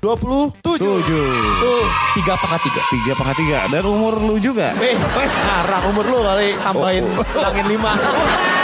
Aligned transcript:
27 0.00 0.64
Tujuh. 0.64 1.28
Tuh 1.60 1.84
tiga 2.16 2.32
pangkat 2.34 2.60
tiga 2.64 2.80
Tiga 2.88 3.12
pangkat 3.12 3.36
tiga. 3.36 3.58
Dan 3.68 3.84
umur 3.84 4.16
lu 4.16 4.40
juga. 4.40 4.72
Eh, 4.80 4.96
wes 4.96 5.34
ngarang 5.44 5.84
umur 5.92 6.04
lu 6.08 6.18
kali 6.24 6.48
tambahin 6.56 7.04
Oh. 7.10 7.24
hilangin 7.26 7.66
lima. 7.68 7.92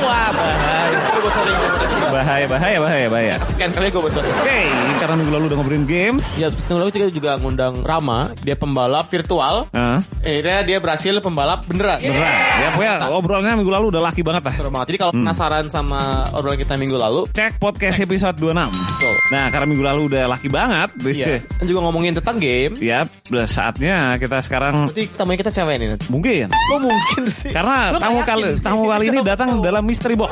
Wah, 0.00 0.28
bahaya. 0.32 0.98
Gue 1.12 1.22
bocorin, 1.22 1.52
gue 1.52 1.68
bocorin. 1.68 1.90
Bahaya, 2.12 2.44
bahaya, 2.44 2.76
bahaya, 2.78 3.06
bahaya. 3.08 3.34
Sekian 3.48 3.70
kali 3.72 3.88
gue 3.88 4.02
bocorin. 4.02 4.32
Oke, 4.32 4.60
karena 4.96 5.14
minggu 5.16 5.32
lalu 5.32 5.44
udah 5.48 5.56
ngobrolin 5.58 5.84
games. 5.84 6.24
Ya, 6.36 6.48
terus 6.48 6.68
lalu 6.68 6.92
kita 6.92 7.08
juga 7.08 7.36
ngundang 7.36 7.80
Rama, 7.80 8.32
dia 8.40 8.56
pembalap 8.56 9.08
virtual. 9.08 9.64
Hah? 9.72 10.00
Akhirnya 10.22 10.58
dia 10.62 10.78
berhasil 10.78 11.12
pembalap 11.20 11.64
beneran. 11.64 11.98
Beneran. 12.00 12.34
Ya, 12.60 12.66
pokoknya 12.72 12.94
obrolannya 13.10 13.54
minggu 13.58 13.72
lalu 13.72 13.86
udah 13.92 14.02
laki 14.04 14.20
banget 14.20 14.42
lah. 14.44 14.52
Seru 14.52 14.68
banget. 14.68 14.86
Jadi 14.92 14.98
kalau 15.00 15.12
penasaran 15.14 15.64
sama 15.68 16.00
obrolan 16.32 16.58
kita 16.60 16.74
minggu 16.76 16.96
lalu, 16.96 17.24
Cek 17.32 17.56
podcast 17.56 17.98
episode 18.00 18.36
26. 18.36 18.68
Betul. 18.68 19.14
Nah, 19.32 19.44
karena 19.48 19.66
minggu 19.68 19.84
lalu 19.84 20.00
udah 20.12 20.22
laki 20.28 20.48
banget. 20.52 20.88
iya. 21.08 21.26
Dan 21.40 21.64
juga 21.64 21.80
ngomongin 21.88 22.12
tentang 22.16 22.36
game. 22.36 22.76
Yap, 22.78 23.08
udah 23.32 23.46
saatnya 23.48 24.16
kita 24.16 24.38
sekarang 24.44 24.88
Berarti 24.88 25.04
tamunya 25.12 25.38
kita 25.40 25.52
cewek 25.52 25.74
nih. 25.80 25.86
Nat. 25.96 26.02
mungkin. 26.08 26.46
Kok 26.52 26.78
mungkin 26.80 27.22
sih? 27.28 27.52
Karena 27.52 27.96
tamu 27.96 28.20
kali 28.22 28.48
tamu 28.60 28.84
kali 28.86 29.04
ini 29.08 29.18
datang 29.32 29.60
dalam 29.60 29.81
mystery 29.82 30.14
box. 30.14 30.30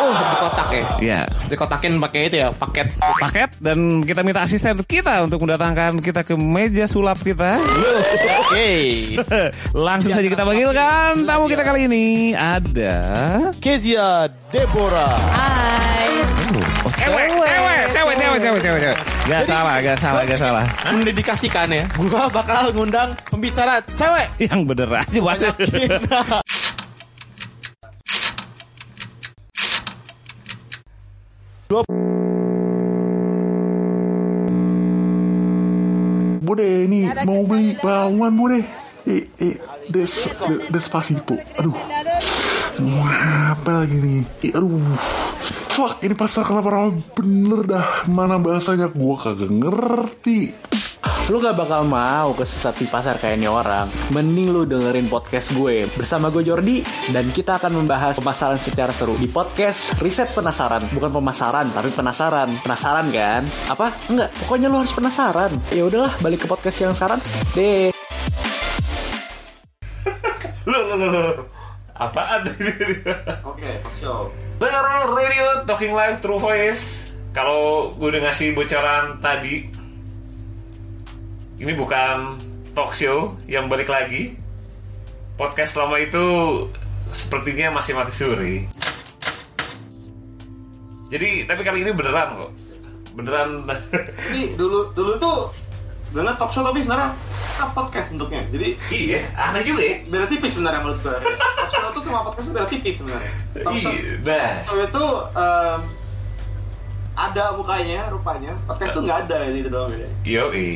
Oh, 0.00 0.10
di 0.10 0.36
kotak 0.40 0.68
ya. 0.68 0.84
Ya, 0.98 1.20
Dikotakin 1.46 2.00
pakai 2.00 2.20
itu 2.26 2.36
ya, 2.40 2.48
paket. 2.50 2.90
paket 2.96 3.50
dan 3.60 4.02
kita 4.02 4.20
minta 4.24 4.42
asisten 4.42 4.80
kita 4.82 5.22
untuk 5.22 5.44
mendatangkan 5.44 6.00
kita 6.00 6.24
ke 6.24 6.34
meja 6.34 6.88
sulap 6.88 7.20
kita. 7.20 7.60
Oke. 8.46 8.90
Langsung 9.86 10.12
saja 10.12 10.26
kita 10.26 10.42
panggilkan 10.42 11.22
tamu 11.22 11.46
kita 11.46 11.62
kali 11.62 11.86
ini 11.86 12.06
ada 12.32 12.94
Kezia 13.60 14.26
Deborah. 14.48 15.14
Hai. 15.28 16.08
oh, 16.86 16.92
cewek, 16.94 17.26
cewek, 17.28 17.78
cewek, 17.92 18.14
cewek, 18.16 18.38
cewek, 18.40 18.60
cewek, 18.62 18.80
cewek. 18.80 18.98
Gak 19.26 19.42
salah, 19.42 19.76
gak 19.82 19.98
salah, 19.98 20.22
gak 20.22 20.38
salah. 20.38 20.64
Mendedikasikan 20.94 21.66
ya. 21.66 21.84
Gua 21.98 22.30
bakal 22.30 22.70
ngundang 22.70 23.10
pembicara 23.26 23.82
cewek. 23.92 24.26
Yang 24.38 24.60
bener 24.70 24.88
aja 25.02 25.18
bahasa. 25.18 25.48
Bude 36.46 36.86
ini 36.86 37.10
mau 37.26 37.42
beli 37.42 37.74
bawang 37.82 38.38
bude. 38.38 38.62
Eh, 39.06 39.26
eh, 39.42 39.58
des, 39.90 40.10
de- 40.46 40.62
despacito. 40.70 41.34
Aduh. 41.58 41.74
Wah, 42.86 43.54
apa 43.58 43.82
lagi 43.82 43.98
nih? 43.98 44.22
Eh, 44.46 44.52
aduh. 44.54 44.78
Fuck, 45.74 46.06
ini 46.06 46.14
pasar 46.14 46.46
kelapa 46.46 46.70
rawa 46.70 46.94
bener 47.18 47.60
dah. 47.66 47.86
Mana 48.06 48.38
bahasanya? 48.38 48.86
Gua 48.86 49.18
kagak 49.18 49.50
ngerti. 49.50 50.54
Lu 51.26 51.42
gak 51.42 51.58
bakal 51.58 51.82
mau 51.86 52.30
kesesat 52.34 52.78
di 52.78 52.86
pasar 52.86 53.18
kayak 53.18 53.38
ini 53.38 53.50
orang 53.50 53.90
Mending 54.14 54.54
lu 54.54 54.62
dengerin 54.62 55.10
podcast 55.10 55.50
gue 55.54 55.86
Bersama 55.98 56.30
gue 56.30 56.42
Jordi 56.46 56.82
Dan 57.10 57.30
kita 57.34 57.58
akan 57.58 57.82
membahas 57.82 58.18
pemasaran 58.18 58.58
secara 58.58 58.94
seru 58.94 59.14
Di 59.18 59.26
podcast 59.26 59.98
Riset 59.98 60.30
Penasaran 60.30 60.86
Bukan 60.90 61.10
pemasaran, 61.10 61.66
tapi 61.74 61.90
penasaran 61.90 62.48
Penasaran 62.62 63.06
kan? 63.10 63.42
Apa? 63.70 63.90
Enggak, 64.06 64.30
pokoknya 64.42 64.70
lu 64.70 64.78
harus 64.82 64.94
penasaran 64.94 65.50
Ya 65.74 65.82
udahlah, 65.86 66.14
balik 66.22 66.42
ke 66.42 66.46
podcast 66.46 66.78
yang 66.78 66.94
sekarang 66.94 67.18
Deh 67.54 67.90
Lu, 70.70 70.78
lu, 70.90 70.94
lu, 70.94 71.06
lu. 71.10 71.22
Apaan? 71.96 72.46
Oke, 73.50 73.82
show 73.98 74.30
Dengerin 74.62 75.10
radio 75.10 75.46
Talking 75.66 75.90
Live 75.90 76.22
True 76.22 76.38
Voice 76.38 77.10
Kalau 77.34 77.90
gue 77.98 78.14
udah 78.14 78.30
ngasih 78.30 78.54
bocoran 78.54 79.18
tadi 79.18 79.74
Ini 81.56 81.72
bukan 81.72 82.36
talk 82.76 82.92
show 82.92 83.32
yang 83.48 83.72
balik 83.72 83.88
lagi 83.88 84.36
Podcast 85.40 85.72
selama 85.76 85.96
itu 86.04 86.24
Sepertinya 87.08 87.72
masih 87.80 87.96
mati 87.96 88.12
suri 88.12 88.56
Jadi 91.08 91.48
tapi 91.48 91.60
kali 91.64 91.80
ini 91.80 91.96
beneran 91.96 92.36
kok 92.36 92.52
Beneran 93.16 93.64
Jadi 94.32 94.52
dulu 94.60 94.92
dulu 94.92 95.12
tuh 95.16 95.48
sebenarnya 96.06 96.36
talk 96.36 96.52
show 96.52 96.62
tapi 96.64 96.80
sebenarnya 96.84 97.10
kan 97.56 97.68
podcast 97.72 98.08
bentuknya. 98.12 98.42
Jadi 98.52 98.68
Iya 98.92 99.20
aneh 99.36 99.64
juga 99.64 99.80
ya 99.80 99.96
beda 100.12 100.26
tipis 100.28 100.52
sebenarnya 100.52 100.80
menurut 100.84 101.00
gue. 101.00 101.16
talk 101.40 101.70
show 101.72 101.88
tuh 101.88 102.02
sama 102.04 102.20
podcast 102.28 102.46
tuh 102.46 102.54
beda 102.56 102.68
tipis 102.68 102.94
sebenarnya. 103.00 103.32
Talk 103.64 103.74
show, 103.80 103.92
Iya 103.92 104.12
Nah 104.24 104.52
show 104.64 104.76
itu 104.80 105.04
em, 105.32 105.80
ada 107.16 107.44
mukanya 107.56 108.00
rupanya. 108.12 108.52
Podcast 108.68 108.92
tuh 108.92 109.02
nggak 109.08 109.18
ada 109.24 109.38
gitu 109.50 109.68
doang 109.72 109.88
beda. 109.88 110.08
Yoi. 110.24 110.70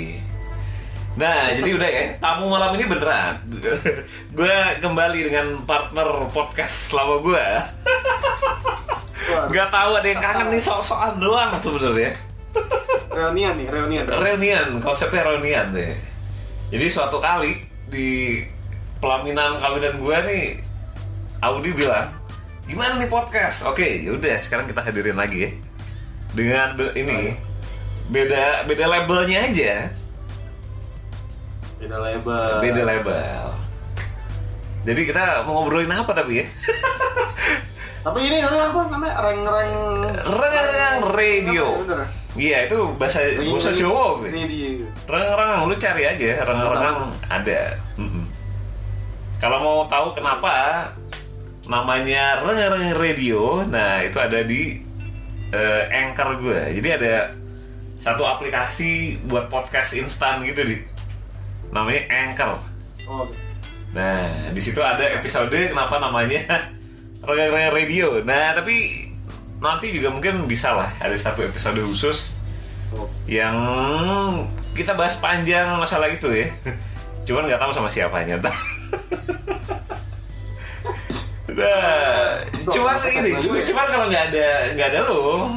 Nah, 1.19 1.51
jadi 1.59 1.71
udah 1.75 1.91
ya. 1.91 2.05
Tamu 2.23 2.47
malam 2.47 2.71
ini 2.79 2.85
beneran. 2.87 3.35
gue 4.39 4.57
kembali 4.79 5.19
dengan 5.27 5.47
partner 5.67 6.31
podcast 6.31 6.95
selama 6.95 7.19
gue. 7.19 7.47
Gak 9.51 9.69
tahu 9.75 9.91
ada 9.99 10.07
yang 10.07 10.23
kangen 10.23 10.47
nih 10.55 10.63
sok-sokan 10.63 11.19
doang 11.19 11.51
sebenarnya. 11.59 12.13
reunian 13.11 13.55
nih, 13.59 13.67
reunian. 13.71 14.05
Reunian, 14.07 14.69
konsepnya 14.79 15.27
reunian 15.27 15.67
deh. 15.75 15.95
Jadi 16.71 16.87
suatu 16.87 17.19
kali 17.19 17.63
di 17.91 18.43
pelaminan 19.03 19.59
kawinan 19.59 19.99
gue 19.99 20.17
nih, 20.31 20.47
Audi 21.43 21.71
bilang, 21.75 22.15
gimana 22.67 23.03
nih 23.03 23.11
podcast? 23.11 23.67
Oke, 23.67 24.03
yaudah 24.07 24.39
sekarang 24.43 24.71
kita 24.71 24.83
hadirin 24.83 25.19
lagi 25.19 25.39
ya. 25.47 25.51
Dengan 26.31 26.79
ini 26.95 27.35
beda 28.11 28.67
beda 28.67 28.85
labelnya 28.87 29.51
aja. 29.51 29.91
Beda 31.81 31.97
label. 31.97 32.61
beda 32.61 32.83
label. 32.85 33.45
Jadi 34.85 35.01
kita 35.09 35.45
mau 35.49 35.61
ngobrolin 35.65 35.93
apa 35.93 36.13
tapi 36.13 36.45
ya? 36.45 36.47
Tapi 38.05 38.19
ini 38.33 38.41
apa 38.41 38.81
namanya? 38.89 39.13
Reng-reng. 39.29 39.73
Reng 40.25 41.01
radio. 41.13 41.67
Bener. 41.85 42.09
Iya 42.33 42.59
itu 42.65 42.79
bahasa 42.97 43.21
bahasa 43.37 43.73
Jawa 43.77 44.25
gue. 44.25 44.29
Radio. 44.33 44.89
Reng-reng 45.05 45.69
lu 45.69 45.75
cari 45.77 46.03
aja 46.09 46.31
reng-reng 46.49 46.99
ada. 47.29 47.61
Mm-mm. 48.01 48.25
Kalau 49.41 49.59
mau 49.61 49.79
tahu 49.89 50.17
kenapa 50.17 50.53
namanya 51.69 52.41
reng-reng 52.41 52.97
radio, 52.97 53.65
nah 53.69 54.01
itu 54.01 54.17
ada 54.17 54.41
di 54.45 54.81
eh, 55.53 55.83
Anchor 55.93 56.41
gue. 56.41 56.61
Jadi 56.81 56.89
ada 56.89 57.15
satu 58.01 58.25
aplikasi 58.25 59.21
buat 59.29 59.53
podcast 59.53 59.93
instan 59.93 60.41
gitu 60.49 60.65
di 60.65 60.81
namanya 61.71 62.03
Anchor. 62.11 62.51
Oh, 63.11 63.27
Nah, 63.91 64.55
di 64.55 64.61
situ 64.63 64.79
ada 64.79 65.03
episode 65.03 65.51
kenapa 65.51 65.99
namanya 65.99 66.71
Reng 67.27 67.75
Radio. 67.75 68.23
Nah, 68.23 68.55
tapi 68.55 69.07
nanti 69.61 69.93
juga 69.93 70.09
mungkin 70.15 70.47
bisa 70.47 70.73
lah 70.73 70.89
ada 71.03 71.13
satu 71.19 71.45
episode 71.45 71.77
khusus 71.85 72.39
yang 73.27 73.55
kita 74.73 74.95
bahas 74.95 75.19
panjang 75.19 75.75
masalah 75.75 76.07
itu 76.07 76.31
ya. 76.31 76.49
Cuman 77.27 77.51
nggak 77.51 77.61
tahu 77.61 77.73
sama 77.75 77.91
siapanya. 77.91 78.39
Nah, 81.51 82.41
cuman 82.73 83.03
ini, 83.11 83.35
cuman, 83.43 83.61
cuman 83.67 83.87
kalau 83.91 84.07
nggak 84.07 84.25
ada 84.33 84.71
nggak 84.71 84.89
ada 84.95 85.01
lo, 85.11 85.51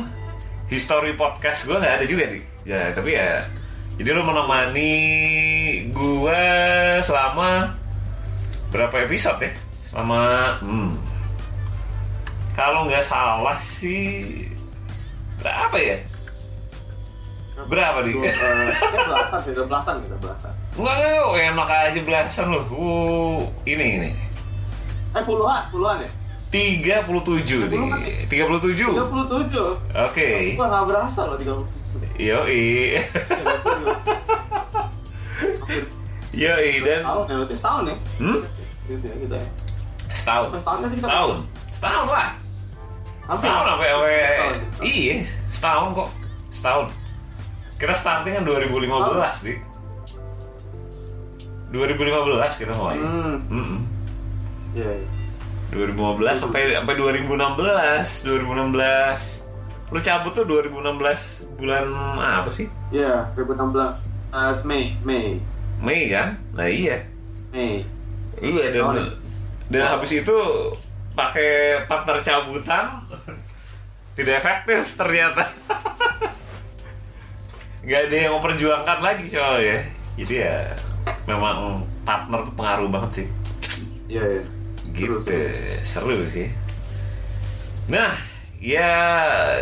history 0.68 1.14
podcast 1.14 1.70
gue 1.70 1.78
nggak 1.78 2.02
ada 2.02 2.06
juga 2.10 2.24
nih. 2.34 2.44
Ya, 2.66 2.92
tapi 2.92 3.14
ya, 3.14 3.46
jadi 4.00 4.10
lo 4.18 4.26
menemani 4.26 4.94
gue 5.94 6.44
selama 7.06 7.70
berapa 8.74 9.06
episode 9.06 9.46
ya? 9.46 9.54
Selama 9.94 10.22
hmm, 10.66 10.92
kalau 12.58 12.90
nggak 12.90 13.06
salah 13.06 13.58
sih 13.62 14.50
berapa 15.38 15.78
ya? 15.78 15.98
Berapa 17.70 18.02
nih? 18.02 18.18
Eh, 18.18 18.34
kayak 18.34 19.06
belasan 19.06 19.40
sih, 19.46 19.52
udah 19.54 19.66
belasan 19.70 19.96
gitu, 20.02 20.16
belasan. 20.18 20.54
Enggak, 20.74 20.96
enggak, 20.98 21.44
enak 21.54 21.70
aja 21.70 22.00
belasan 22.02 22.46
loh. 22.50 22.66
Uh, 22.74 23.40
ini 23.70 23.86
ini. 24.02 24.10
Eh 25.14 25.22
puluhan, 25.22 25.62
puluhan 25.70 26.02
ya? 26.02 26.10
37 26.54 27.66
nih. 27.66 28.30
37. 28.30 28.94
37. 28.94 29.74
Oke. 29.90 30.54
Gua 30.54 30.68
nggak 30.70 30.86
berasa 30.86 31.22
loh 31.26 31.38
37. 31.42 32.22
Yoi. 32.22 33.02
Yoi 36.34 36.72
dan 36.82 37.02
Tahun 37.06 37.26
ya, 37.30 37.46
setahun 37.46 37.84
ya? 37.90 37.96
hmm? 38.22 38.40
Gitu 38.86 39.06
ya, 39.06 39.16
gitu 39.22 39.34
ya. 39.38 39.46
setahun. 40.14 40.50
Setahun 40.62 41.42
Setahun. 41.74 42.06
Lah. 42.10 42.30
Setahun 43.34 43.66
sampai 43.66 43.88
Setahun. 43.90 44.58
iya, 44.86 45.14
setahun 45.50 45.90
kok. 45.98 46.10
Setahun. 46.54 46.86
Kita 47.82 47.94
starting 47.98 48.34
kan 48.38 48.44
2015, 48.46 49.46
Dik. 49.46 49.60
2015 51.74 52.62
kita 52.62 52.74
mulai. 52.78 52.98
Hmm. 53.02 53.82
Iya, 54.78 54.90
iya. 55.02 55.13
2015 55.74 56.38
sampai 56.38 56.78
sampai 56.78 56.96
2016, 56.96 58.26
2016. 58.26 59.42
lu 59.94 60.02
cabut 60.02 60.34
tuh 60.34 60.42
2016 60.50 61.54
bulan 61.62 61.86
apa 62.18 62.50
sih? 62.50 62.66
Iya, 62.90 63.30
2016 63.38 64.10
Eh, 64.34 64.54
Mei, 64.66 64.98
Mei, 65.06 65.38
Mei 65.78 66.10
kan? 66.10 66.34
Nah 66.58 66.66
iya. 66.66 67.06
Mei. 67.54 67.86
Iya 68.42 68.74
dan 68.74 68.82
Oh, 68.82 68.94
dan 69.70 69.86
habis 69.86 70.18
itu 70.18 70.38
pakai 71.14 71.86
partner 71.86 72.18
cabutan 72.26 73.06
tidak 74.18 74.42
efektif 74.42 74.98
ternyata. 74.98 75.46
Gak 77.86 78.10
ada 78.10 78.18
yang 78.18 78.34
memperjuangkan 78.42 79.00
lagi 79.06 79.30
soalnya. 79.30 79.86
Jadi 80.18 80.42
ya 80.42 80.74
memang 81.30 81.86
partner 82.02 82.50
tuh 82.50 82.54
pengaruh 82.58 82.90
banget 82.90 83.12
sih. 83.22 83.28
Iya, 84.10 84.24
iya. 84.40 84.44
Gitu 84.94 85.18
Seru, 85.82 86.14
seru 86.14 86.26
sih. 86.30 86.48
Nah 87.90 88.14
ya 88.62 88.92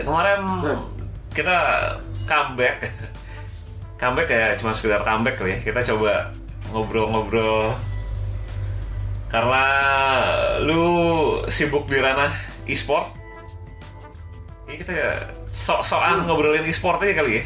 kemarin 0.04 0.42
Hmm. 0.62 0.82
kita 1.32 1.58
comeback. 2.28 2.86
comeback 4.02 4.28
ya 4.30 4.46
cuma 4.58 4.74
sekedar 4.74 5.02
comeback 5.02 5.40
kali 5.40 5.56
ya. 5.56 5.60
Kita 5.64 5.80
coba 5.94 6.30
ngobrol-ngobrol 6.72 7.76
karena 9.32 9.64
lu 10.60 10.84
sibuk 11.48 11.88
di 11.88 11.98
ranah 11.98 12.32
e-sport. 12.68 13.08
Ya 14.68 14.76
kita 14.76 14.94
sok-sokan 15.48 16.28
ngobrolin 16.28 16.68
e-sport 16.68 17.00
aja 17.04 17.24
kali 17.24 17.32
ya. 17.40 17.44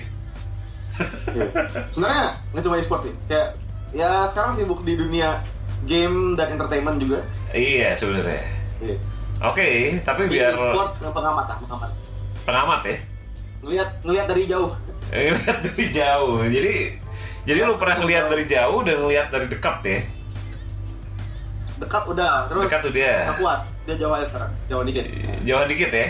Iya. 1.36 1.46
Sebenarnya 1.92 2.26
nggak 2.56 2.64
cuma 2.64 2.76
e-sport 2.80 3.02
sih. 3.06 3.14
Kayak 3.28 3.50
ya 3.94 4.28
sekarang 4.32 4.54
sibuk 4.58 4.82
di 4.84 4.94
dunia 4.96 5.38
game 5.83 6.33
dan 6.33 6.56
entertainment 6.56 6.98
juga. 6.98 7.19
Iya 7.51 7.92
sebenarnya. 7.94 8.42
Iya. 8.80 8.95
Oke, 9.44 9.68
tapi 10.01 10.31
biar 10.31 10.56
e-sport 10.56 10.95
eh, 10.98 11.12
pengamat 11.12 11.45
lah, 11.45 11.57
pengamat. 11.60 11.89
pengamat 12.48 12.81
ya. 12.88 12.98
Ngelihat 13.60 13.89
ngelihat 14.01 14.25
dari 14.31 14.44
jauh. 14.48 14.72
Ngeliat 15.12 15.60
dari 15.62 15.86
jauh. 15.92 16.38
Jadi 16.42 16.75
jadi 17.45 17.60
lu 17.62 17.75
pernah 17.75 17.98
ngeliat 18.00 18.25
dari 18.25 18.45
jauh 18.48 18.80
dan 18.81 18.95
ngeliat 19.04 19.27
dari 19.30 19.45
dekat 19.45 19.77
ya. 19.83 20.00
Dekat 21.75 22.04
udah, 22.07 22.48
terus 22.48 22.63
Dekat 22.66 22.80
tuh 22.81 22.92
dia. 22.95 23.27
kuat. 23.36 23.60
Dia 23.83 23.95
jauh 24.00 24.13
aja 24.16 24.25
sekarang, 24.31 24.51
jauh 24.66 24.83
dikit. 24.88 25.06
Jauh 25.44 25.66
dikit 25.68 25.92
ya. 25.92 26.07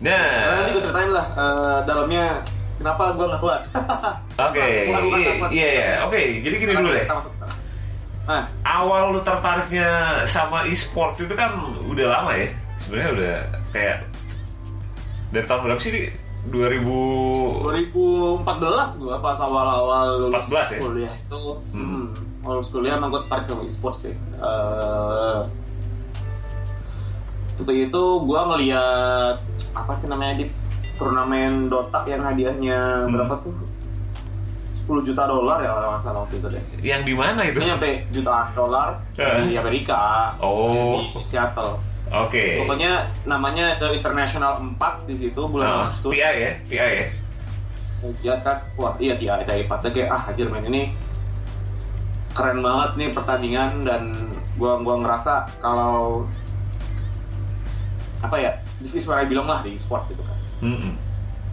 Nah, 0.00 0.28
nanti 0.56 0.70
Nah, 0.70 0.74
gue 0.76 0.82
ceritain 0.84 1.10
lah 1.10 1.26
eh, 1.32 1.78
dalamnya 1.84 2.24
kenapa 2.76 3.02
gue 3.12 3.26
nggak 3.26 3.40
kuat. 3.40 3.60
oke, 4.38 4.64
iya, 5.56 5.68
iya, 5.68 5.68
iya. 5.72 5.92
oke. 6.04 6.20
Jadi 6.40 6.54
gini 6.56 6.72
dulu 6.72 6.88
deh. 6.92 7.04
Kita 7.04 7.16
masuk 7.16 7.32
Nah, 8.30 8.46
Awal 8.62 9.10
lu 9.10 9.20
tertariknya 9.20 9.90
sama 10.22 10.62
e-sport 10.64 11.18
itu 11.18 11.34
kan 11.34 11.50
udah 11.82 12.06
lama 12.08 12.30
ya. 12.32 12.46
Sebenarnya 12.76 13.10
udah 13.10 13.34
kayak 13.70 13.96
dari 15.28 15.44
tahun 15.44 15.60
berapa 15.66 15.80
sih? 15.80 15.90
Di? 15.90 16.02
2000 16.40 16.80
2014 17.60 18.48
gue 18.96 19.16
pas 19.18 19.36
awal-awal 19.36 20.24
lulus 20.24 20.40
14 20.48 20.72
ya? 20.72 20.78
kuliah 20.80 21.12
itu 21.12 21.40
Hmm. 21.68 21.84
hmm. 21.84 22.06
lulus 22.40 22.68
kuliah 22.70 22.96
emang 22.96 23.12
gue 23.12 23.20
tertarik 23.20 23.44
sama 23.44 23.62
e-sport 23.68 23.96
sih 23.98 24.14
Eh, 24.16 25.40
waktu 27.58 27.72
itu 27.84 28.02
gue 28.24 28.40
ngeliat 28.40 29.36
apa 29.76 29.92
sih 30.00 30.08
namanya 30.08 30.34
di 30.38 30.44
turnamen 30.96 31.68
Dota 31.68 32.08
yang 32.08 32.24
hadiahnya 32.24 33.04
Hmm. 33.04 33.12
berapa 33.12 33.34
tuh 33.36 33.52
10 34.80 35.04
juta 35.04 35.22
dolar 35.24 35.58
ya 35.58 35.70
kalau 35.70 35.88
nggak 35.90 36.02
salah 36.02 36.20
waktu 36.24 36.36
itu 36.36 36.48
deh 36.48 36.62
yang 36.80 37.02
di 37.02 37.12
mana 37.12 37.40
itu? 37.42 37.58
ini 37.58 37.66
nyampe 37.68 37.90
jutaan 38.10 38.48
dolar 38.52 38.88
di 39.14 39.54
Amerika 39.54 40.00
Oh. 40.38 40.98
di 41.12 41.22
Seattle 41.24 41.76
Oke. 42.10 42.58
pokoknya 42.58 42.92
namanya 43.22 43.76
The 43.76 43.94
International 43.94 44.58
4 44.74 45.06
di 45.06 45.14
situ 45.16 45.42
bulan 45.42 45.66
Nah, 45.68 45.80
Agustus 45.86 46.10
PI 46.10 46.18
ya, 46.18 46.50
PI 46.66 46.76
ya. 46.76 47.06
dia 48.16 48.34
kan 48.40 48.56
wah 48.74 48.96
iya 48.96 49.12
dia 49.12 49.36
ada 49.36 49.52
iPad 49.52 49.78
kayak 49.86 50.08
ah 50.08 50.22
anjir 50.26 50.48
main 50.48 50.64
ini 50.64 50.96
keren 52.30 52.58
banget 52.58 52.90
nih 52.96 53.08
pertandingan 53.10 53.84
dan 53.84 54.16
gua 54.56 54.80
gua 54.80 54.96
ngerasa 54.98 55.44
kalau 55.60 56.24
apa 58.20 58.36
ya 58.36 58.50
this 58.78 58.94
is 58.94 59.04
where 59.04 59.16
I 59.16 59.24
belong 59.24 59.44
lah 59.44 59.60
di 59.60 59.76
sport 59.76 60.08
gitu 60.08 60.20
kan 60.20 60.36
Mm-mm. 60.62 60.92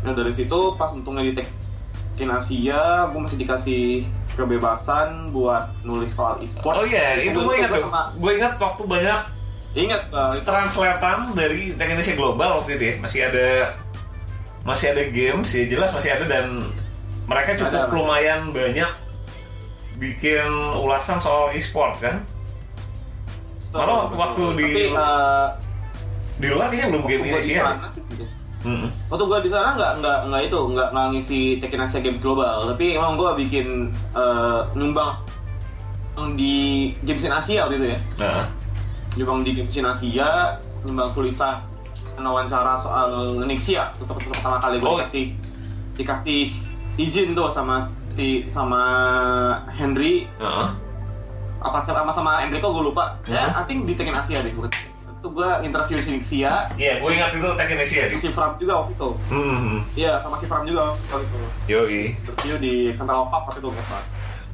nah 0.02 0.12
dari 0.12 0.32
situ 0.32 0.58
pas 0.74 0.92
untungnya 0.92 1.24
di 1.26 1.44
Tekken 2.18 2.34
Asia 2.34 3.06
gue 3.14 3.20
masih 3.22 3.38
dikasih 3.38 3.84
kebebasan 4.34 5.30
buat 5.30 5.70
nulis 5.86 6.10
soal 6.18 6.42
e-sport 6.42 6.82
Oh 6.82 6.86
iya, 6.90 7.14
itu 7.22 7.38
gue 7.38 7.56
ingat 7.62 7.70
tuh. 7.78 7.86
Gue 8.18 8.32
ingat 8.42 8.58
waktu 8.58 8.84
banyak 8.90 9.20
ingat 9.78 10.02
uh, 10.10 10.34
itu 10.34 10.42
translatean 10.42 11.38
dari 11.38 11.78
Indonesia 11.78 12.18
Global 12.18 12.58
waktu 12.58 12.82
itu 12.82 12.84
ya. 12.90 12.96
Masih 12.98 13.20
ada 13.30 13.50
masih 14.66 14.98
ada 14.98 15.04
games 15.14 15.54
ya 15.54 15.64
jelas 15.70 15.94
masih 15.94 16.10
ada 16.10 16.26
dan 16.26 16.66
mereka 17.30 17.54
cukup 17.54 17.86
Ada, 17.86 17.94
lumayan 17.94 18.50
banyak 18.50 18.92
bikin 20.02 20.50
ulasan 20.74 21.22
soal 21.22 21.54
e-sport 21.54 22.02
kan. 22.02 22.26
Malah 23.78 24.10
waktu 24.10 24.44
di 24.58 24.66
tapi 24.66 24.84
uh, 24.98 25.54
di 26.42 26.48
luar 26.50 26.74
kayaknya 26.74 26.88
belum 26.98 27.04
game 27.06 27.24
waktu 27.30 27.46
gua 27.54 27.72
di 27.78 27.97
Mm-mm. 28.60 28.90
Waktu 29.08 29.24
gue 29.24 29.40
di 29.44 29.50
sana 29.50 29.74
nggak 29.74 29.92
nggak 30.00 30.18
nggak 30.28 30.42
itu 30.44 30.60
nggak 30.68 30.88
nggak 30.90 31.08
ngisi 31.14 31.40
Tekken 31.58 31.78
Asia 31.80 32.00
Games 32.00 32.18
Global, 32.18 32.66
tapi 32.66 32.94
emang 32.94 33.14
gue 33.14 33.30
bikin 33.38 33.68
eh, 34.12 34.60
nyumbang 34.74 35.14
di 36.34 36.56
Games 37.02 37.22
in 37.22 37.32
Asia 37.32 37.62
waktu 37.62 37.78
itu 37.78 37.88
ya, 37.88 38.00
Nah, 38.18 38.46
nyumbang 39.14 39.46
di 39.46 39.52
Games 39.54 39.72
in 39.72 39.86
Asia, 39.86 40.58
nyumbang 40.82 41.14
tulisan 41.14 41.62
wawancara 42.18 42.74
soal 42.76 43.10
Nixia 43.44 43.94
untuk 43.96 44.18
pertama 44.20 44.58
kali 44.58 44.78
gue 44.78 44.84
Oh. 44.84 44.98
dikasih 44.98 45.26
dikasih 45.94 46.42
izin 46.98 47.32
tuh 47.32 47.54
sama 47.54 47.86
si 48.14 48.50
sama 48.50 48.82
Henry 49.70 50.26
Heeh. 50.36 50.68
apa 51.60 51.78
sama 51.78 52.10
sama 52.12 52.42
Enrico 52.42 52.70
gue 52.72 52.84
lupa, 52.84 53.14
ya 53.24 53.46
Hmm. 53.48 53.60
I 53.60 53.64
think 53.64 53.86
di 53.86 53.94
Tekken 53.94 54.14
Asia 54.14 54.42
deh, 54.42 54.50
gua- 54.52 54.74
itu 55.18 55.28
gue 55.28 55.50
interview 55.62 55.98
si 55.98 56.10
Nixia, 56.14 56.54
Iya, 56.74 57.02
gue 57.02 57.10
ingat 57.10 57.30
itu 57.32 57.50
Tekken 57.52 57.78
Asia 57.78 58.04
di. 58.06 58.16
si 58.18 58.30
Fram 58.30 58.54
juga 58.56 58.74
waktu 58.80 58.94
itu, 58.94 59.10
Hmm, 59.28 59.82
iya 59.94 60.22
sama 60.22 60.38
si 60.38 60.46
Fram 60.46 60.64
juga 60.64 60.94
waktu 60.94 61.26
itu. 61.26 61.38
yoi. 61.68 62.02
interview 62.14 62.56
di 62.58 62.74
Central 62.94 63.26
Park 63.28 63.44
waktu 63.50 63.60
itu 63.60 63.70
salah. 63.84 64.06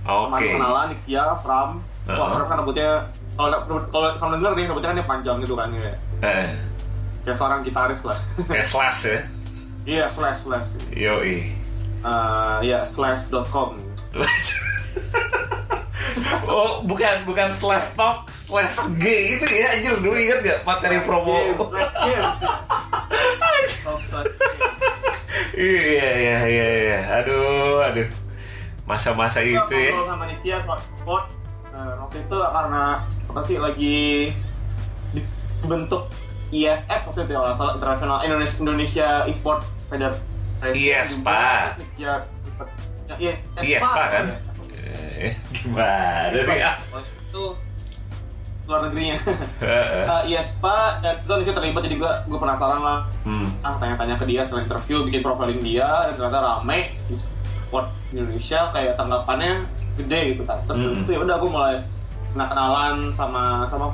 Oke. 0.03 0.35
Teman 0.35 0.39
kenalan 0.55 0.85
Nixia, 0.89 1.23
Fram. 1.39 1.69
Uh-huh. 2.03 2.15
Wah, 2.15 2.27
Fram 2.33 2.45
kan 2.45 2.55
rambutnya 2.59 2.89
kalau 3.33 3.57
kalau 3.89 4.09
kalau 4.13 4.31
denger 4.33 4.51
nih 4.53 4.65
rambutnya 4.67 4.89
kan 4.89 4.97
dia 4.97 5.07
panjang 5.07 5.37
gitu 5.39 5.55
kan 5.55 5.67
ya. 5.71 5.93
Eh, 6.21 6.47
Kayak 7.23 7.37
seorang 7.39 7.59
gitaris 7.63 8.01
lah. 8.03 8.17
kayak 8.43 8.67
slash 8.71 8.99
ya. 9.05 9.19
Iya, 9.83 10.05
slash 10.09 10.39
slash. 10.43 10.69
Yoi. 10.91 11.51
Eh, 12.03 12.57
ya 12.63 12.83
slash.com. 12.85 13.79
oh, 16.49 16.81
bukan 16.85 17.25
bukan 17.25 17.49
slash 17.49 17.93
talk, 17.97 18.29
slash 18.29 18.77
G 18.99 19.37
itu 19.37 19.45
ya 19.49 19.77
anjir 19.77 19.95
dulu 19.99 20.17
ingat 20.17 20.39
gak 20.45 20.59
materi 20.65 20.97
promo? 21.05 21.37
Iya, 25.53 25.93
iya 25.93 26.07
iya 26.17 26.37
iya 26.49 26.67
iya. 26.81 26.99
Aduh, 27.21 27.85
aduh. 27.85 28.07
Masa-masa 28.89 29.39
itu 29.45 29.73
ya. 29.73 29.93
Sama 29.93 30.75
sport. 30.81 31.25
Nah, 31.73 31.93
waktu 32.05 32.17
itu 32.21 32.37
karena 32.37 32.83
apa 33.29 33.39
sih 33.49 33.57
lagi 33.57 33.97
dibentuk 35.13 36.05
ISF 36.53 37.01
waktu 37.09 37.21
itu 37.25 37.33
kalau 37.33 37.53
salah 37.57 37.73
International 37.73 38.17
Indonesia 38.21 38.57
Indonesia 38.61 39.07
Esport 39.25 39.61
Federation. 39.89 40.25
IESPA. 40.63 41.75
Nixia 41.75 42.13
ya, 43.03 43.15
iya, 43.19 43.33
Iya, 43.59 43.79
kan? 43.83 44.25
Eh, 44.93 45.33
gimana 45.51 46.29
nih 46.31 46.61
ah? 46.61 46.75
Itu 47.01 47.57
luar 48.63 48.87
negerinya. 48.87 49.19
Uh, 49.59 50.21
IESPA 50.23 51.03
dan 51.03 51.19
itu 51.19 51.27
Indonesia 51.27 51.53
terlibat 51.53 51.81
jadi 51.83 51.95
gue 51.99 52.11
gue 52.31 52.39
penasaran 52.39 52.79
lah. 52.79 52.99
Hmm. 53.27 53.47
Ah 53.59 53.75
tanya-tanya 53.75 54.15
ke 54.15 54.23
dia 54.23 54.47
setelah 54.47 54.63
interview 54.63 55.03
bikin 55.03 55.19
profiling 55.19 55.59
dia 55.59 56.07
dan 56.07 56.13
ternyata 56.15 56.39
rame 56.39 56.87
sport 57.67 57.91
Indonesia 58.15 58.71
kayak 58.71 58.93
tanggapannya 58.95 59.67
gede 59.99 60.19
gitu 60.37 60.43
kan. 60.47 60.63
Terus 60.63 60.79
Hmm. 60.79 61.01
itu 61.03 61.11
ya 61.11 61.19
udah 61.21 61.35
gue 61.37 61.49
mulai 61.51 61.75
kena 62.31 62.45
kenalan 62.47 62.95
sama 63.13 63.43
sama 63.67 63.85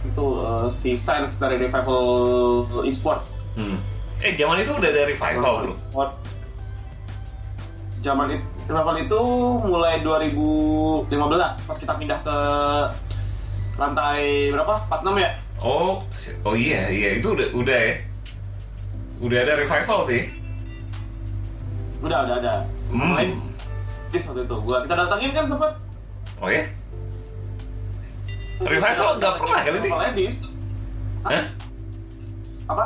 itu 0.00 0.24
uh, 0.42 0.66
si 0.74 0.96
Science 0.98 1.38
dari 1.38 1.60
Revival 1.60 2.02
Esport. 2.88 3.20
Hmm. 3.54 3.78
Eh, 4.20 4.36
zaman 4.36 4.60
itu 4.60 4.72
udah 4.74 4.90
ada 4.90 5.02
revival, 5.06 5.52
Bro. 5.64 5.74
Zaman 8.00 8.26
itu 8.32 8.44
Revival 8.70 8.96
itu 9.02 9.22
mulai 9.66 9.98
2015 9.98 11.10
pas 11.66 11.74
kita 11.74 11.90
pindah 11.98 12.22
ke 12.22 12.36
lantai 13.74 14.54
berapa? 14.54 14.86
46 14.86 15.26
ya? 15.26 15.30
Oh, 15.58 15.98
oh 16.46 16.54
iya, 16.54 16.86
iya 16.86 17.18
itu 17.18 17.34
udah 17.34 17.50
udah 17.50 17.78
ya. 17.82 17.94
Udah 19.18 19.38
ada 19.42 19.52
revival 19.58 20.06
tuh. 20.06 20.14
ya? 20.14 20.24
Udah, 21.98 22.18
udah 22.30 22.36
ada. 22.38 22.54
Hmm. 22.94 23.10
Mulai 23.10 23.26
Dis 24.14 24.22
waktu 24.30 24.46
itu 24.46 24.56
gua 24.62 24.86
kita 24.86 24.94
datangin 24.94 25.30
kan 25.34 25.44
sempat 25.50 25.72
Oh 26.38 26.46
ya? 26.46 26.62
Revival 28.62 29.10
nggak 29.18 29.34
pernah 29.34 29.60
kali 29.66 29.78
ini? 29.82 29.90
Revival 29.90 30.14
Dis. 30.14 30.38
Hah? 31.26 31.44
Apa? 32.70 32.84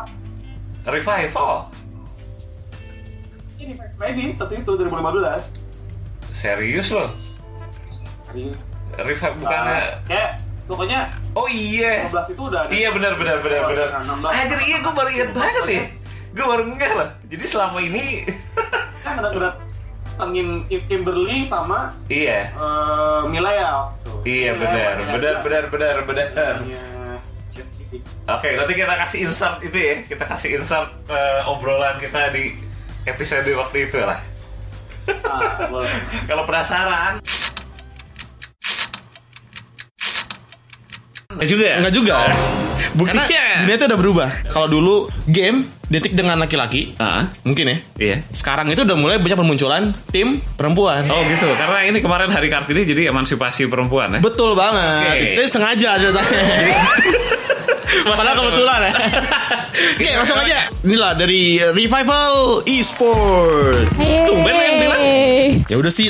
Revival. 0.88 1.52
Ini 3.60 3.72
Ladies, 4.00 4.34
tapi 4.40 4.64
itu 4.64 4.72
2015. 4.72 5.63
Serius 6.34 6.90
loh. 6.90 7.08
Revival 8.94 9.32
bukannya 9.38 9.70
Ah, 9.70 9.86
kayak 10.06 10.30
pokoknya 10.66 11.00
Oh 11.34 11.46
iya. 11.46 12.10
15 12.10 12.34
itu 12.34 12.42
udah 12.42 12.60
ada. 12.66 12.70
Iya 12.74 12.88
benar 12.90 13.12
benar 13.14 13.36
benar 13.38 13.60
Oh, 13.62 13.68
benar. 13.70 13.88
16. 14.02 14.34
Anjir 14.34 14.60
iya 14.66 14.76
gue 14.82 14.92
baru 14.92 15.10
ingat 15.14 15.30
banget 15.30 15.64
ya. 15.70 15.84
Gue 16.34 16.46
baru 16.46 16.62
enggak 16.66 16.90
loh. 16.92 17.08
Jadi 17.30 17.44
selama 17.46 17.78
ini 17.78 18.26
kan 19.06 19.14
ada 19.22 19.30
udah 19.30 19.52
tengin 20.14 20.62
Kimberly 20.86 21.46
sama 21.46 21.90
iya. 22.06 22.50
eh 22.50 23.22
Milea. 23.26 23.70
Tuh. 24.02 24.18
Iya 24.22 24.50
benar, 24.54 24.92
benar, 25.06 25.34
benar, 25.42 25.64
benar, 25.70 25.96
benar. 26.02 26.54
Iya. 26.66 26.82
Oke, 28.26 28.48
nanti 28.58 28.72
kita 28.74 28.94
kasih 28.98 29.18
insert 29.30 29.58
itu 29.62 29.74
ya. 29.78 29.94
Kita 30.02 30.24
kasih 30.26 30.58
insert 30.58 30.90
eh, 31.06 31.42
obrolan 31.46 31.94
kita 31.98 32.30
di 32.34 32.54
episode 33.06 33.46
waktu 33.54 33.86
itu 33.86 33.98
lah. 34.02 34.18
Ah. 35.24 35.68
Kalau 36.24 36.42
penasaran. 36.44 37.20
Enggak 41.34 41.48
juga. 41.50 41.68
Enggak 41.82 41.94
juga. 41.94 42.14
Buktinya. 42.94 43.26
Karena 43.26 43.58
dunia 43.66 43.74
itu 43.74 43.86
udah 43.90 43.98
berubah. 43.98 44.28
Kalau 44.54 44.68
dulu 44.70 44.94
game 45.26 45.66
detik 45.90 46.14
dengan 46.14 46.38
laki-laki, 46.38 46.94
Ah, 46.96 47.26
mungkin 47.42 47.66
ya. 47.66 47.78
iya. 47.98 48.16
Sekarang 48.30 48.70
itu 48.70 48.86
udah 48.86 48.94
mulai 48.94 49.18
banyak 49.18 49.34
bermunculan 49.34 49.90
tim 50.14 50.38
perempuan. 50.54 51.04
Oh 51.10 51.20
gitu, 51.26 51.50
karena 51.58 51.82
ini 51.84 51.98
kemarin 51.98 52.30
hari 52.30 52.46
Kartini 52.48 52.86
jadi 52.86 53.10
emansipasi 53.10 53.66
perempuan 53.66 54.14
ya. 54.14 54.20
Betul 54.22 54.54
banget. 54.54 55.10
Oke. 55.10 55.34
Itu 55.34 55.40
sengaja 55.50 55.98
ceritanya. 55.98 56.38
Padahal 58.04 58.36
kebetulan 58.40 58.78
ya. 58.88 58.92
Oke, 59.98 60.10
langsung 60.16 60.38
aja. 60.40 60.58
Inilah 60.84 61.12
dari 61.16 61.60
Revival 61.60 62.64
Esport. 62.68 63.88
Tumben 64.28 64.52
lo 64.52 64.62
yang 64.62 64.78
bilang. 64.80 65.02
Ya 65.68 65.76
udah 65.78 65.92
sih. 65.92 66.08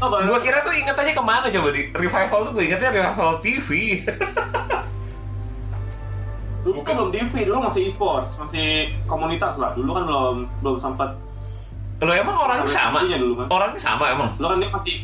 Oh, 0.00 0.08
boleh. 0.08 0.26
Gua 0.26 0.40
kira 0.40 0.64
tuh 0.64 0.72
inget 0.72 0.96
aja 0.96 1.12
ke 1.12 1.22
mana 1.22 1.46
coba 1.52 1.68
di 1.76 1.92
revival 1.92 2.38
tuh 2.48 2.52
gue 2.56 2.64
ingetnya 2.64 2.90
revival 2.90 3.36
TV. 3.44 3.68
Dulu 6.60 6.84
kan 6.84 6.92
belum 6.92 7.08
TV, 7.08 7.48
dulu 7.48 7.64
masih 7.64 7.88
e-sports, 7.88 8.36
masih 8.36 8.92
komunitas 9.08 9.56
lah. 9.56 9.72
Dulu 9.72 9.96
kan 9.96 10.04
belum 10.04 10.36
belum 10.60 10.76
sempat. 10.76 11.16
Lo 12.04 12.12
emang 12.12 12.36
orangnya 12.36 12.68
Karena 12.68 13.00
sama? 13.00 13.16
dulu, 13.16 13.32
kan. 13.40 13.46
Orangnya 13.48 13.80
sama 13.80 14.04
emang. 14.12 14.28
Dulu 14.36 14.48
kan 14.48 14.58
dia 14.60 14.68
masih 14.68 14.96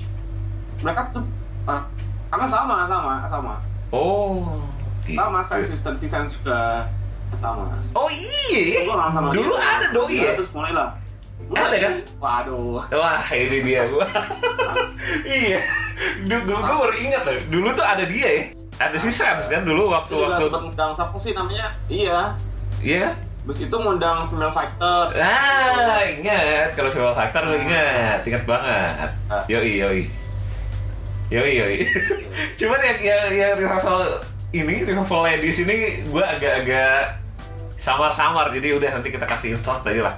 mereka 0.85 1.01
tuh 1.17 1.25
ah, 1.65 1.81
karena 2.27 2.47
sama 2.47 2.77
sama 2.87 3.15
sama 3.29 3.55
Oh. 3.95 4.43
sama 5.07 5.39
gitu. 5.47 5.87
kan 6.11 6.27
juga 6.27 6.83
sama. 7.39 7.63
Oh 7.95 8.11
iya. 8.11 8.83
Sama 8.87 9.31
Dulu 9.31 9.55
dia. 9.55 9.67
ada 9.79 9.87
doi 9.95 10.15
ya. 10.19 10.33
Terus 10.35 10.51
mulai 10.51 10.73
lah. 10.75 10.91
Ada 11.47 11.77
kan? 11.79 11.93
Waduh. 12.19 12.83
Wah 12.91 13.23
ini 13.31 13.59
dia 13.63 13.87
gua. 13.87 14.03
iya. 15.47 15.61
Dulu 16.27 16.59
gua, 16.59 16.75
baru 16.83 16.95
ingat 16.99 17.23
loh. 17.23 17.37
Dulu 17.47 17.69
tuh 17.71 17.87
ada 17.87 18.03
dia 18.03 18.29
ya. 18.29 18.43
Ada 18.77 18.97
si 18.99 19.09
Sans 19.09 19.47
kan 19.47 19.63
dulu 19.63 19.87
Itu 19.87 19.89
juga 19.89 19.95
waktu-waktu. 20.03 20.43
sempat 20.51 20.61
ngundang 20.67 20.91
siapa 20.99 21.17
sih 21.23 21.33
namanya? 21.33 21.67
Iya. 21.87 22.19
Iya 22.83 22.99
kan? 23.07 23.15
Terus 23.47 23.59
itu 23.63 23.77
ngundang 23.79 24.19
female 24.27 24.51
fighter. 24.53 25.05
Ah, 25.23 26.03
ingat 26.03 26.69
kalau 26.75 26.91
Feral 26.91 27.15
Factor 27.15 27.43
gue 27.47 27.59
ingat, 27.63 28.21
ingat 28.27 28.43
banget. 28.43 29.09
Ah. 29.31 29.43
Yoi, 29.47 29.71
yoi. 29.79 30.03
Yoi, 31.27 31.53
yoi. 31.59 31.77
Cuman 32.59 32.79
yang 32.79 32.99
yang, 33.03 33.25
yang 33.35 33.53
revival 33.59 34.23
ini, 34.55 34.87
revival 34.87 35.21
ladies 35.27 35.59
ini 35.59 36.07
gue 36.07 36.23
agak-agak 36.25 37.19
samar-samar. 37.75 38.55
Jadi 38.55 38.69
udah 38.79 38.91
nanti 38.95 39.11
kita 39.11 39.27
kasih 39.27 39.59
insert 39.59 39.83
aja 39.83 40.03
lah. 40.13 40.17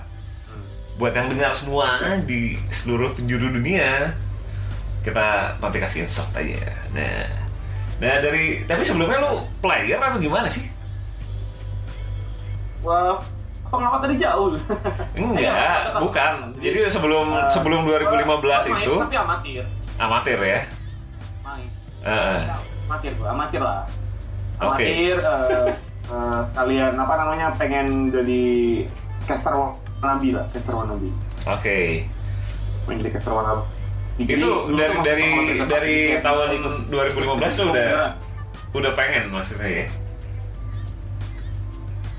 Buat 1.00 1.16
yang 1.16 1.32
dengar 1.32 1.52
semua 1.56 1.88
di 2.28 2.60
seluruh 2.68 3.14
penjuru 3.16 3.48
dunia, 3.54 4.12
kita 5.00 5.56
nanti 5.56 5.78
kasih 5.80 6.04
insert 6.04 6.28
aja. 6.36 6.60
Nah, 6.92 7.24
nah 7.98 8.14
dari 8.20 8.66
tapi 8.68 8.84
sebelumnya 8.84 9.16
lu 9.24 9.48
player 9.64 9.96
atau 9.96 10.20
gimana 10.20 10.44
sih? 10.50 10.68
Wah, 12.84 13.16
pengamat 13.64 14.04
tadi 14.04 14.14
jauh. 14.20 14.52
Enggak, 15.16 15.96
bukan. 15.98 16.34
Jadi 16.60 16.78
sebelum 16.86 17.26
Eh, 17.32 17.48
sebelum 17.48 17.80
2015 17.88 18.28
gua 18.44 18.76
main, 18.76 18.84
itu 18.84 18.94
tapi 19.00 19.16
amatir. 19.16 19.64
amatir 19.98 20.38
ya. 20.44 20.60
Heeh. 22.02 22.40
Amatir 22.86 23.12
gua, 23.16 23.28
amatir 23.32 23.60
lah. 23.60 23.84
Oke. 24.58 24.84
Amatir 24.86 25.16
eh, 25.18 25.68
eh, 26.08 26.40
sekalian 26.50 26.92
apa 26.94 27.14
namanya 27.16 27.46
pengen 27.54 27.86
jadi 28.08 28.42
caster 29.24 29.52
wannabe 29.54 30.28
lah, 30.34 30.46
caster 30.50 30.74
wannabe. 30.74 31.10
Oke. 31.44 31.78
Pengen 32.84 32.98
jadi 33.02 33.10
caster 33.14 33.32
wannabe. 33.32 33.62
Jadi, 34.18 34.34
Itu 34.34 34.48
dari 34.74 34.96
dari 35.06 35.26
dari 35.54 35.66
jadi 35.70 35.96
tahun 36.18 36.48
ikut. 36.58 36.74
2015 36.90 37.54
tuh 37.54 37.66
udah 37.70 38.18
udah 38.74 38.92
pengen 38.92 39.30
maksudnya 39.30 39.68
ya. 39.70 39.86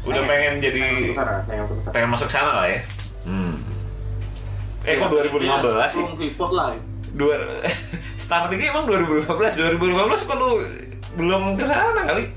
Udah 0.07 0.23
pengen 0.23 0.63
jadi 0.63 0.79
Pengen 0.79 1.03
masuk 1.03 1.19
sana, 1.19 1.33
pengen 1.43 1.61
masuk 1.67 1.77
sana. 1.83 1.91
pengen 1.91 2.09
masuk 2.09 2.29
sana 2.31 2.51
lah 2.55 2.67
ya. 2.71 2.79
Hmm. 3.27 3.55
Eh 4.87 4.95
kok 4.95 5.11
2015 5.11 5.91
sih? 5.91 5.99
Belum 5.99 6.23
e-sport 6.23 6.51
lah. 6.55 6.67
Dua 7.09 7.35
startingnya 8.29 8.69
emang 8.69 8.85
2015. 8.85 9.25
2015 9.81 10.29
kok 10.29 10.37
lu 10.37 10.61
belum 11.17 11.57
ke 11.57 11.65
sana 11.65 12.05
kali? 12.05 12.29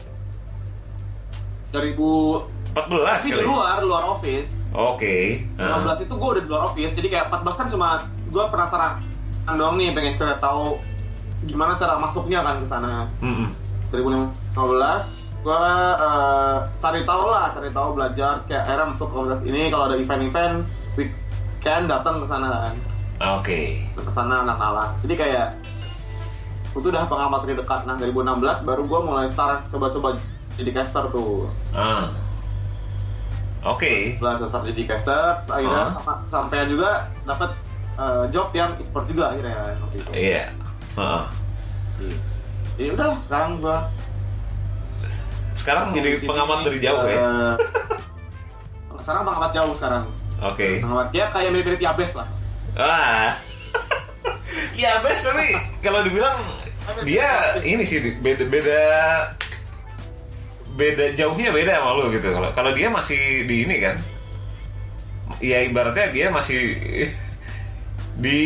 2000 1.68 2.72
14 2.72 3.20
sih 3.20 3.30
kali. 3.36 3.44
luar, 3.44 3.84
luar 3.84 4.16
office. 4.16 4.56
Oke. 4.72 5.44
Heeh. 5.44 5.80
15 5.84 6.08
itu 6.08 6.14
gue 6.16 6.28
udah 6.32 6.40
di 6.40 6.48
luar 6.48 6.62
office, 6.72 6.92
jadi 6.96 7.08
kayak 7.12 7.26
14 7.28 7.60
kan 7.60 7.66
cuma 7.68 7.88
gue 8.32 8.44
penasaran 8.48 8.92
doang 9.60 9.76
nih 9.76 9.92
pengen 9.92 10.16
coba 10.16 10.32
tahu 10.40 10.80
gimana 11.44 11.76
cara 11.76 12.00
masuknya 12.00 12.40
kan 12.40 12.64
ke 12.64 12.66
sana. 12.72 13.04
Mm-mm. 13.20 13.52
2015 13.92 15.44
gue 15.44 15.64
eh, 16.00 16.56
cari 16.80 17.00
tahu 17.04 17.24
lah, 17.28 17.52
cari 17.52 17.68
tahu 17.68 17.88
belajar 17.92 18.40
kayak 18.48 18.64
era 18.64 18.88
masuk 18.88 19.12
komunitas 19.12 19.44
ini 19.44 19.68
kalau 19.68 19.92
ada 19.92 20.00
event-event 20.00 20.64
weekend 20.96 21.84
datang 21.92 22.24
ke 22.24 22.26
sana 22.32 22.48
kan, 22.48 22.74
Oke. 23.36 23.84
ke 23.92 24.00
sana 24.08 24.48
anak-anak. 24.48 24.96
Jadi 25.04 25.14
kayak 25.20 25.46
itu 26.74 26.88
udah 26.88 27.04
pengamat 27.04 27.40
dari 27.42 27.54
dekat. 27.54 27.80
Nah 27.82 27.96
2016 27.96 28.64
baru 28.64 28.82
gue 28.82 29.00
mulai 29.02 29.26
start 29.26 29.68
coba-coba 29.68 30.16
jadi 30.52 30.70
caster 30.72 31.04
tuh. 31.08 31.48
Ah. 31.70 32.08
Oke. 33.64 34.16
Setelah 34.16 34.36
tetap 34.40 34.62
jadi 34.66 34.82
caster, 34.86 35.22
akhirnya 35.46 35.82
Ah. 35.82 35.90
sama- 35.94 36.22
sampai 36.26 36.66
juga 36.66 36.90
dapat 37.22 37.50
eh, 37.92 38.24
job 38.28 38.48
yang 38.52 38.72
e-sport 38.76 39.04
juga 39.04 39.28
akhirnya 39.28 39.52
waktu 39.78 39.96
itu. 39.98 40.10
Iya. 40.10 40.44
Heeh. 40.94 41.22
Jadi 42.72 42.88
udah 42.90 43.08
sekarang 43.20 43.60
gue 43.60 43.76
Sekarang 45.52 45.92
jadi 45.92 46.16
pengamat 46.18 46.64
dari 46.64 46.80
jauh 46.80 47.04
ya. 47.04 47.52
Sekarang 48.98 49.22
pengamat 49.22 49.52
jauh 49.52 49.74
sekarang. 49.76 50.04
Oke. 50.40 50.80
Pengamat 50.80 51.12
dia 51.12 51.28
kayak 51.28 51.52
mirip-mirip 51.52 51.82
Yabes 51.82 52.16
lah. 52.16 52.28
Wah. 52.72 53.36
Ya 54.76 55.00
best 55.00 55.28
tapi 55.28 55.56
kalau 55.80 56.04
dibilang 56.04 56.36
dia 57.06 57.56
ini 57.62 57.86
sih 57.86 58.02
beda 58.18 58.44
beda 58.50 58.80
beda 60.74 61.04
jauhnya 61.14 61.52
beda 61.52 61.72
sama 61.78 61.90
lu 62.00 62.04
gitu. 62.16 62.28
Kalau 62.32 62.50
kalau 62.56 62.70
dia 62.72 62.88
masih 62.88 63.46
di 63.46 63.56
ini 63.68 63.76
kan. 63.78 63.96
Ya 65.40 65.64
ibaratnya 65.64 66.12
dia 66.12 66.26
masih 66.28 66.60
di 68.24 68.40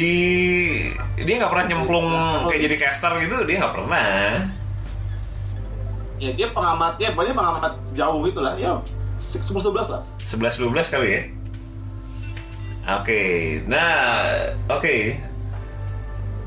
dia 1.19 1.35
nggak 1.43 1.51
pernah 1.51 1.67
nyemplung 1.67 2.09
kayak 2.47 2.61
jadi 2.71 2.77
caster 2.87 3.13
gitu 3.19 3.43
dia 3.43 3.57
nggak 3.59 3.75
pernah 3.75 4.07
Ya 6.17 6.33
dia 6.33 6.49
pengamatnya, 6.49 7.13
pokoknya 7.13 7.35
pengamat 7.37 7.73
jauh 7.93 8.25
gitu 8.25 8.41
lah. 8.41 8.57
Ya, 8.57 8.73
11 9.21 9.69
lah. 9.69 10.01
11-12 10.25 10.95
kali 10.97 11.09
ya 11.13 11.23
Oke 12.89 13.23
Nah 13.69 13.93
Oke 14.71 15.19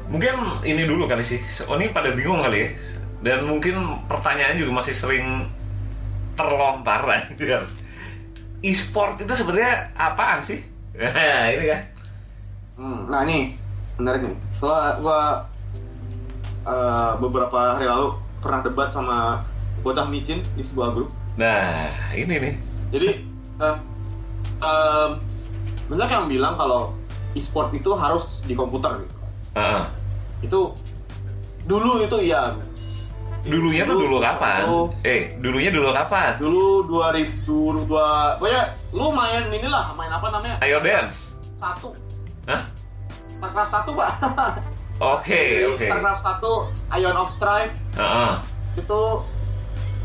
Mungkin 0.09 0.65
ini 0.65 0.89
dulu 0.89 1.05
kali 1.05 1.21
sih 1.21 1.37
Oh 1.69 1.77
ini 1.77 1.93
pada 1.93 2.09
bingung 2.09 2.41
kali 2.41 2.65
ya 2.65 2.69
Dan 3.21 3.45
mungkin 3.45 4.05
pertanyaan 4.09 4.57
juga 4.57 4.81
masih 4.81 4.95
sering 4.97 5.45
Terlontar 6.33 7.05
kan 7.37 7.63
E-sport 8.59 9.23
itu 9.23 9.31
sebenarnya 9.31 9.95
apaan 9.95 10.43
sih? 10.43 10.59
Nah, 10.91 11.47
ini 11.55 11.65
kan 11.71 11.81
Hmm, 12.79 13.11
nah 13.11 13.27
ini 13.27 13.59
menarik 13.99 14.23
nih. 14.23 14.37
Soalnya 14.55 15.03
gua 15.03 15.19
eh, 16.63 17.11
beberapa 17.19 17.75
hari 17.75 17.91
lalu 17.91 18.15
pernah 18.39 18.63
debat 18.63 18.87
sama 18.95 19.43
bocah 19.83 20.07
micin 20.07 20.39
di 20.55 20.63
sebuah 20.63 20.95
grup. 20.95 21.11
Nah 21.35 21.91
ini 22.15 22.39
nih 22.39 22.55
Jadi 22.95 23.09
eh, 23.59 23.77
em, 24.63 25.11
banyak 25.91 26.07
yang 26.07 26.25
bilang 26.31 26.55
kalau 26.55 26.95
e-sport 27.35 27.75
itu 27.75 27.91
harus 27.99 28.39
di 28.47 28.55
komputer 28.55 29.03
gitu. 29.03 29.18
Ah, 29.59 29.83
Itu 30.39 30.71
dulu 31.67 31.99
itu 31.99 32.17
iya. 32.23 32.55
Dulunya 33.39 33.83
tuh 33.87 33.95
dulu 34.03 34.19
kapan? 34.19 34.67
Dulu. 34.67 34.81
Eh, 35.07 35.35
dulunya 35.39 35.71
dulu 35.71 35.95
kapan? 35.95 36.35
Dulu 36.43 36.83
2002, 36.91 38.35
pokoknya 38.35 38.63
lu 38.91 39.07
main 39.15 39.43
inilah, 39.47 39.95
main 39.95 40.11
apa 40.11 40.27
namanya? 40.27 40.55
Ayo 40.59 40.83
dance. 40.83 41.31
Satu. 41.55 41.95
Hah? 42.47 42.63
Starcraft 43.39 43.71
satu, 43.71 43.91
Pak. 43.95 44.11
Oke, 44.99 45.41
oke. 45.71 45.87
Starcraft 45.87 46.21
satu, 46.27 46.51
Ion 46.99 47.15
of 47.15 47.31
Strife 47.39 47.71
Heeh. 47.95 48.31
itu 48.75 49.01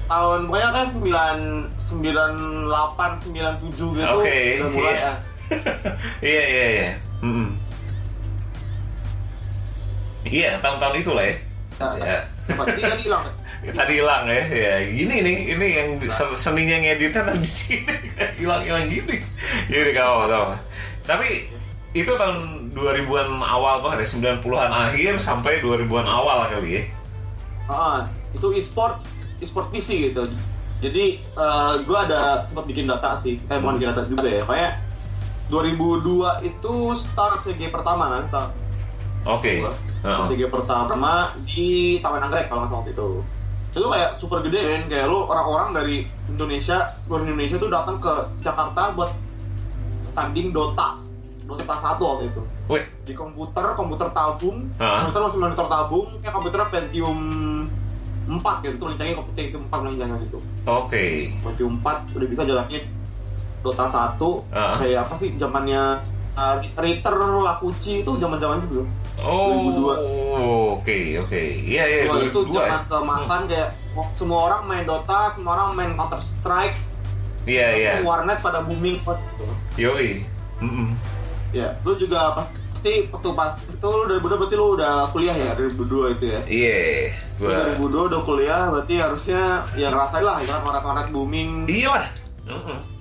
tahun 0.07 0.41
pokoknya 0.47 0.71
kan 0.71 0.87
9 0.95 1.67
98 1.91 3.35
97 3.35 3.99
gitu 3.99 4.07
Oke, 4.15 4.39
udah 4.63 4.71
mulai 4.71 4.95
iya. 4.95 5.03
ya. 5.03 5.13
Iya, 6.31 6.43
iya, 6.47 6.67
iya. 6.71 6.89
Iya, 10.35 10.59
tahun-tahun 10.59 10.95
itu 10.99 11.11
lah 11.15 11.25
ya. 11.31 11.37
Ya. 12.03 12.19
Apa 12.51 12.63
sih 12.75 12.83
kan 12.83 12.99
hilang? 12.99 13.25
Tadi 13.79 13.93
hilang 13.97 14.27
ya, 14.27 14.43
ya 14.51 14.75
gini 14.91 15.17
nih, 15.23 15.37
ini 15.55 15.67
yang 15.73 15.89
se- 16.11 16.37
seninya 16.37 16.77
ngeditnya 16.85 17.23
tadi 17.25 17.41
di 17.41 17.49
sini 17.49 17.95
hilang-hilang 18.43 18.91
gini. 18.91 19.17
Jadi 19.71 19.91
kau 19.95 20.27
kau. 20.29 20.53
Tapi 21.07 21.49
itu 21.95 22.11
tahun 22.13 22.69
2000-an 22.75 23.41
awal 23.41 23.81
banget 23.81 24.05
ya, 24.05 24.37
90-an 24.37 24.69
akhir 24.69 25.17
sampai 25.17 25.63
2000-an 25.63 26.05
awal 26.05 26.51
kali 26.51 26.71
ya. 26.77 26.83
Ah, 27.71 28.05
itu 28.37 28.53
e-sport 28.59 29.01
e-sport 29.41 29.73
PC 29.73 30.13
gitu. 30.13 30.29
Jadi 30.85 31.17
gue 31.87 31.99
ada 31.99 32.45
sempat 32.45 32.69
bikin 32.69 32.85
data 32.85 33.17
sih, 33.25 33.41
eh 33.41 33.57
bukan 33.57 33.81
bikin 33.81 33.89
data 33.97 34.03
juga 34.05 34.29
ya. 34.29 34.43
Kayak 34.45 34.73
2002 35.49 36.45
itu 36.45 36.73
start 37.01 37.49
CG 37.49 37.73
pertama 37.73 38.13
kan, 38.29 38.45
Oke. 39.25 39.65
Heeh. 40.05 40.25
CG 40.29 40.43
pertama 40.47 41.33
di 41.43 41.97
Taman 41.99 42.29
Anggrek 42.29 42.47
kalau 42.47 42.65
nggak 42.65 42.71
salah 42.71 42.81
waktu 42.81 42.93
itu. 42.93 43.09
Itu 43.75 43.89
kayak 43.91 44.11
super 44.17 44.39
gede 44.41 44.61
kan, 44.63 44.83
kayak 44.87 45.07
lu 45.09 45.19
orang-orang 45.25 45.69
dari 45.75 45.97
Indonesia, 46.29 46.95
seluruh 47.03 47.25
Indonesia 47.25 47.57
tuh 47.59 47.67
datang 47.67 47.99
ke 47.99 48.13
Jakarta 48.39 48.93
buat 48.93 49.11
tanding 50.13 50.55
Dota. 50.55 50.95
Dota 51.45 51.75
1 51.77 52.01
waktu 52.01 52.25
itu. 52.31 52.43
Wih, 52.65 52.85
Di 53.05 53.13
komputer, 53.13 53.75
komputer 53.75 54.09
tabung, 54.09 54.65
Ah. 54.79 55.05
komputer 55.05 55.21
masih 55.21 55.39
monitor 55.39 55.67
tabung, 55.69 56.07
kayak 56.23 56.33
komputer 56.33 56.61
Pentium 56.71 57.19
4 58.25 58.55
gitu, 58.65 58.85
lincahnya 58.89 59.15
komputer 59.15 59.37
Pentium 59.43 59.63
4 59.69 59.81
lincahnya 59.85 60.17
gitu. 60.23 60.39
oke. 60.65 61.05
Pentium 61.45 61.73
4 61.83 61.97
udah 62.15 62.29
bisa 62.31 62.43
jalanin 62.45 62.85
Dota 63.61 63.85
1, 63.91 64.47
Ah. 64.49 64.77
kayak 64.79 65.05
apa 65.05 65.15
sih 65.19 65.35
zamannya 65.35 65.83
uh, 66.35 66.55
Ritter, 66.79 67.15
Lakuchi 67.17 68.03
itu 68.03 68.13
zaman-zaman 68.19 68.67
itu. 68.71 68.83
Oh, 69.23 69.71
2002. 69.71 70.81
oke, 70.81 70.99
oke. 71.23 71.43
Iya, 71.63 71.85
iya, 71.87 71.99
itu 72.27 72.41
2002 72.51 72.55
ya. 72.59 72.67
zaman 72.67 72.83
keemasan 72.91 73.41
kayak 73.47 73.69
oh, 73.95 74.09
semua 74.19 74.39
orang 74.51 74.63
main 74.67 74.85
Dota, 74.85 75.35
semua 75.39 75.53
orang 75.55 75.69
main 75.79 75.91
Counter 75.95 76.21
Strike, 76.21 76.77
Iya, 77.45 77.67
iya. 77.77 77.93
warnet 78.01 78.41
pada 78.41 78.65
booming 78.65 78.97
banget 79.05 79.21
gitu. 79.37 79.45
Yoi. 79.77 80.11
Mm-mm. 80.65 80.97
Ya, 81.53 81.77
lu 81.85 81.93
juga 82.01 82.33
pasti 82.35 83.05
waktu 83.13 83.29
pas 83.37 83.53
itu 83.69 83.85
lu 83.87 84.05
dari 84.09 84.21
Budo 84.21 84.35
berarti 84.41 84.57
lu 84.57 84.67
udah 84.75 85.07
kuliah 85.13 85.37
ya 85.37 85.53
dari 85.53 85.71
Budo 85.77 86.09
itu 86.09 86.25
ya. 86.25 86.41
Iya, 86.49 86.81
Lu 87.39 87.47
gua 87.47 87.53
dari 87.53 87.75
Budo 87.77 87.99
udah 88.09 88.21
kuliah 88.25 88.63
berarti 88.73 88.95
harusnya 88.97 89.61
ya 89.77 89.93
ngerasain 89.93 90.25
lah 90.25 90.41
ya 90.41 90.57
warnet-warnet 90.65 91.09
booming. 91.13 91.69
Iya 91.69 91.89
lah. 91.93 92.07
Mm-mm. 92.49 92.94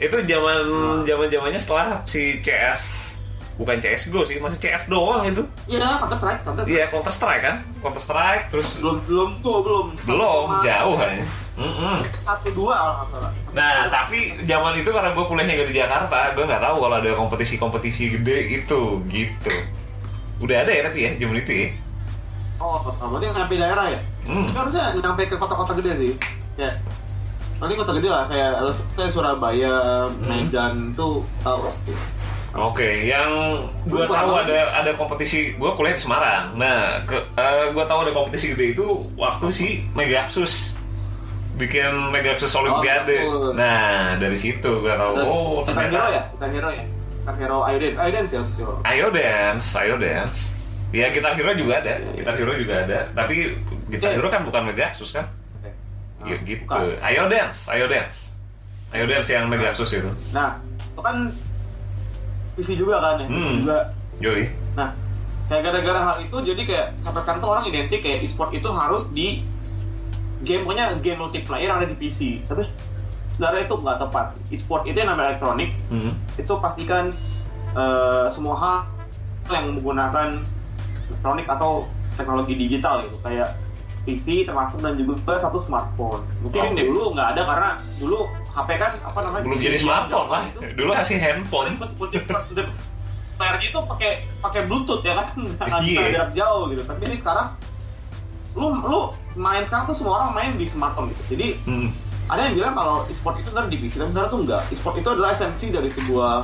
Itu 0.00 0.16
zaman 0.24 0.58
zaman 1.04 1.26
zamannya 1.28 1.60
setelah 1.60 2.00
si 2.08 2.40
CS 2.40 3.12
bukan 3.60 3.76
CSGO 3.76 4.24
sih, 4.24 4.40
masih 4.40 4.56
CS 4.56 4.88
doang 4.88 5.20
itu. 5.28 5.44
Iya, 5.68 6.00
Counter 6.00 6.16
Strike, 6.16 6.40
Counter 6.40 6.64
Strike. 6.64 6.72
Iya, 6.72 6.84
Counter 6.88 7.12
Strike 7.12 7.42
kan? 7.44 7.56
Counter 7.84 8.02
Strike 8.02 8.44
terus 8.48 8.68
Belum 8.80 8.98
belum 9.04 9.30
tuh 9.44 9.56
belum. 9.60 9.86
belum 10.08 10.48
jauh 10.64 10.94
kan. 10.96 11.12
Satu 12.24 12.48
dua. 12.56 13.04
Nah, 13.52 13.92
tapi 13.92 14.40
zaman 14.48 14.80
itu 14.80 14.88
karena 14.88 15.12
gue 15.12 15.24
kuliahnya 15.28 15.60
gak 15.60 15.68
di 15.68 15.76
Jakarta, 15.76 16.32
gue 16.32 16.44
nggak 16.48 16.62
tahu 16.64 16.76
kalau 16.80 16.96
ada 16.96 17.10
kompetisi-kompetisi 17.12 18.16
gede 18.16 18.64
itu, 18.64 18.80
gitu. 19.12 19.52
Udah 20.40 20.64
ada 20.64 20.72
ya 20.72 20.88
tapi 20.88 21.04
ya, 21.04 21.10
zaman 21.20 21.36
itu 21.44 21.52
ya. 21.52 21.68
Oh, 22.56 22.80
berarti 22.80 23.28
nyampe 23.28 23.54
daerah 23.60 23.86
ya? 23.92 24.00
Hmm. 24.24 24.48
Harusnya 24.56 24.96
nyampe 24.96 25.28
ke 25.28 25.36
kota-kota 25.36 25.76
gede 25.76 25.92
sih. 26.00 26.12
Ya. 26.56 26.72
Nanti 27.60 27.72
kota 27.76 27.92
gede 27.92 28.08
lah 28.08 28.24
kayak 28.24 28.52
kayak 28.96 29.10
Surabaya, 29.12 29.76
Hmm. 30.08 30.26
Medan 30.26 30.74
tuh 30.96 31.20
tahu. 31.40 31.68
Oke, 32.50 33.06
yang 33.06 33.30
gue 33.86 34.02
Gua 34.02 34.10
tahu 34.10 34.32
ada 34.34 34.74
ada 34.74 34.90
kompetisi, 34.98 35.54
gue 35.54 35.70
kuliah 35.70 35.94
di 35.94 36.02
Semarang. 36.02 36.58
Nah, 36.58 36.98
ke, 37.06 37.14
gue 37.70 37.84
tahu 37.86 37.98
ada 38.02 38.10
kompetisi 38.10 38.50
gede 38.50 38.74
itu 38.74 38.86
waktu 39.14 39.46
si 39.54 39.66
Megaxus 39.94 40.74
bikin 41.54 42.10
Megaxus 42.10 42.50
Olimpiade. 42.56 43.22
betul. 43.22 43.54
nah, 43.54 44.16
dari 44.16 44.34
situ 44.34 44.70
gue 44.82 44.90
tahu. 44.90 45.12
Oh, 45.20 45.62
Bukan 45.62 45.78
hero 45.78 45.94
ternyata. 45.94 46.10
ya? 46.10 46.22
Bukan 46.34 46.48
hero 46.50 46.70
ya? 46.72 46.84
Bukan 47.22 47.34
hero 47.38 47.58
Aiden. 47.62 47.92
Aiden 47.94 48.24
sih 48.26 48.38
hero. 48.58 48.72
Ayo 48.82 49.06
dance, 49.14 49.66
ayo 49.78 49.94
dance. 49.94 50.50
Ya 50.90 51.06
Gitar 51.14 51.38
Hero 51.38 51.54
juga 51.54 51.78
ada, 51.78 52.02
Gitar 52.18 52.34
Hero 52.34 52.50
juga 52.58 52.82
ada. 52.82 53.06
Tapi 53.14 53.54
Gitar 53.86 54.10
Iya. 54.10 54.18
Hero 54.18 54.26
kan 54.26 54.42
bukan 54.42 54.62
Megaxus 54.66 55.14
kan? 55.14 55.30
Ya 56.22 56.36
Nah, 56.36 56.40
gitu. 56.42 56.62
bukan. 56.64 56.80
Ayo 57.00 57.22
dance, 57.26 57.60
ayo 57.68 57.84
dance. 57.86 58.18
Ayo 58.90 59.04
dance 59.04 59.28
yang 59.28 59.46
Megaxus 59.46 59.90
itu. 59.94 60.10
Nah, 60.30 60.58
itu 60.60 61.00
kan 61.00 61.16
PC 62.54 62.68
juga 62.76 62.96
kan 62.98 63.14
ya? 63.16 63.26
Hmm. 63.26 63.56
juga. 63.58 63.78
Yoi. 64.20 64.44
Nah, 64.74 64.92
kayak 65.46 65.62
gara-gara 65.64 66.00
hal 66.02 66.16
itu 66.20 66.36
jadi 66.44 66.62
kayak 66.62 66.86
sampai 67.00 67.20
sekarang 67.22 67.40
tuh 67.40 67.50
orang 67.50 67.64
identik 67.66 68.00
kayak 68.00 68.20
e-sport 68.22 68.50
itu 68.52 68.68
harus 68.68 69.02
di 69.10 69.40
game 70.40 70.62
pokoknya 70.62 70.96
game 70.98 71.18
multiplayer 71.18 71.66
yang 71.66 71.78
ada 71.78 71.88
di 71.88 71.96
PC. 71.96 72.44
Tapi 72.44 72.68
sebenarnya 73.32 73.64
itu 73.64 73.74
nggak 73.74 73.98
tepat. 73.98 74.26
E-sport 74.50 74.82
itu 74.84 74.96
yang 74.96 75.08
namanya 75.08 75.34
elektronik 75.34 75.70
Hmm. 75.88 76.12
itu 76.34 76.52
pastikan 76.58 77.08
eh, 77.70 78.26
semua 78.28 78.54
hal 78.56 78.76
yang 79.48 79.72
menggunakan 79.72 80.42
elektronik 81.08 81.46
atau 81.48 81.86
teknologi 82.12 82.58
digital 82.58 82.98
gitu 83.00 83.16
kayak 83.20 83.46
PC 84.10 84.42
termasuk 84.42 84.82
dan 84.82 84.98
juga 84.98 85.38
satu 85.38 85.58
smartphone. 85.58 86.26
Mungkin 86.42 86.74
dulu 86.74 87.14
nggak 87.14 87.28
ada 87.32 87.42
karena 87.44 87.70
dulu 87.96 88.18
HP 88.50 88.68
kan 88.74 88.92
apa 88.98 89.18
namanya 89.22 89.42
Belum 89.46 89.58
jadi 89.60 89.78
smartphone 89.78 90.28
lah. 90.28 90.42
Itu, 90.44 90.58
Dulu 90.74 90.90
kasih 90.92 91.18
handphone. 91.18 91.78
layar 93.40 93.56
itu 93.56 93.78
pakai 93.80 94.10
pakai 94.38 94.68
bluetooth 94.68 95.00
ya 95.00 95.16
kan 95.16 95.32
Iya. 95.80 96.12
jarak 96.12 96.30
jauh 96.36 96.68
gitu 96.68 96.84
tapi 96.84 97.08
ini 97.08 97.16
sekarang 97.16 97.56
lu 98.52 98.68
lu 98.76 99.00
main 99.32 99.64
sekarang 99.64 99.88
tuh 99.88 99.96
semua 99.96 100.20
orang 100.20 100.30
main 100.36 100.50
di 100.60 100.68
smartphone 100.68 101.08
gitu 101.08 101.22
jadi 101.32 101.56
Hmm. 101.64 101.88
ada 102.28 102.40
yang 102.44 102.54
bilang 102.54 102.74
kalau 102.74 103.08
e-sport 103.08 103.40
itu 103.40 103.48
ntar 103.48 103.64
di 103.66 103.80
PC 103.80 103.96
tapi 103.96 104.12
sebenarnya 104.12 104.28
tuh 104.28 104.40
enggak 104.44 104.62
e-sport 104.68 104.94
itu 104.94 105.08
adalah 105.08 105.28
esensi 105.32 105.66
dari 105.72 105.88
sebuah 105.88 106.34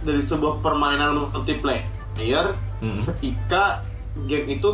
dari 0.00 0.22
sebuah 0.22 0.54
permainan 0.60 1.28
multiplayer 1.28 2.46
Hmm. 2.80 3.04
ketika 3.06 3.84
game 4.24 4.48
itu 4.50 4.68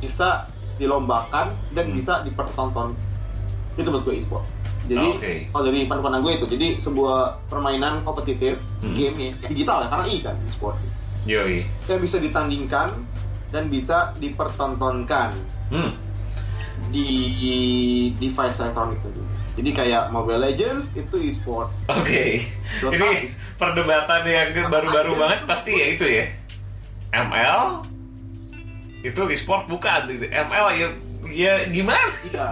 bisa 0.00 0.48
dilombakan 0.76 1.52
dan 1.70 1.84
Hmm. 1.86 1.96
bisa 1.96 2.24
dipertonton 2.24 2.96
itu 3.76 3.86
buat 3.86 4.02
gue 4.02 4.14
e-sport 4.16 4.44
jadi 4.84 5.06
Oke. 5.12 5.32
kalau 5.48 5.64
dari 5.64 5.84
pandang 5.84 6.20
gue 6.20 6.32
itu 6.34 6.46
jadi 6.48 6.68
sebuah 6.80 7.18
permainan 7.46 8.00
kompetitif 8.02 8.56
Hmm. 8.80 8.96
game 8.96 9.16
ya 9.16 9.30
digital 9.46 9.84
ya 9.84 9.88
karena 9.88 10.04
i 10.08 10.16
kan 10.18 10.36
e-sport 10.42 10.76
Yoi. 11.24 11.62
yang 11.86 12.00
bisa 12.00 12.16
ditandingkan 12.16 12.88
dan 13.50 13.68
bisa 13.68 14.16
dipertontonkan 14.16 15.36
Hmm. 15.68 15.92
di 16.88 17.08
device 18.16 18.56
elektronik 18.58 18.98
itu. 18.98 19.22
Jadi 19.52 19.70
kayak 19.74 20.02
Mobile 20.08 20.40
Legends 20.40 20.94
itu 20.94 21.12
e-sport. 21.20 21.68
Oke. 21.86 22.40
Dota. 22.80 22.96
Ini 22.96 23.08
perdebatan 23.54 24.22
yang 24.24 24.48
baru-baru 24.66 25.12
banget 25.14 25.44
pasti 25.44 25.70
ya 25.70 25.86
itu 25.90 26.06
ya. 26.08 26.24
ML 27.12 27.84
itu 29.00 29.20
e-sport 29.32 29.64
bukan 29.68 30.08
gitu. 30.08 30.26
ML 30.28 30.66
ya 30.76 30.88
ya 31.30 31.52
gimana? 31.70 32.10
Iya. 32.26 32.46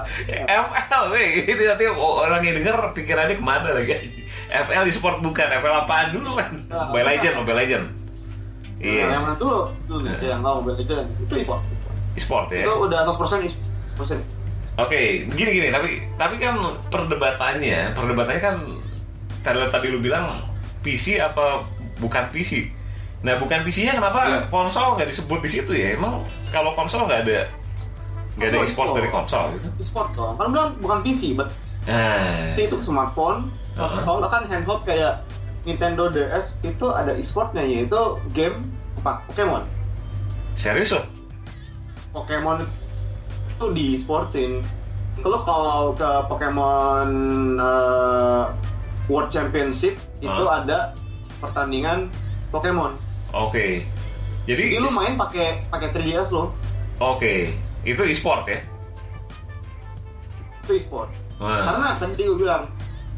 ML 0.65 1.03
weh. 1.13 1.45
ini 1.45 1.63
nanti 1.67 1.85
orang 1.91 2.41
yang 2.45 2.57
denger 2.63 2.77
pikirannya 2.95 3.37
ke 3.37 3.45
mana 3.45 3.75
lagi 3.75 4.25
FL 4.49 4.85
e-sport 4.89 5.21
bukan 5.21 5.49
FL 5.61 5.77
apaan 5.85 6.15
dulu 6.15 6.39
kan 6.39 6.53
Mobile 6.69 7.07
Legend 7.17 7.35
Mobile 7.43 7.59
Legend 7.65 7.87
Nah, 8.79 8.87
iya 8.87 9.11
yang 9.11 9.23
mana 9.27 9.35
dulu? 9.35 9.75
Dulu 9.91 10.07
yang 10.23 10.39
nggak 10.39 10.55
Mobile 10.63 10.77
Legends 10.79 11.11
itu 11.19 11.35
e-sport. 11.43 11.63
e-sport 12.15 12.47
ya 12.55 12.63
Itu 12.63 12.73
udah 12.87 12.99
100% 13.11 13.47
e-sport. 13.51 14.23
Oke, 14.79 15.27
gini 15.35 15.51
gini, 15.59 15.69
tapi 15.75 15.99
tapi 16.15 16.39
kan 16.39 16.55
perdebatannya, 16.87 17.99
perdebatannya 17.99 18.39
kan 18.39 18.57
tadi 19.43 19.59
tadi 19.75 19.87
lu 19.91 19.99
bilang 19.99 20.47
PC 20.87 21.19
apa 21.19 21.67
bukan 21.99 22.31
PC. 22.31 22.71
Nah, 23.19 23.35
bukan 23.37 23.67
PC-nya 23.67 23.99
kenapa 23.99 24.21
Iya. 24.25 24.39
konsol 24.47 24.95
nggak 24.95 25.11
disebut 25.11 25.41
di 25.43 25.51
situ 25.51 25.73
ya? 25.75 25.99
Emang 25.99 26.23
kalau 26.49 26.71
konsol 26.73 27.03
nggak 27.05 27.27
ada 27.27 27.51
nggak 28.39 28.49
ada 28.49 28.59
e-sport. 28.63 28.95
dari 28.95 29.11
konsol 29.11 29.45
gitu? 29.55 29.67
E-sport 29.81 30.09
dong. 30.15 30.35
Kan 30.37 30.47
bilang 30.51 30.71
bukan 30.79 30.99
PC, 31.03 31.35
but 31.35 31.51
Nah, 31.85 32.53
itu 32.55 32.77
smartphone. 32.85 33.49
Uh-huh. 33.73 33.97
Kalau 34.05 34.29
kan 34.29 34.45
handheld 34.45 34.85
kayak 34.85 35.25
Nintendo 35.65 36.07
DS 36.07 36.47
itu 36.61 36.87
ada 36.87 37.11
e-sportnya 37.13 37.65
yaitu 37.65 37.99
game 38.31 38.61
apa? 39.01 39.25
Pokemon. 39.27 39.63
serius 40.55 40.91
loh? 40.91 41.07
Pokemon 42.11 42.67
itu 43.49 43.67
di 43.73 43.87
sportin 43.97 44.59
kalau 45.19 45.43
kalau 45.43 45.79
ke 45.93 46.11
Pokemon 46.27 47.09
eh, 47.57 48.45
World 49.07 49.31
Championship 49.31 49.99
itu 50.19 50.45
Ah. 50.45 50.61
ada 50.61 50.79
pertandingan 51.39 52.11
Pokemon 52.51 52.95
Oke. 53.39 53.87
Jadi 54.45 54.65
jadi 54.73 54.81
lu 54.81 54.91
main 54.91 55.15
pakai 55.15 55.61
pakai 55.67 55.89
3DS 55.93 56.29
lo 56.31 56.51
Oke, 56.99 57.53
itu 57.83 58.03
e-sport 58.03 58.43
ya. 58.45 58.59
itu 60.61 60.73
e-sport 60.77 61.09
Nah. 61.39 61.63
karena 61.63 61.89
tadi 61.95 62.27
gue 62.27 62.35
bilang 62.37 62.67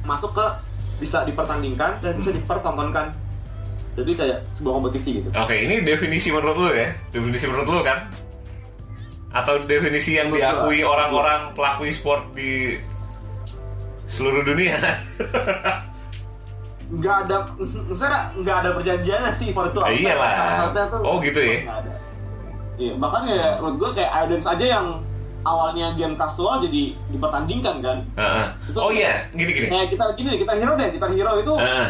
masuk 0.05 0.37
ke 0.37 0.45
bisa 1.01 1.25
dipertandingkan 1.25 2.05
dan 2.05 2.13
bisa 2.21 2.31
dipertontonkan 2.31 3.09
jadi 3.97 4.13
kayak 4.13 4.39
sebuah 4.55 4.75
kompetisi 4.77 5.11
gitu 5.19 5.29
Oke, 5.33 5.57
ini 5.57 5.81
definisi 5.81 6.29
menurut 6.29 6.57
lu 6.59 6.71
ya? 6.71 6.93
Definisi 7.09 7.49
menurut 7.49 7.67
lu 7.67 7.81
kan? 7.81 8.07
Atau 9.33 9.65
definisi 9.65 10.15
yang 10.15 10.29
Menurut 10.29 10.45
diakui 10.45 10.85
orang-orang 10.85 11.55
pelaku 11.55 11.89
e-sport 11.89 12.29
di 12.33 12.77
seluruh 14.07 14.45
dunia? 14.45 14.77
nggak 16.91 17.17
ada 17.25 17.37
misalnya 17.87 18.21
nggak 18.35 18.57
ada 18.57 18.71
perjanjiannya 18.75 19.33
sih 19.33 19.47
e-sport 19.49 19.71
itu 19.71 19.79
Eh, 19.81 19.95
iyalah. 20.01 20.27
Syarat-syaratnya 20.29 20.85
tuh 20.89 21.01
Oh, 21.01 21.17
gitu 21.19 21.39
ya? 21.39 21.57
ada 21.69 21.93
iya 22.77 22.93
bahkan 22.97 23.23
ya 23.25 23.47
menurut 23.57 23.77
gue 23.77 23.91
kayak 23.95 24.11
Idens 24.21 24.47
aja 24.47 24.65
yang 24.67 24.87
awalnya 25.43 25.95
game 25.95 26.15
kasual 26.15 26.61
jadi 26.61 26.83
dipertandingkan 27.09 27.77
kan 27.79 27.99
Heeh. 28.15 28.47
Itu- 28.67 28.81
oh 28.81 28.91
iya, 28.91 29.25
gini-gini. 29.31 29.69
kayak 29.69 29.89
kita 29.89 30.05
gini 30.15 30.35
kita 30.37 30.53
hero 30.53 30.75
deh 30.75 30.89
kita 30.91 31.07
hero 31.09 31.33
itu 31.37 31.53
Heeh. 31.57 31.89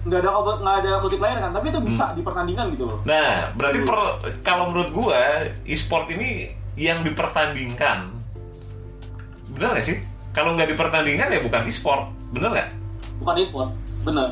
nggak 0.00 0.20
ada 0.20 0.30
nggak 0.56 0.76
ada 0.78 0.92
multiplayer 0.98 1.38
kan 1.38 1.50
tapi 1.50 1.66
itu 1.68 1.80
bisa 1.80 2.04
Hmm. 2.06 2.16
dipertandingkan 2.16 2.66
gitu 2.72 2.84
loh 2.86 2.98
Nah, 3.04 3.52
berarti 3.52 3.78
per- 3.82 4.14
kalau 4.40 4.68
menurut 4.68 4.90
gua 4.90 5.20
e-sport 5.64 6.08
ini 6.08 6.48
yang 6.74 7.02
dipertandingkan. 7.02 8.06
Bener 9.50 9.68
gak 9.74 9.82
sih? 9.84 9.98
Kalau 10.30 10.54
nggak 10.54 10.70
dipertandingkan 10.70 11.26
ya 11.28 11.40
bukan 11.40 11.66
e-sport, 11.66 12.06
bener 12.30 12.50
nggak? 12.52 12.68
Bukan 13.18 13.34
e-sport 13.36 13.70
bener 14.00 14.30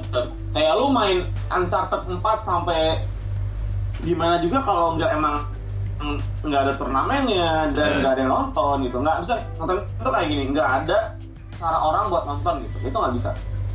kayak 0.51 0.73
lu 0.75 0.89
main 0.89 1.19
Uncharted 1.49 2.03
4 2.07 2.19
sampai 2.41 3.03
gimana 3.99 4.39
juga 4.39 4.61
kalau 4.61 4.95
nggak 4.95 5.11
emang 5.13 5.37
nggak 6.43 6.61
ada 6.63 6.73
turnamennya 6.75 7.51
dan 7.73 7.89
Hmm. 7.89 7.99
nggak 7.99 8.13
ada 8.13 8.21
yang 8.21 8.33
nonton 8.33 8.77
gitu 8.85 8.97
nggak 8.99 9.17
bisa 9.25 9.35
nonton 9.57 9.77
itu 9.81 10.09
kayak 10.09 10.27
gini 10.29 10.43
nggak 10.51 10.71
ada 10.79 10.99
cara 11.53 11.79
orang 11.79 12.05
buat 12.07 12.25
nonton 12.27 12.55
gitu 12.63 12.77
itu 12.85 12.97
nggak 12.97 13.15
bisa 13.17 13.31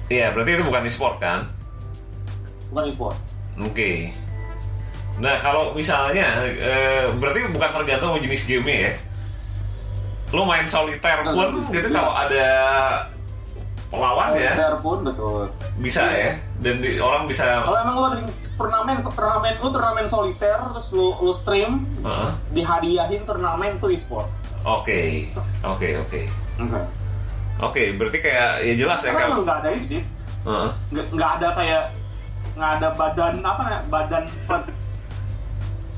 Iya, 0.07 0.27
berarti 0.29 0.51
itu 0.51 0.63
bukan 0.63 0.81
e-sport 0.83 1.15
kan? 1.17 1.39
bukan 2.67 2.83
e-sport 2.87 3.17
Oke. 3.59 4.15
Nah 5.17 5.37
kalau 5.37 5.71
misalnya 5.71 6.23
eh, 6.41 7.11
berarti 7.11 7.47
bukan 7.49 7.69
tergantung 7.73 8.15
jenis 8.17 8.43
gamenya 8.43 8.79
ya. 8.81 8.93
Lo 10.31 10.43
main 10.43 10.63
soliter 10.63 11.19
pun 11.25 11.59
gitu 11.67 11.87
kalau 11.89 12.11
ada 12.11 12.47
pelawan 13.91 14.31
ya 14.33 14.71
pun 14.79 15.03
betul 15.03 15.51
bisa 15.77 16.07
ya. 16.07 16.31
Dan 16.57 16.79
di- 16.79 16.95
orang 16.95 17.27
bisa. 17.27 17.59
kalau 17.59 17.75
emang 17.77 17.95
di 18.17 18.31
turnamen 18.55 18.97
turnamen 19.03 19.53
lu 19.57 19.67
turnamen 19.67 20.05
soliter 20.07 20.57
terus 20.63 20.87
lu 20.89 21.11
lu 21.19 21.33
stream 21.33 21.83
Heeh. 21.99 22.29
dihadiahin 22.51 23.21
turnamen 23.21 23.75
tuh 23.77 23.91
e-sport 23.91 24.31
Oke, 24.61 25.25
oke, 25.59 25.89
oke, 25.99 26.21
enggak 26.55 26.85
oke. 27.59 27.83
Berarti 27.97 28.17
kayak 28.19 28.61
ya 28.61 28.73
jelas 28.75 29.01
ya 29.01 29.09
karena 29.09 29.19
emang 29.19 29.31
kalau. 29.33 29.43
nggak 29.43 29.57
ada 29.59 29.69
ini. 29.73 29.99
Heeh. 30.41 30.69
nggak 30.87 31.05
nggak 31.11 31.31
ada 31.35 31.47
kayak 31.51 31.83
nggak 32.51 32.71
ada 32.77 32.87
badan 32.93 33.33
apa 33.41 33.59
namanya 33.59 33.81
badan 33.87 34.23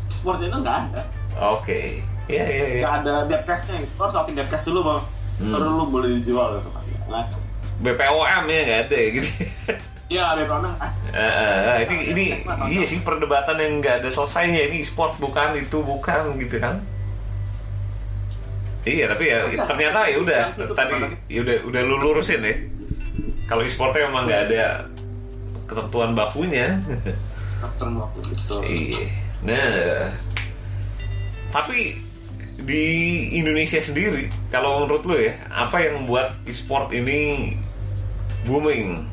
sport 0.09 0.39
itu 0.39 0.57
nggak 0.57 0.77
ada 0.87 1.01
Oke. 1.51 1.99
Iya 2.25 2.45
iya 2.45 2.65
iya. 2.69 2.81
nggak 2.81 2.95
ada 3.01 3.13
depcastnya 3.27 3.83
gitu 3.83 3.99
harus 3.99 4.15
latih 4.15 4.33
depcast 4.33 4.65
dulu 4.65 4.81
bang 4.83 5.03
Hmm. 5.33 5.49
baru 5.49 5.65
lu 5.73 5.85
boleh 5.89 6.09
dijual 6.15 6.55
gitu 6.55 6.69
kan 6.69 6.83
nah, 7.09 7.25
BPOM 7.81 8.43
ya 8.49 8.59
nggak 8.67 8.79
ada 8.89 8.97
ya 8.97 9.09
gitu. 9.09 9.29
ya 10.13 10.21
ada 10.35 10.41
memang 10.45 10.75
ah, 10.77 10.91
Eh, 11.13 11.59
eh, 11.65 11.79
ini 11.89 11.97
ini 12.13 12.25
iya 12.69 12.83
sih 12.85 13.01
perdebatan 13.01 13.57
yang 13.57 13.81
nggak 13.81 13.95
ada 14.03 14.09
selesainya. 14.09 14.69
Ini 14.69 14.85
sport 14.85 15.17
bukan 15.17 15.57
itu 15.57 15.81
bukan 15.81 16.37
gitu 16.37 16.57
kan. 16.61 16.77
Iya 18.83 19.15
tapi 19.15 19.31
ya 19.31 19.47
ternyata 19.63 19.99
ya 20.11 20.17
udah 20.19 20.41
tadi 20.75 20.93
ya 21.31 21.39
udah 21.41 21.57
udah 21.69 21.81
lu 21.85 21.95
lurusin 22.01 22.43
ya. 22.43 22.55
Kalau 23.47 23.63
e-sportnya 23.63 24.09
emang 24.09 24.27
nggak 24.27 24.41
ada 24.51 24.63
ketentuan 25.69 26.11
bakunya. 26.13 26.77
Term 27.79 27.95
waktu 27.95 28.19
gitu 28.35 28.55
iya. 28.67 29.03
Nah 29.45 30.11
tapi 31.53 31.95
di 32.55 32.85
Indonesia 33.33 33.77
sendiri 33.77 34.29
kalau 34.47 34.81
menurut 34.81 35.03
lu 35.03 35.17
ya 35.17 35.33
apa 35.49 35.79
yang 35.79 36.03
membuat 36.03 36.37
e-sport 36.45 36.91
ini 36.91 37.53
booming 38.43 39.09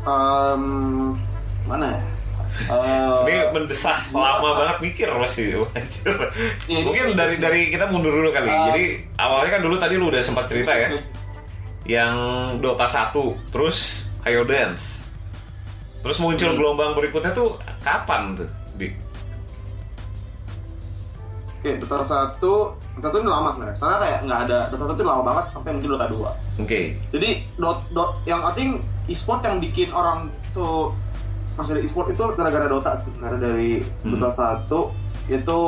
Em, 0.00 0.62
mana 1.64 1.86
ya 1.92 2.00
Eh, 2.58 3.14
Ini 3.22 3.54
mendesah 3.54 4.10
lama 4.10 4.50
banget 4.50 4.76
mikir 4.82 5.06
pasti. 5.14 5.46
Ini- 6.66 6.82
Mungkin 6.82 7.14
dari 7.14 7.38
dari 7.38 7.70
kita 7.70 7.86
mundur 7.86 8.10
dulu 8.10 8.34
kali. 8.34 8.50
Ah. 8.50 8.74
Jadi 8.74 8.84
awalnya 9.14 9.50
kan 9.54 9.62
dulu 9.62 9.78
tadi 9.78 9.94
lu 9.94 10.10
udah 10.10 10.18
sempat 10.18 10.50
cerita 10.50 10.74
ya, 10.74 10.90
yang 11.86 12.14
Dota 12.58 12.90
1, 12.90 13.14
terus 13.54 14.02
Ayo 14.26 14.42
Dance. 14.42 15.06
Terus 16.02 16.18
muncul 16.18 16.50
Hmm. 16.50 16.58
gelombang 16.58 16.98
berikutnya 16.98 17.30
tuh 17.30 17.62
kapan 17.78 18.34
tuh? 18.34 18.50
Di 18.74 18.90
Oke, 21.58 21.74
Dota 21.76 22.06
satu, 22.06 22.52
Dota 22.94 23.06
satu 23.08 23.16
ini 23.18 23.26
lama 23.26 23.50
sebenarnya. 23.50 23.76
Soalnya 23.76 23.98
kayak 23.98 24.18
nggak 24.24 24.40
ada 24.46 24.58
Dota 24.70 24.84
satu 24.84 24.94
itu 24.94 25.04
lama 25.04 25.22
banget 25.24 25.44
sampai 25.48 25.70
mungkin 25.74 25.90
Dota 25.90 26.06
2 26.06 26.62
Oke. 26.62 26.80
Jadi 27.10 27.28
dot 27.54 27.78
dot 27.90 28.10
yang 28.24 28.40
I 28.40 28.52
think 28.52 28.70
e-sport 29.06 29.42
yang 29.42 29.58
bikin 29.58 29.90
orang 29.90 30.30
tuh 30.50 30.94
masih 31.54 31.74
ada 31.74 31.82
e-sport 31.82 32.06
itu 32.08 32.22
gara-gara 32.32 32.66
Dota 32.66 32.90
sih. 32.98 33.10
Karena 33.12 33.38
dari 33.42 33.82
Hmm. 34.00 34.14
Dota 34.14 34.30
satu 34.30 34.94
itu 35.26 35.58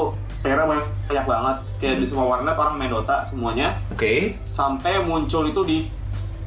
playernya 0.40 0.64
banyak, 0.64 0.86
banyak 1.04 1.26
banget. 1.26 1.56
Kayak 1.76 1.94
di 1.98 2.06
semua 2.06 2.26
warnet 2.28 2.54
orang 2.54 2.74
main 2.76 2.88
Dota 2.88 3.16
semuanya. 3.26 3.74
Oke. 3.90 4.38
Sampai 4.46 5.02
muncul 5.02 5.42
itu 5.44 5.60
di 5.62 5.78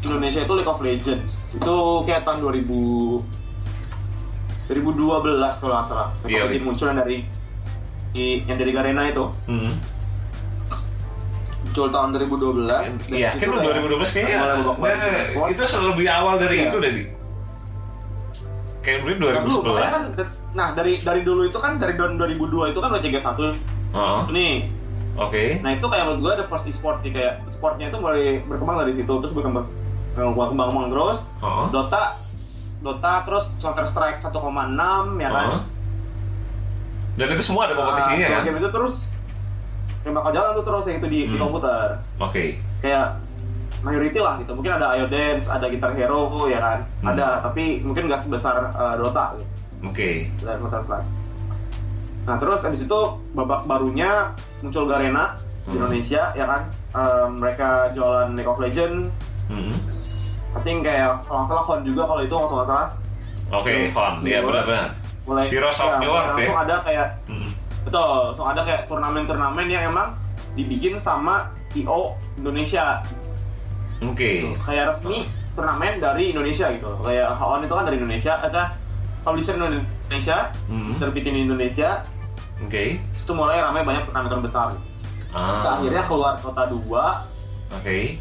Indonesia 0.02 0.40
itu 0.40 0.54
League 0.54 0.68
of 0.68 0.80
Legends. 0.80 1.32
Itu 1.54 1.76
kayak 2.04 2.24
tahun 2.24 2.40
2000 2.40 3.44
2012 4.64 5.60
kalau 5.60 5.74
nggak 5.76 5.86
salah. 5.86 6.08
League 6.24 6.32
Iya, 6.32 6.40
of 6.40 6.48
Legends 6.48 6.56
iya. 6.56 6.64
muncul 6.64 6.86
yang 6.88 6.98
dari 6.98 7.18
i- 8.14 8.42
yang 8.44 8.56
dari 8.56 8.72
Garena 8.72 9.04
itu 9.06 9.26
Hmm. 9.46 9.74
muncul 11.64 11.88
tahun 11.90 12.10
2012. 12.14 12.68
dan 12.70 12.94
Iya, 13.10 13.30
kan 13.34 13.48
lu 13.48 13.56
kayak 13.56 13.66
2012 13.66 14.10
kayaknya. 14.12 14.38
mulai 14.70 14.94
nah, 14.94 15.12
e-sport. 15.32 15.48
itu 15.50 15.62
lebih 15.84 16.08
awal 16.08 16.36
dari 16.38 16.56
Iya. 16.56 16.68
itu 16.68 16.78
Di. 16.80 17.04
Kayak 18.80 18.98
mungkin 19.00 19.16
Nah, 19.16 19.22
dulu, 19.24 19.30
2011. 19.32 19.64
makanya 19.64 19.92
kan, 19.92 20.04
nah 20.54 20.68
dari 20.72 20.94
dari 21.00 21.22
dulu 21.24 21.42
itu 21.44 21.56
kan 21.56 21.72
dari 21.78 21.94
tahun 21.96 22.14
2002 22.16 22.68
itu 22.68 22.78
kan 22.78 22.90
udah 22.92 23.02
Liga 23.02 23.20
1 23.22 23.56
Oh, 23.92 24.28
nih. 24.28 24.68
Oke. 25.16 25.62
Nah 25.62 25.72
itu 25.72 25.86
kayak 25.86 26.04
menurut 26.04 26.20
gue 26.20 26.32
ada 26.34 26.46
first 26.48 26.66
e-sport 26.66 26.98
sih 27.00 27.10
kayak 27.10 27.46
sportnya 27.50 27.88
itu 27.88 27.98
mulai 27.98 28.42
berkembang 28.42 28.82
dari 28.82 28.92
situ 28.92 29.14
terus 29.14 29.32
berkembang 29.32 29.70
berkembang 30.12 30.50
berkembang 30.52 30.90
terus. 30.90 31.18
Oh. 31.40 31.70
Dota 31.70 32.12
Dota 32.82 33.24
terus 33.24 33.46
Counter 33.58 33.88
Strike 33.88 34.20
1,6 34.20 35.16
ya 35.16 35.30
kan. 35.32 35.48
Oh. 35.48 35.62
Dan 37.14 37.26
itu 37.30 37.44
semua 37.44 37.66
ada 37.66 37.74
kompetisinya 37.74 38.26
Nah, 38.26 38.34
kan? 38.34 38.44
Game 38.44 38.58
itu 38.58 38.70
terus 38.70 38.96
yang 40.02 40.14
bakal 40.14 40.32
jalan 40.32 40.52
tuh 40.54 40.66
terus 40.66 40.84
yang 40.86 40.98
itu 40.98 41.08
di, 41.08 41.20
di 41.24 41.32
Hmm. 41.32 41.42
komputer. 41.42 41.88
Oke. 42.18 42.44
Kayak 42.80 43.06
majority 43.80 44.20
lah 44.20 44.34
gitu. 44.38 44.52
Mungkin 44.54 44.74
ada 44.74 44.88
Ayo 44.92 45.06
Dance, 45.06 45.46
ada 45.46 45.66
Guitar 45.66 45.92
Hero 45.94 46.22
ya 46.46 46.60
kan. 46.60 46.80
Hmm. 47.00 47.08
Ada 47.10 47.28
tapi 47.42 47.64
mungkin 47.80 48.04
nggak 48.06 48.22
sebesar 48.24 48.56
uh, 48.72 48.96
Dota. 48.96 49.34
Gitu. 49.34 49.46
Oke. 49.84 50.10
dan 50.40 50.56
Counter 50.58 50.82
Strike. 50.82 51.10
Nah 52.24 52.36
terus 52.36 52.60
abis 52.62 52.82
itu 52.82 53.00
babak 53.32 53.62
barunya 53.64 54.32
muncul 54.60 54.86
Garena 54.86 55.36
di 55.36 55.44
Hmm. 55.70 55.78
Indonesia 55.78 56.32
ya 56.32 56.46
kan 56.46 56.64
Eh, 56.94 57.28
mereka 57.34 57.90
jualan 57.92 58.32
League 58.32 58.46
of 58.46 58.58
Legends 58.58 59.10
Hmm. 59.46 59.74
I 60.54 60.62
think 60.62 60.84
kayak 60.84 61.26
kalau 61.26 61.42
nggak 61.42 61.50
salah 61.52 61.66
Hon 61.66 61.82
juga 61.82 62.06
kalau 62.06 62.22
itu 62.22 62.32
kalau 62.32 62.54
nggak 62.54 62.70
salah 62.70 62.90
Oke, 63.52 63.74
Hmm. 63.74 63.90
Hon. 63.92 64.14
Iya. 64.22 64.40
benar-benar. 64.40 64.88
Mulai 65.24 65.48
Heroes 65.48 65.78
of 65.78 65.88
ya, 65.88 65.98
New 65.98 66.10
York, 66.10 66.26
langsung 66.30 66.52
ya? 66.52 66.64
ada 66.64 66.76
kayak 66.82 67.08
Hmm. 67.26 67.52
betul 67.84 68.04
langsung 68.28 68.48
ada 68.48 68.62
kayak 68.62 68.82
turnamen-turnamen 68.88 69.66
yang 69.68 69.84
emang 69.88 70.08
dibikin 70.54 71.00
sama 71.00 71.48
IO 71.74 72.16
Indonesia 72.36 73.00
Oke. 74.02 74.52
kayak 74.60 74.86
resmi 74.92 75.24
turnamen 75.54 75.98
dari 75.98 76.30
Indonesia 76.30 76.68
gitu 76.70 76.92
kayak 77.00 77.36
Hon 77.36 77.64
itu 77.64 77.72
kan 77.72 77.84
dari 77.84 77.98
Indonesia 77.98 78.36
ada 78.38 78.76
publisher 79.22 79.56
Indonesia 79.56 80.52
Hmm. 80.68 81.00
terbitin 81.00 81.34
di 81.34 81.42
Indonesia 81.44 82.04
Oke. 82.60 83.00
itu 83.00 83.32
mulai 83.32 83.60
ramai 83.60 83.82
banyak 83.82 84.04
turnamen 84.04 84.44
besar 84.44 84.76
Ah. 85.32 85.80
akhirnya 85.80 86.04
keluar 86.04 86.36
Dota 86.38 86.68
2 86.68 87.04
Oke. 87.74 88.20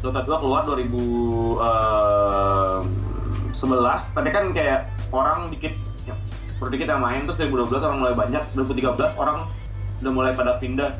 Dota 0.00 0.20
2 0.20 0.36
keluar 0.38 0.60
2011 0.64 1.62
tadi 4.10 4.28
kan 4.28 4.44
kayak 4.50 4.90
orang 5.10 5.48
dikit 5.48 5.74
ya, 6.02 6.14
super 6.48 6.68
dikit 6.68 6.88
yang 6.88 7.00
main 7.00 7.20
terus 7.22 7.38
2012 7.38 7.80
orang 7.80 7.98
mulai 7.98 8.14
banyak 8.14 8.42
2013 8.54 9.14
orang 9.14 9.38
udah 9.96 10.12
mulai 10.12 10.32
pada 10.32 10.56
pindah 10.56 10.94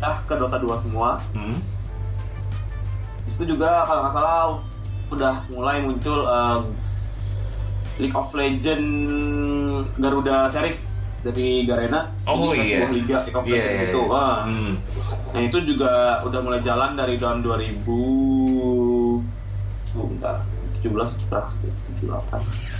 ah 0.00 0.18
ke 0.20 0.34
Dota 0.34 0.56
2 0.56 0.82
semua 0.82 1.16
Hmm. 1.32 1.56
Di 3.24 3.32
situ 3.32 3.56
juga 3.56 3.84
kalau 3.84 4.00
nggak 4.02 4.14
salah 4.14 4.38
udah 5.06 5.34
mulai 5.50 5.76
muncul 5.80 6.18
um, 6.22 6.62
League 7.96 8.12
of 8.12 8.28
Legend 8.30 8.84
Garuda 9.96 10.50
series 10.50 10.76
dari 11.20 11.64
Garena 11.64 12.12
Oh, 12.26 12.52
iya. 12.52 12.84
sebuah 12.84 12.90
liga 12.92 13.16
League 13.18 13.32
of 13.34 13.44
Iya, 13.44 13.54
Legends 13.54 13.72
iya, 13.72 13.84
itu 13.86 14.00
iya. 14.02 14.12
Ah. 14.12 14.38
Hmm. 14.44 14.74
Nah 15.32 15.40
itu 15.40 15.58
juga 15.64 15.92
udah 16.20 16.40
mulai 16.40 16.60
jalan 16.60 16.90
dari 16.92 17.14
tahun 17.16 17.40
2000 17.40 17.80
sebentar 19.86 20.36
17 20.80 20.92
lah 21.30 21.46
78 22.02 22.73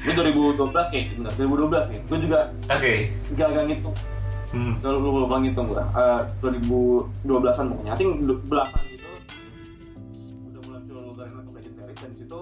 ini 0.00 0.12
2012 0.12 0.60
kayak 0.90 1.04
sebentar 1.10 1.32
2012 1.34 1.90
nih 1.90 2.00
gue 2.04 2.18
juga 2.20 2.38
Oke. 2.68 2.92
gak 3.34 3.48
agak 3.48 3.64
ngitung 3.68 3.96
Hmm. 4.48 4.78
kalau 4.78 5.02
lu 5.02 5.26
lupa 5.26 5.42
ngitung 5.42 5.66
gue 5.66 5.82
uh, 5.82 6.22
2012an 6.38 7.66
pokoknya 7.66 7.90
I 7.90 7.98
think 7.98 8.10
belasan 8.46 8.82
gitu 8.86 9.06
udah 10.46 10.60
mulai 10.62 10.80
League 11.26 11.42
of 11.42 11.50
Legends 11.50 11.74
series 11.76 11.98
dan 11.98 12.10
di 12.10 12.18
situ 12.20 12.38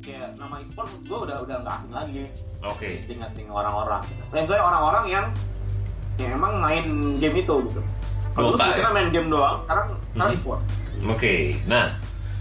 kayak 0.00 0.28
nama 0.36 0.54
e-sport 0.58 0.88
gue 0.98 1.18
udah 1.20 1.36
udah 1.38 1.56
nggak 1.60 1.74
asing 1.74 1.92
lagi 1.92 2.22
Oke. 2.64 2.88
asing-asing 2.98 3.46
orang-orang 3.46 4.00
dan 4.30 4.40
misalnya 4.40 4.64
orang-orang 4.64 5.04
yang 5.06 5.26
yang 6.16 6.30
emang 6.32 6.52
main 6.58 6.84
game 7.20 7.36
itu 7.36 7.54
gitu 7.66 7.80
kalau 8.32 8.48
dulu 8.48 8.56
Dota, 8.56 8.72
kita 8.72 8.80
ya? 8.80 8.90
main 8.90 9.08
game 9.10 9.28
doang 9.28 9.56
sekarang 9.62 9.86
sekarang 10.08 10.16
Hmm. 10.24 10.34
e-sport 10.34 10.60
Oke. 11.06 11.34
Nah, 11.64 11.86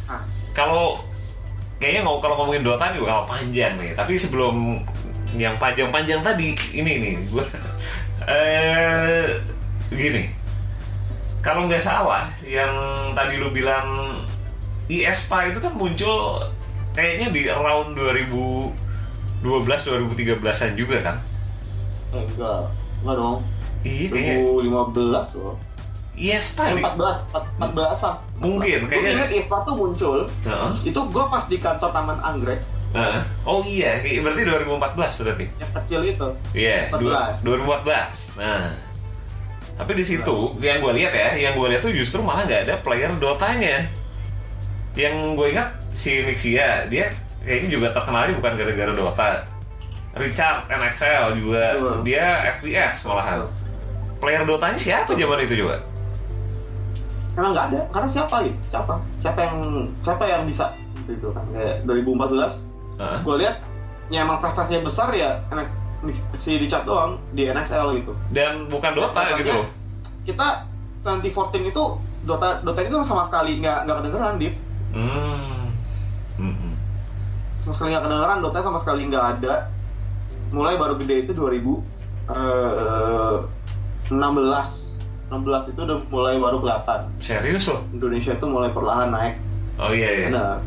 Nah, 0.08 0.24
kalau 0.52 0.96
kayaknya 1.78 2.02
ngomong 2.06 2.22
kalau 2.22 2.36
ngomongin 2.44 2.64
Dota 2.66 2.90
nih 2.92 3.00
bakal 3.02 3.24
panjang 3.30 3.74
nih. 3.78 3.92
Tapi 3.94 4.14
sebelum 4.18 4.82
yang 5.36 5.56
panjang-panjang 5.62 6.24
tadi 6.26 6.58
ini 6.74 6.92
nih 6.98 7.14
gue 7.30 7.46
eh 8.32 9.26
gini. 9.94 10.24
Kalau 11.46 11.70
nggak 11.70 11.84
salah 11.84 12.28
yang 12.44 12.74
tadi 13.16 13.40
lu 13.40 13.54
bilang 13.54 14.20
ISPA 14.92 15.52
itu 15.52 15.60
kan 15.64 15.76
muncul 15.76 16.44
kayaknya 16.92 17.30
di 17.30 17.48
around 17.48 17.94
2012 17.96 18.74
2013-an 19.44 20.72
juga 20.76 20.98
kan? 21.04 21.18
enggak 22.14 22.64
enggak 23.04 23.16
dong 23.20 23.38
Iya 23.84 24.08
kayaknya 24.10 24.36
2015 24.96 25.40
loh 25.44 25.56
ISPA 26.18 26.74
nih. 26.74 26.82
14 26.82 27.30
14 27.62 28.02
an 28.04 28.16
Mungkin, 28.38 28.80
gue 28.80 28.90
kayaknya- 28.90 29.14
ingat 29.16 29.30
ISPA 29.36 29.58
tuh 29.62 29.76
muncul 29.76 30.18
Heeh. 30.44 30.72
itu 30.84 31.00
gue 31.00 31.24
pas 31.24 31.44
di 31.46 31.58
kantor 31.58 31.90
Taman 31.92 32.18
Anggrek 32.20 32.62
Heeh. 32.90 33.22
Oh 33.44 33.62
iya, 33.62 34.02
berarti 34.18 34.42
2014 34.44 35.14
berarti. 35.16 35.46
yang 35.54 35.72
kecil 35.76 36.02
itu 36.04 36.28
Iya, 36.52 36.90
14. 36.90 37.00
dua- 37.00 37.30
2014. 37.44 38.16
Nah, 38.36 38.74
tapi 39.76 39.92
di 39.94 40.02
situ 40.02 40.38
yang 40.58 40.80
gue 40.80 40.94
lihat 40.96 41.14
ya, 41.14 41.30
yang 41.38 41.54
gue 41.54 41.68
lihat 41.68 41.82
tuh 41.82 41.94
justru 41.94 42.18
malah 42.20 42.44
nggak 42.44 42.66
ada 42.66 42.76
player 42.80 43.12
Dotanya. 43.16 43.86
Yang 44.94 45.14
gue 45.38 45.48
ingat 45.52 45.70
si 45.92 46.24
Nixia, 46.24 46.88
dia 46.88 47.14
kayaknya 47.40 47.70
juga 47.70 47.88
terkenalnya 47.92 48.34
bukan 48.36 48.54
gara-gara 48.58 48.92
Dota. 48.92 49.30
Richard 50.16 50.66
NXL 50.66 51.38
juga 51.38 51.64
Betul. 51.72 51.96
dia 52.02 52.26
FPS 52.58 53.06
malahan. 53.06 53.46
Player 54.18 54.42
Dotanya 54.42 54.80
siapa 54.80 55.14
zaman 55.14 55.46
itu 55.46 55.62
coba? 55.62 55.78
Emang 57.38 57.52
nggak 57.54 57.66
ada 57.68 57.82
karena 57.88 58.10
siapa 58.10 58.36
ya 58.42 58.54
siapa 58.68 58.94
siapa 59.20 59.40
yang 59.40 59.56
siapa 59.98 60.24
yang 60.26 60.44
bisa 60.44 60.74
gitu 61.06 61.30
kan 61.32 61.46
kayak 61.50 61.86
2014 61.86 62.58
Heeh. 62.98 63.18
gue 63.22 63.36
lihat 63.38 63.56
ya 64.08 64.24
emang 64.24 64.42
prestasinya 64.42 64.82
besar 64.84 65.10
ya 65.12 65.38
si 66.36 66.58
Richard 66.58 66.84
doang 66.84 67.18
di 67.32 67.46
NXL 67.46 67.94
gitu 67.96 68.14
Dan 68.30 68.66
bukan 68.68 68.94
Dota 68.94 69.22
gitu 69.34 69.50
loh. 69.52 69.66
kita 70.24 70.66
2014 71.04 71.70
itu 71.70 71.84
Dota 72.22 72.60
Dota 72.60 72.82
itu 72.82 72.98
sama 73.02 73.26
sekali 73.26 73.58
nggak 73.58 73.86
nggak 73.86 73.98
kedengeran 73.98 74.36
di 74.36 74.50
Hmm. 74.88 75.70
Hmm. 76.38 76.74
sama 77.62 77.74
sekali 77.76 77.90
nggak 77.92 78.04
kedengeran 78.04 78.38
Dota 78.42 78.60
sama 78.60 78.80
sekali 78.80 79.02
nggak 79.06 79.26
ada 79.38 79.54
mulai 80.50 80.76
baru 80.76 80.96
gede 80.96 81.28
itu 81.28 81.32
2016 81.36 81.86
16 84.08 84.87
itu 85.28 85.80
udah 85.84 85.98
mulai 86.08 86.36
baru 86.40 86.58
kelihatan 86.64 87.00
Serius 87.20 87.68
loh? 87.68 87.84
Indonesia 87.92 88.32
itu 88.32 88.46
mulai 88.48 88.72
perlahan 88.72 89.12
naik 89.12 89.36
Oh 89.78 89.94
iya 89.94 90.10
iya. 90.10 90.28
Nah, 90.34 90.58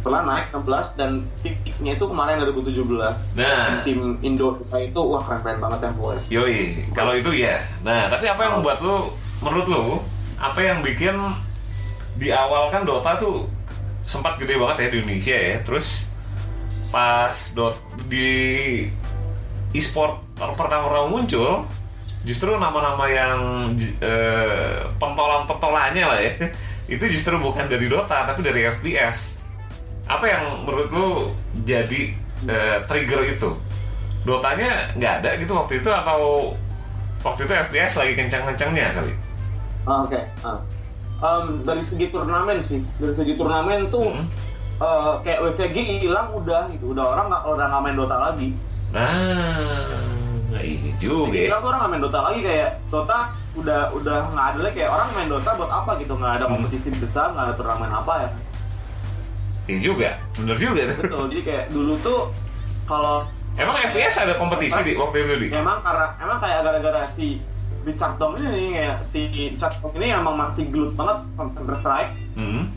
perlahan 0.00 0.24
naik 0.24 0.46
16 0.56 0.96
dan 0.96 1.10
titiknya 1.44 1.92
itu 2.00 2.04
kemarin 2.08 2.40
2017 2.40 3.36
Nah. 3.36 3.84
tim 3.84 4.16
Indo 4.24 4.56
itu 4.80 5.00
wah 5.04 5.20
keren-keren 5.20 5.60
banget 5.60 5.78
ya 5.84 5.90
pokoknya 5.92 6.22
Yoi, 6.32 6.60
kalau 6.96 7.12
itu 7.12 7.30
ya. 7.36 7.60
Nah, 7.84 8.08
tapi 8.08 8.24
apa 8.24 8.40
yang 8.40 8.52
membuat 8.62 8.80
lu, 8.80 9.12
menurut 9.44 9.66
lu, 9.68 9.84
apa 10.40 10.60
yang 10.64 10.80
bikin 10.80 11.12
di 12.16 12.32
awal 12.32 12.72
kan 12.72 12.88
Dota 12.88 13.20
tuh 13.20 13.44
sempat 14.00 14.40
gede 14.40 14.56
banget 14.56 14.76
ya 14.80 14.88
di 14.88 14.96
Indonesia 15.04 15.36
ya. 15.36 15.56
Terus 15.60 16.08
pas 16.88 17.36
dot 17.52 17.76
di 18.08 18.88
e-sport 19.76 20.24
pertama-tama 20.40 21.12
muncul, 21.12 21.68
justru 22.22 22.54
nama-nama 22.54 23.04
yang 23.06 23.38
eh, 24.00 24.86
pentolan-pentolannya 24.96 26.04
lah 26.04 26.18
ya, 26.18 26.32
itu 26.94 27.04
justru 27.10 27.36
bukan 27.36 27.66
dari 27.66 27.86
Dota 27.86 28.26
tapi 28.26 28.40
dari 28.42 28.66
FPS. 28.66 29.38
Apa 30.08 30.24
yang 30.24 30.44
menurut 30.64 30.88
lu 30.88 31.08
jadi 31.62 32.16
eh, 32.46 32.76
trigger 32.86 33.22
itu? 33.28 33.50
Dotanya 34.24 34.92
nggak 34.96 35.12
ada 35.22 35.30
gitu 35.36 35.52
waktu 35.54 35.78
itu 35.80 35.88
atau 35.88 36.52
waktu 37.20 37.44
itu 37.44 37.52
FPS 37.54 37.92
lagi 37.96 38.12
kencang-kencangnya 38.16 38.86
kali? 38.96 39.12
Ah, 39.84 40.04
oke 40.04 40.20
ah. 40.42 40.58
Em, 41.18 41.66
dari 41.66 41.82
segi 41.82 42.06
turnamen 42.08 42.62
sih 42.62 42.78
dari 43.00 43.14
segi 43.16 43.32
turnamen 43.34 43.90
tuh 43.90 44.06
Hmm. 44.06 44.26
eh, 44.78 45.14
kayak 45.26 45.40
WCG 45.42 45.76
hilang 46.06 46.30
udah 46.30 46.70
gitu 46.70 46.94
udah 46.94 47.04
orang 47.10 47.26
nggak 47.26 47.42
udah 47.42 47.66
nggak 47.66 47.82
main 47.82 47.96
Dota 47.98 48.16
lagi 48.20 48.48
Nah, 48.88 49.98
ini 50.58 50.90
juga 50.96 51.28
ya. 51.30 51.44
Hilang 51.44 51.60
tuh 51.60 51.68
orang 51.68 51.78
nggak 51.78 51.90
main 51.90 52.02
Dota 52.02 52.20
lagi 52.22 52.40
kayak 52.40 52.70
Dota 52.88 53.18
udah 53.54 53.80
udah 53.92 54.16
nggak 54.32 54.46
ada 54.46 54.58
lagi 54.58 54.74
kayak 54.74 54.90
orang 54.90 55.08
main 55.12 55.28
Dota 55.28 55.50
buat 55.52 55.70
apa 55.70 55.90
gitu 55.98 56.12
nggak 56.14 56.32
ada 56.32 56.44
Hmm. 56.44 56.54
kompetisi 56.56 56.88
besar 56.94 57.26
nggak 57.30 57.44
ada 57.44 57.54
turnamen 57.54 57.90
apa 57.90 58.14
ya 58.18 58.28
Ini 59.68 59.80
juga, 59.82 60.10
bener 60.34 60.56
juga. 60.56 60.82
betul 60.90 61.28
jadi 61.28 61.42
kayak 61.42 61.64
dulu 61.68 61.92
tuh 62.00 62.20
kalau 62.84 63.28
Emang 63.54 63.76
FPS 63.82 64.14
ada 64.18 64.32
kompetisi 64.32 64.78
di 64.80 64.94
waktu 64.94 65.16
itu 65.18 65.34
di? 65.36 65.46
emang 65.50 65.82
karena 65.82 66.14
emang 66.16 66.38
kayak 66.38 66.62
gara-gara 66.62 67.02
si 67.12 67.42
Richard 67.82 68.14
Dong 68.16 68.38
ini 68.38 68.72
kayak 68.72 68.96
si 69.10 69.20
Richard 69.50 69.74
Dong 69.78 69.92
ini 69.94 70.08
emang 70.10 70.34
masih 70.34 70.64
gelut 70.68 70.94
banget 70.94 71.18
Counter 71.36 71.76
Strike 71.76 72.12
Hmm. 72.34 72.70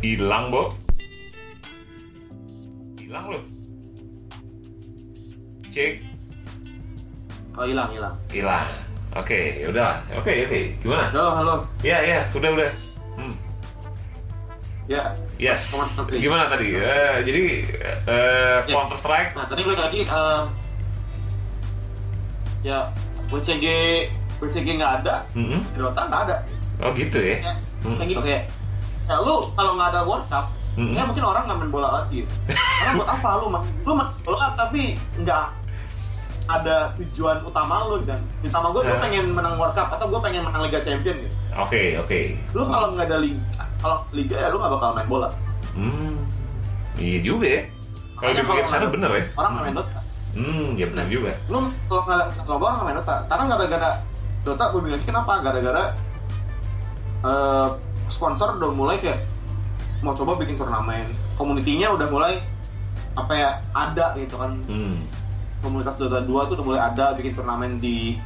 Hilang, 0.00 0.52
Bo. 0.52 0.83
Hilang 3.14 3.30
loh. 3.30 3.42
Cek. 5.70 6.02
oh 7.54 7.62
hilang 7.62 7.86
hilang 7.94 8.14
Hilang. 8.26 8.66
Oke, 9.14 9.62
yaudah. 9.62 10.02
Oke, 10.18 10.50
oke. 10.50 10.58
Gimana? 10.82 11.14
halo 11.14 11.26
halo 11.30 11.54
Ya, 11.86 12.02
ya, 12.02 12.26
udah, 12.34 12.50
udah. 12.58 12.70
Hmm. 13.14 13.34
ya 14.90 15.02
Yes. 15.38 15.70
Gimana 16.10 16.50
tadi? 16.50 16.74
Eh, 16.74 17.16
jadi 17.22 17.42
eh, 18.02 18.58
Ya. 18.66 18.74
Counter 18.74 18.98
Strike. 18.98 19.30
Nah, 19.38 19.46
tadi 19.46 19.62
balik 19.62 19.78
lagi 19.78 20.00
em, 20.02 20.42
ya 22.66 22.90
WCG 23.30 23.66
WCG 24.42 24.68
nggak 24.74 25.06
ada, 25.06 25.22
Mhm. 25.38 25.62
di 25.70 25.78
Dota 25.78 26.02
nggak 26.02 26.22
ada. 26.26 26.36
Oh 26.82 26.90
gitu 26.90 27.22
ya. 27.22 27.38
Ya, 27.38 27.54
Hmm. 27.86 27.94
kayak 27.94 28.08
gitu 28.10 28.20
kayak 28.26 28.42
ya 29.06 29.16
lu 29.22 29.46
kalau 29.54 29.78
nggak 29.78 29.94
ada 29.94 30.02
World 30.02 30.26
Cup, 30.26 30.50
Mhm. 30.74 30.92
ya 30.92 31.02
mungkin 31.04 31.22
orang 31.22 31.42
nggak 31.44 31.58
main 31.58 31.70
bola 31.70 31.88
lagi. 31.94 32.20
Karena 32.78 32.92
buat 32.94 33.08
apa 33.08 33.28
lu 33.36 33.46
main 33.48 33.64
lu 33.80 33.92
main 33.92 34.10
bola 34.20 34.46
tapi 34.52 34.82
nggak 35.16 35.44
ada 36.44 36.92
tujuan 36.94 37.40
utama 37.40 37.88
lu 37.88 37.96
dan 38.02 38.20
utama 38.40 38.68
gue 38.68 38.82
gue 38.82 38.90
Ya. 38.90 39.00
pengen 39.00 39.32
menang 39.32 39.56
World 39.56 39.72
Cup 39.72 39.88
atau 39.88 40.06
gue 40.06 40.20
pengen 40.20 40.44
menang 40.44 40.60
Liga 40.62 40.80
Champion 40.80 41.16
gitu. 41.18 41.32
Oke, 41.56 41.96
oke. 41.96 42.20
Lu 42.52 42.62
kalau 42.62 42.92
nggak 42.92 43.06
ada 43.06 43.18
liga, 43.18 43.40
kalau 43.78 43.96
liga 44.10 44.36
ya 44.36 44.48
lu 44.48 44.58
nggak 44.58 44.72
bakal 44.72 44.88
main 44.92 45.08
bola. 45.08 45.28
Hmm. 45.72 46.20
Iya 46.94 47.18
juga 47.22 47.46
ya. 47.48 47.62
Kalau 48.14 48.30
dipikir 48.32 48.64
sana 48.68 48.86
bener 48.86 49.10
ya. 49.10 49.24
Orang 49.34 49.50
nggak 49.52 49.64
main 49.64 49.76
Dota. 49.76 50.00
Hmm, 50.34 50.66
ya 50.74 50.86
benar 50.86 51.06
juga. 51.06 51.30
lu 51.46 51.58
kalau 51.86 52.02
nggak 52.04 52.22
kalau 52.40 52.58
gua 52.58 52.70
nggak 52.72 52.84
main 52.84 52.96
Dota 52.98 53.14
sekarang 53.22 53.46
gara-gara 53.46 53.90
Dota 54.42 54.64
gue 54.68 54.80
bilang 54.82 55.00
kenapa 55.00 55.32
gara-gara 55.40 55.84
eh, 57.24 57.68
sponsor 58.06 58.58
udah 58.58 58.70
mulai 58.70 58.96
kayak 58.98 59.24
mau 60.02 60.16
coba 60.16 60.40
bikin 60.40 60.56
turnamen 60.56 61.04
komunitinya 61.36 61.94
udah 61.94 62.06
mulai 62.10 62.34
apa 63.14 63.32
ya 63.32 63.50
ada 63.70 64.16
gitu 64.18 64.34
kan 64.34 64.58
Hmm. 64.66 64.98
komunitas 65.62 65.94
Dota 65.96 66.20
2 66.20 66.48
tuh 66.50 66.54
udah 66.58 66.66
mulai 66.66 66.80
ada 66.82 67.14
bikin 67.14 67.32
turnamen 67.32 67.78
di 67.78 68.18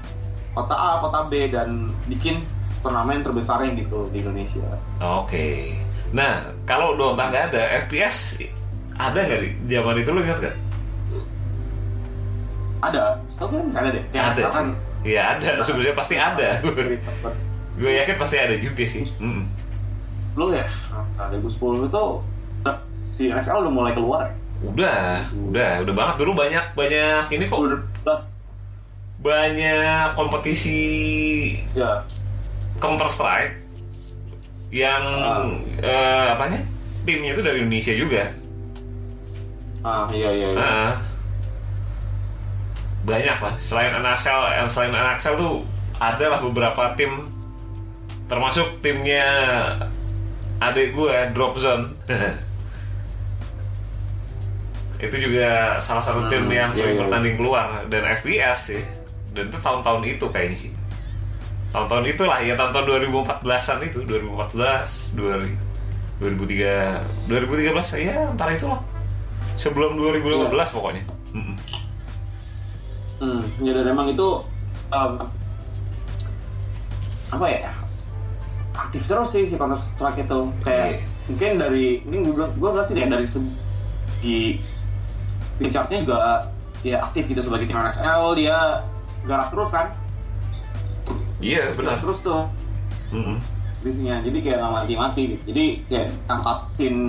kota 0.56 0.74
A 0.74 0.90
kota 0.98 1.28
B 1.28 1.52
dan 1.52 1.92
bikin 2.08 2.40
turnamen 2.80 3.20
terbesar 3.20 3.62
yang 3.62 3.76
gitu 3.76 4.06
di 4.10 4.22
Indonesia 4.22 4.66
Oke. 4.98 5.76
Nah, 6.08 6.40
kalau 6.64 6.96
Dota 6.96 7.28
nggak 7.28 7.52
ada, 7.52 7.62
FPS 7.84 8.40
ada 8.96 9.20
nggak 9.20 9.40
di 9.44 9.50
zaman 9.68 10.00
itu 10.00 10.10
lu 10.10 10.24
ingat 10.24 10.38
nggak? 10.40 10.56
Ada, 12.78 13.18
kan 13.36 13.46
misalnya 13.66 13.90
deh. 13.92 14.04
Kayak 14.14 14.26
ada 14.32 14.42
sih. 14.54 14.66
Iya 15.06 15.22
ada, 15.36 15.50
sebenarnya 15.62 15.94
pasti 15.94 16.14
ada. 16.18 16.48
Gue 17.78 17.90
yakin 18.02 18.16
pasti 18.18 18.36
ada 18.38 18.54
juga 18.58 18.82
sih. 18.86 19.06
Mm. 19.22 19.42
Lu 20.38 20.54
ya, 20.54 20.70
nah, 21.18 21.26
2010 21.28 21.90
itu 21.90 22.04
si 22.94 23.26
NFL 23.26 23.66
udah 23.66 23.72
mulai 23.74 23.90
keluar 23.90 24.20
ya? 24.22 24.32
Udah, 24.62 25.26
udah, 25.50 25.70
udah 25.82 25.94
banget 25.94 26.14
dulu 26.18 26.32
banyak 26.34 26.64
banyak 26.74 27.24
ini 27.30 27.44
kok 27.46 27.58
Udah 27.58 28.20
banyak 29.18 30.14
kompetisi 30.14 30.78
Ya, 31.74 32.02
Counter 32.78 33.10
Strike 33.10 33.66
yang 34.70 35.02
Ah. 35.02 35.42
eh, 35.80 36.26
apanya 36.30 36.62
timnya 37.02 37.34
itu 37.34 37.42
dari 37.42 37.58
Indonesia 37.62 37.94
juga. 37.94 38.30
ah 39.80 40.04
iya 40.10 40.28
iya 40.28 40.48
iya. 40.52 40.58
Nah, 40.58 40.90
banyak 43.02 43.38
lah. 43.38 43.54
Selain 43.58 43.94
NXL, 43.94 44.40
eh, 44.54 44.68
selain 44.68 44.92
NXL 44.92 45.34
tuh 45.34 45.54
ada 45.96 46.24
lah 46.28 46.40
beberapa 46.42 46.92
tim, 46.94 47.30
termasuk 48.26 48.78
timnya 48.78 49.24
adik 50.58 50.94
gue 50.94 51.14
Drop 51.34 51.54
Zone. 51.58 51.94
itu 54.98 55.14
juga 55.14 55.78
salah 55.78 56.02
satu 56.02 56.26
tim 56.26 56.42
Hmm, 56.42 56.50
yang 56.50 56.70
iya, 56.74 56.78
sering 56.78 56.94
iya. 56.98 57.02
bertanding 57.06 57.34
keluar 57.38 57.66
dan 57.86 58.02
FPS 58.18 58.58
sih. 58.74 58.82
Dan 59.30 59.46
itu 59.54 59.58
tahun-tahun 59.62 60.02
itu 60.02 60.26
kayaknya 60.34 60.58
sih. 60.58 60.72
Tahun-tahun 61.70 62.04
itulah 62.10 62.38
ya 62.42 62.58
tahun-tahun 62.58 62.84
2014-an 63.14 63.78
itu, 63.86 63.98
2014, 64.02 65.14
2000, 65.14 65.54
2003, 66.18 67.30
2013 67.30 68.02
ya 68.02 68.14
antara 68.26 68.50
itulah. 68.58 68.80
Sebelum 69.54 69.94
2015 69.94 70.50
pokoknya. 70.74 71.02
Mm-mm. 71.34 71.54
Hmm, 73.18 73.42
ya 73.62 73.74
dan 73.74 73.86
emang 73.90 74.10
itu 74.10 74.42
um, 74.90 75.12
apa 77.30 77.46
ya? 77.46 77.70
Aktif 78.78 79.02
terus 79.04 79.28
sih 79.28 79.44
si 79.44 79.54
Counter 79.54 79.74
Strike 79.76 80.22
itu 80.22 80.38
kayak 80.62 80.86
Iya. 80.88 80.98
mungkin 81.26 81.50
dari 81.58 81.86
ini 82.00 82.16
gue 82.20 82.32
bilang 82.32 82.52
gue 82.54 82.68
bilang 82.70 82.86
sih 82.86 82.94
deh 82.94 83.06
dari 83.06 83.26
segi 83.26 84.40
Richardnya 85.58 85.98
juga 86.06 86.20
ya 86.80 87.02
aktif 87.02 87.26
gitu 87.26 87.42
sebagai 87.42 87.66
tim 87.66 87.74
NSL 87.74 88.22
dia 88.34 88.86
garap 89.24 89.50
terus 89.50 89.68
kan 89.68 89.86
Iya 91.38 91.74
benar. 91.74 91.98
garap 91.98 92.00
terus 92.00 92.18
tuh 92.22 92.42
Mm-mm. 93.10 93.36
bisnisnya 93.78 94.16
jadi 94.20 94.38
kayak 94.40 94.58
nggak 94.58 94.72
mati-mati 94.76 95.22
gitu 95.28 95.42
jadi 95.48 95.64
kayak 95.84 96.06
angkat 96.26 96.58
scene 96.66 97.02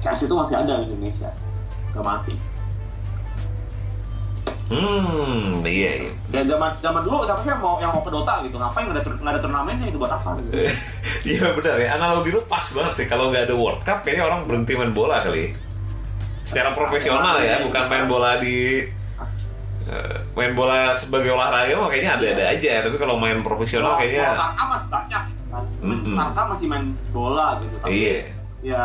CS 0.00 0.20
itu 0.22 0.34
masih 0.34 0.56
ada 0.56 0.74
di 0.80 0.86
Indonesia 0.88 1.30
nggak 1.92 2.04
mati 2.04 2.34
Hmm, 4.64 5.60
iya 5.60 6.08
iya. 6.08 6.12
ya 6.32 6.40
zaman 6.56 6.72
zaman 6.80 7.04
dulu 7.04 7.28
siapa 7.28 7.40
sih 7.44 7.52
yang 7.52 7.60
mau 7.60 7.76
yang 7.84 7.92
mau 7.92 8.00
ke 8.00 8.08
Dota 8.08 8.40
gitu 8.40 8.56
ngapain 8.56 8.88
nggak 8.88 8.96
ada 8.96 9.10
nggak 9.20 9.32
ada 9.36 9.40
turnamennya 9.44 9.86
itu 9.92 9.98
buat 10.00 10.12
apa 10.16 10.30
gitu 10.40 10.50
Iya 11.24 11.56
benar 11.56 11.76
ya. 11.80 11.88
Analogi 11.96 12.30
lu 12.36 12.40
pas 12.44 12.64
banget 12.68 12.92
sih. 13.00 13.06
Kalau 13.08 13.32
nggak 13.32 13.48
ada 13.48 13.56
World 13.56 13.80
Cup, 13.80 14.04
kayaknya 14.04 14.24
orang 14.28 14.44
berhenti 14.44 14.76
main 14.76 14.92
bola 14.92 15.24
kali. 15.24 15.56
Secara 16.44 16.76
profesional 16.76 17.40
ya, 17.40 17.64
bukan 17.64 17.82
main 17.88 18.04
bola 18.04 18.36
di 18.36 18.84
eh, 19.88 20.16
main 20.36 20.52
bola 20.52 20.92
sebagai 20.92 21.32
olahraga 21.32 21.72
mah 21.80 21.88
kayaknya 21.88 22.12
ada-ada 22.20 22.44
aja. 22.52 22.72
Tapi 22.84 22.96
kalau 23.00 23.16
main 23.16 23.40
profesional 23.40 23.96
kayaknya 23.96 24.36
Tarka 24.36 24.64
masih 24.68 24.88
banyak 24.92 25.22
kan. 25.48 25.64
Tarka 26.12 26.42
masih 26.52 26.66
main 26.68 26.84
bola 27.08 27.46
gitu. 27.64 27.76
Tapi 27.80 27.96
iya. 27.96 28.16
ya 28.60 28.84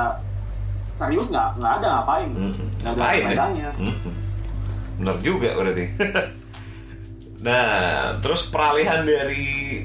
serius 0.96 1.28
nggak 1.28 1.60
nggak 1.60 1.74
ada 1.84 1.88
ngapain. 2.00 2.30
Nggak 2.80 2.94
ada 2.96 3.04
ya? 3.12 3.28
bedanya. 3.28 3.70
Bener 5.00 5.16
juga 5.24 5.56
berarti. 5.56 5.88
nah, 7.48 8.20
terus 8.20 8.44
peralihan 8.46 9.02
dari 9.02 9.82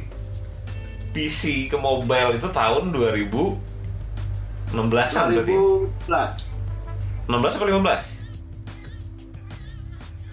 PC 1.14 1.70
ke 1.70 1.79
mobile 1.79 2.35
itu 2.35 2.50
tahun 2.50 2.90
2016-an 2.90 5.31
berarti. 5.31 5.55
ya? 5.55 5.62
2011, 6.11 7.31
16 7.31 7.55
atau 7.55 7.70
15? 7.70 8.03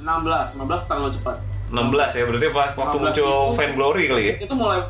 16, 0.02 0.58
16 0.58 0.90
terlalu 0.90 1.14
cepat. 1.22 1.38
16 1.72 2.12
ya 2.12 2.28
berarti 2.28 2.52
pas 2.52 2.76
waktu 2.76 3.00
16 3.00 3.00
muncul 3.00 3.32
itu- 3.32 3.56
Fan 3.56 3.72
Glory 3.72 4.12
kali 4.12 4.28
ya 4.28 4.36
Itu 4.44 4.60
mulai 4.60 4.84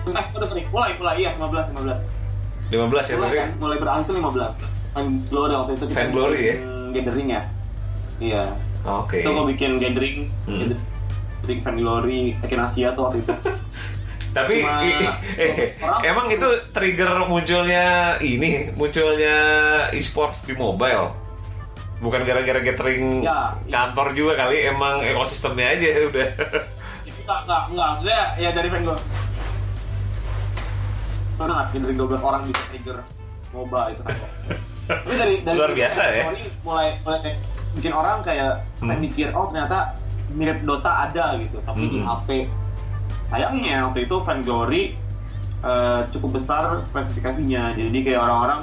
Eh, 0.00 0.24
udah 0.36 0.44
sering 0.44 0.68
mulai 0.68 0.92
mulai 0.96 1.16
iya 1.16 1.32
15 1.40 1.72
15. 1.72 1.96
15 2.68 3.08
ya 3.08 3.16
mulai 3.16 3.16
berarti 3.16 3.36
kan 3.38 3.48
mulai 3.56 3.80
itu 4.00 4.12
15. 4.12 4.56
Fan 4.90 5.06
Glory 5.30 5.54
waktu 5.56 5.72
itu 5.72 5.84
Fan 5.88 6.10
Glory 6.10 6.42
ya? 6.42 6.58
Gathering 6.90 7.30
ya. 7.30 7.46
Iya. 8.20 8.42
Oke 8.82 9.16
Itu 9.16 9.28
gue 9.28 9.46
bikin 9.50 9.70
gathering, 9.76 10.18
Hmm. 10.44 10.72
gathering 11.38 11.60
Fan 11.60 11.76
Glory 11.76 12.20
Tekken 12.38 12.60
Asia 12.60 12.88
tuh 12.92 13.02
waktu 13.04 13.18
itu. 13.20 13.32
tapi 14.30 14.62
Cuma- 14.62 14.78
i- 14.80 15.10
eh, 15.36 15.74
Orang- 15.76 16.02
emang 16.04 16.26
itu 16.28 16.46
trigger 16.70 17.26
munculnya 17.26 17.86
ini 18.16 18.70
munculnya 18.72 19.36
e-sports 19.90 20.44
di 20.44 20.54
mobile 20.54 21.10
bukan 21.98 22.22
gara-gara 22.22 22.62
gathering 22.62 23.20
Ya, 23.20 23.58
iya. 23.60 23.90
kantor 23.90 24.14
juga 24.14 24.38
kali 24.38 24.64
emang 24.64 25.02
ekosistemnya 25.02 25.74
aja 25.74 25.88
udah 26.08 26.28
itu 27.02 27.18
enggak 27.20 27.40
enggak 27.42 27.62
enggak 27.68 27.88
maksudnya 27.90 28.20
ya 28.38 28.50
dari 28.50 28.68
fan 28.70 28.82
gue 28.82 28.96
nggak 31.40 31.62
gathering 31.72 31.98
12 31.98 32.22
orang 32.22 32.40
bisa 32.46 32.62
trigger 32.70 32.96
MOBA 33.50 33.82
itu 33.90 34.00
kan 34.00 34.16
tapi 35.00 35.14
dari 35.16 35.34
dari 35.40 35.56
Luar 35.56 35.72
biasa 35.72 36.02
ya. 36.08 36.22
Mulai 36.62 36.88
mulai 37.02 37.32
bikin 37.72 37.92
orang 37.92 38.20
kayak 38.20 38.66
Hmm. 38.78 38.96
mikir 38.96 39.30
oh 39.30 39.46
ternyata 39.46 39.94
mirip 40.30 40.62
Dota 40.62 41.06
ada 41.06 41.34
gitu. 41.36 41.58
Tapi 41.60 41.82
di 41.86 41.98
Hmm. 41.98 42.08
HP 42.08 42.28
sayangnya 43.24 43.86
waktu 43.86 44.04
itu 44.04 44.16
fan 44.20 44.40
Glory 44.40 44.94
eh, 45.60 46.00
cukup 46.08 46.40
besar 46.40 46.72
spesifikasinya. 46.74 47.72
Jadi 47.72 47.98
kayak 48.00 48.16
orang-orang 48.18 48.60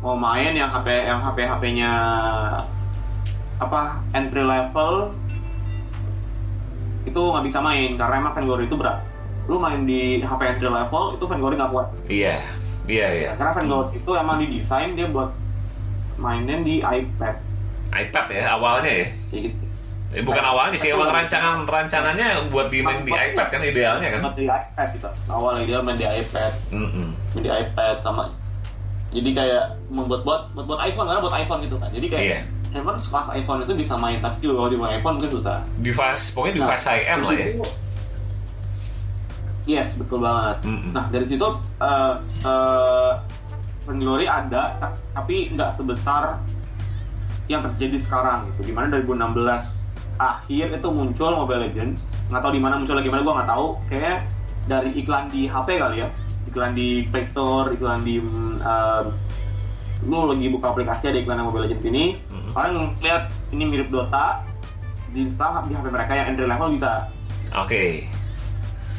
mau 0.00 0.16
main 0.16 0.52
yang 0.52 0.66
HP 0.68 1.06
yang 1.06 1.22
HP 1.22 1.38
HP-nya 1.46 1.90
apa 3.56 4.02
entry 4.10 4.42
level 4.42 5.14
itu 7.04 7.18
nggak 7.20 7.44
bisa 7.46 7.58
main. 7.58 7.94
Karena 7.94 8.14
emang 8.18 8.34
Vanguard 8.34 8.62
itu 8.62 8.74
berat. 8.74 9.06
Lu 9.46 9.58
main 9.58 9.82
di 9.82 10.18
HP 10.18 10.40
entry 10.48 10.66
level 10.66 11.14
itu 11.14 11.24
Vanguard 11.24 11.54
nggak 11.56 11.70
kuat. 11.70 11.88
Iya 12.06 12.42
iya 12.86 13.06
iya. 13.12 13.30
Karena 13.34 13.52
Vanguard 13.54 13.94
itu 13.94 14.10
emang 14.10 14.36
didesain 14.38 14.90
dia 14.94 15.06
buat 15.06 15.30
mainin 16.18 16.62
di 16.62 16.78
iPad 16.78 17.38
iPad 17.92 18.26
ya 18.30 18.42
awalnya 18.52 18.92
ya 18.92 19.06
gitu 19.30 19.60
Eh, 20.12 20.20
bukan 20.20 20.44
awalnya 20.44 20.76
sih 20.76 20.92
emang 20.92 21.08
rancangan 21.08 21.64
rancangannya 21.64 22.52
buat 22.52 22.68
di 22.68 22.84
main 22.84 23.00
di 23.00 23.08
iPad 23.08 23.48
kan 23.48 23.64
idealnya 23.64 24.12
kan 24.12 24.20
di 24.36 24.44
iPad 24.44 24.88
gitu 24.92 25.08
awalnya 25.24 25.64
dia 25.64 25.80
main 25.80 25.96
di 25.96 26.04
iPad 26.04 26.52
Mm-mm. 26.68 27.08
main 27.32 27.40
di 27.40 27.48
iPad 27.48 27.96
sama 27.98 28.28
jadi 29.08 29.28
kayak 29.32 29.64
membuat 29.88 30.20
buat 30.20 30.42
buat, 30.52 30.68
buat 30.68 30.80
iPhone 30.82 31.08
karena 31.08 31.20
buat 31.20 31.32
iPhone 31.34 31.60
gitu 31.64 31.76
kan 31.76 31.88
jadi 31.88 32.06
kayak 32.06 32.24
Iya. 32.28 32.38
handphone 32.72 33.00
sekelas 33.00 33.26
iPhone 33.34 33.60
itu 33.64 33.72
bisa 33.74 33.94
main 33.96 34.20
tapi 34.20 34.44
kalau 34.44 34.68
di 34.68 34.76
iPhone 34.76 35.14
mungkin 35.16 35.32
susah 35.32 35.64
device 35.78 36.24
pokoknya 36.30 36.54
device 36.60 36.84
high 36.86 37.04
end 37.06 37.22
lah 37.22 37.32
ya 37.32 37.48
Yes, 39.62 39.94
betul 39.94 40.18
banget. 40.18 40.58
Mm-mm. 40.66 40.90
Nah, 40.90 41.06
dari 41.06 41.22
situ 41.24 41.46
uh, 41.78 42.14
uh, 42.42 43.12
Glory 43.86 44.26
ada, 44.26 44.74
ta- 44.76 44.98
tapi 45.12 45.50
nggak 45.50 45.78
sebesar 45.78 46.34
yang 47.50 47.60
terjadi 47.62 47.98
sekarang 48.02 48.46
gitu. 48.54 48.74
Gimana 48.74 48.92
2016 48.98 49.86
akhir 50.18 50.66
itu 50.78 50.88
muncul 50.92 51.30
Mobile 51.34 51.62
Legends. 51.66 52.06
Nggak 52.30 52.40
tahu 52.42 52.52
di 52.54 52.60
mana 52.62 52.74
muncul 52.78 52.96
lagi 52.98 53.08
mana 53.10 53.22
gue 53.24 53.34
nggak 53.34 53.50
tahu. 53.50 53.66
Kayak 53.90 54.18
dari 54.70 54.90
iklan 54.94 55.26
di 55.26 55.50
HP 55.50 55.68
kali 55.82 55.96
ya, 56.02 56.08
iklan 56.46 56.72
di 56.76 57.02
Play 57.10 57.26
Store, 57.26 57.74
iklan 57.74 58.06
di 58.06 58.22
um, 58.62 59.06
lu 60.02 60.26
lagi 60.30 60.46
buka 60.50 60.74
aplikasi 60.74 61.10
ada 61.10 61.18
iklan 61.18 61.42
Mobile 61.42 61.66
Legends 61.66 61.86
ini, 61.86 62.18
Mhm. 62.30 62.50
kalian 62.54 62.74
lihat 62.98 63.24
ini 63.50 63.64
mirip 63.70 63.88
Dota, 63.90 64.42
di 65.12 65.28
install 65.28 65.68
di 65.68 65.76
HP 65.76 65.86
mereka 65.92 66.12
yang 66.16 66.26
entry 66.32 66.48
level 66.48 66.72
bisa 66.72 67.04
oke 67.52 67.84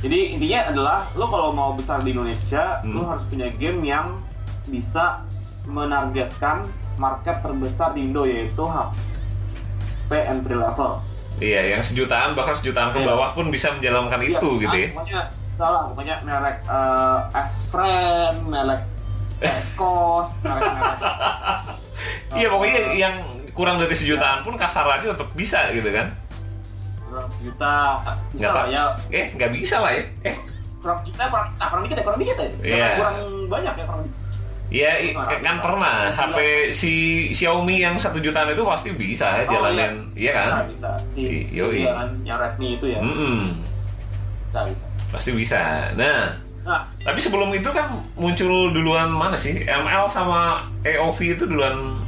jadi 0.04 0.20
intinya 0.36 0.60
adalah 0.70 1.00
lo 1.18 1.26
kalau 1.26 1.50
mau 1.56 1.74
besar 1.74 2.04
di 2.06 2.12
Indonesia, 2.14 2.84
Hmm. 2.84 2.94
lo 2.94 3.02
harus 3.08 3.24
punya 3.32 3.48
game 3.56 3.82
yang 3.82 4.20
bisa 4.68 5.24
menargetkan 5.66 6.68
market 6.96 7.38
terbesar 7.40 7.92
di 7.92 8.02
Indo 8.04 8.24
yaitu 8.24 8.64
HP 8.64 10.12
entry 10.12 10.56
level. 10.56 11.00
iya 11.38 11.62
yang 11.68 11.82
sejutaan 11.82 12.34
bahkan 12.34 12.54
sejutaan 12.54 12.92
ke 12.92 13.00
Iya. 13.00 13.08
bawah 13.10 13.30
pun 13.32 13.50
bisa 13.50 13.72
menjalankan 13.72 14.20
Iya, 14.20 14.30
itu 14.32 14.50
gitu 14.60 14.76
ya 14.76 14.88
Pokoknya 14.92 15.22
salah, 15.54 15.82
pokoknya 15.88 16.16
merek 16.22 16.58
uh, 16.66 17.20
S-Friend, 17.36 18.38
merek 18.46 18.82
Ecos, 19.40 20.28
merek-merek 20.44 21.00
iya 22.32 22.48
pokoknya 22.48 22.80
yang 22.96 23.16
kurang 23.52 23.78
dari 23.78 23.92
sejutaan 23.92 24.42
pun 24.42 24.56
kasarannya 24.56 25.10
tetap 25.10 25.30
bisa 25.34 25.70
gitu 25.70 25.90
kan 25.90 26.08
kurang 27.04 27.30
sejuta, 27.30 27.76
bisa 28.30 28.40
Nggak 28.40 28.52
lah 28.52 28.66
ya. 28.68 28.84
eh 29.12 29.26
nggak 29.32 29.52
bisa 29.52 29.78
lah 29.78 29.92
ya 29.92 30.04
eh 30.24 30.36
Kurang 30.80 31.00
kita, 31.02 31.24
kurang, 31.32 31.48
ah, 31.56 31.68
kurang 31.72 31.84
dikit 31.88 31.96
ya, 31.96 32.04
kurang 32.04 32.20
dikit 32.20 32.36
ya. 32.36 32.48
Iya. 32.60 32.88
Kurang 33.00 33.16
banyak 33.48 33.74
ya, 33.74 33.86
kurang 33.88 34.04
Ya, 34.04 34.12
i- 34.74 35.14
kan 35.40 35.62
pernah 35.62 36.10
HP 36.10 36.38
si 36.74 36.94
Xiaomi 37.30 37.78
yang 37.80 37.94
satu 37.96 38.18
jutaan 38.18 38.50
itu 38.50 38.66
pasti 38.66 38.90
bisa 38.90 39.30
ya, 39.36 39.46
Oh, 39.46 39.54
jalanin, 39.54 40.02
iya 40.14 40.32
kan? 40.34 40.50
Bisa, 40.66 40.66
bisa. 40.66 40.92
I- 41.14 41.46
yoi. 41.48 41.86
iya 41.86 41.94
kan, 41.94 42.10
yang 42.24 42.38
Redmi 42.38 42.68
itu 42.74 42.86
ya. 42.90 43.00
Mm-mm, 43.00 43.38
Bisa, 44.44 44.60
bisa. 44.66 44.86
pasti 45.10 45.30
bisa. 45.32 45.62
Nah, 45.94 46.34
Nah, 46.64 46.80
tapi 46.98 47.20
sebelum 47.20 47.52
itu 47.52 47.68
kan 47.70 47.92
muncul 48.16 48.72
duluan 48.72 49.12
mana 49.12 49.36
sih? 49.36 49.62
ML 49.62 50.08
sama 50.08 50.64
AOV 50.82 51.36
itu 51.36 51.44
duluan 51.44 52.00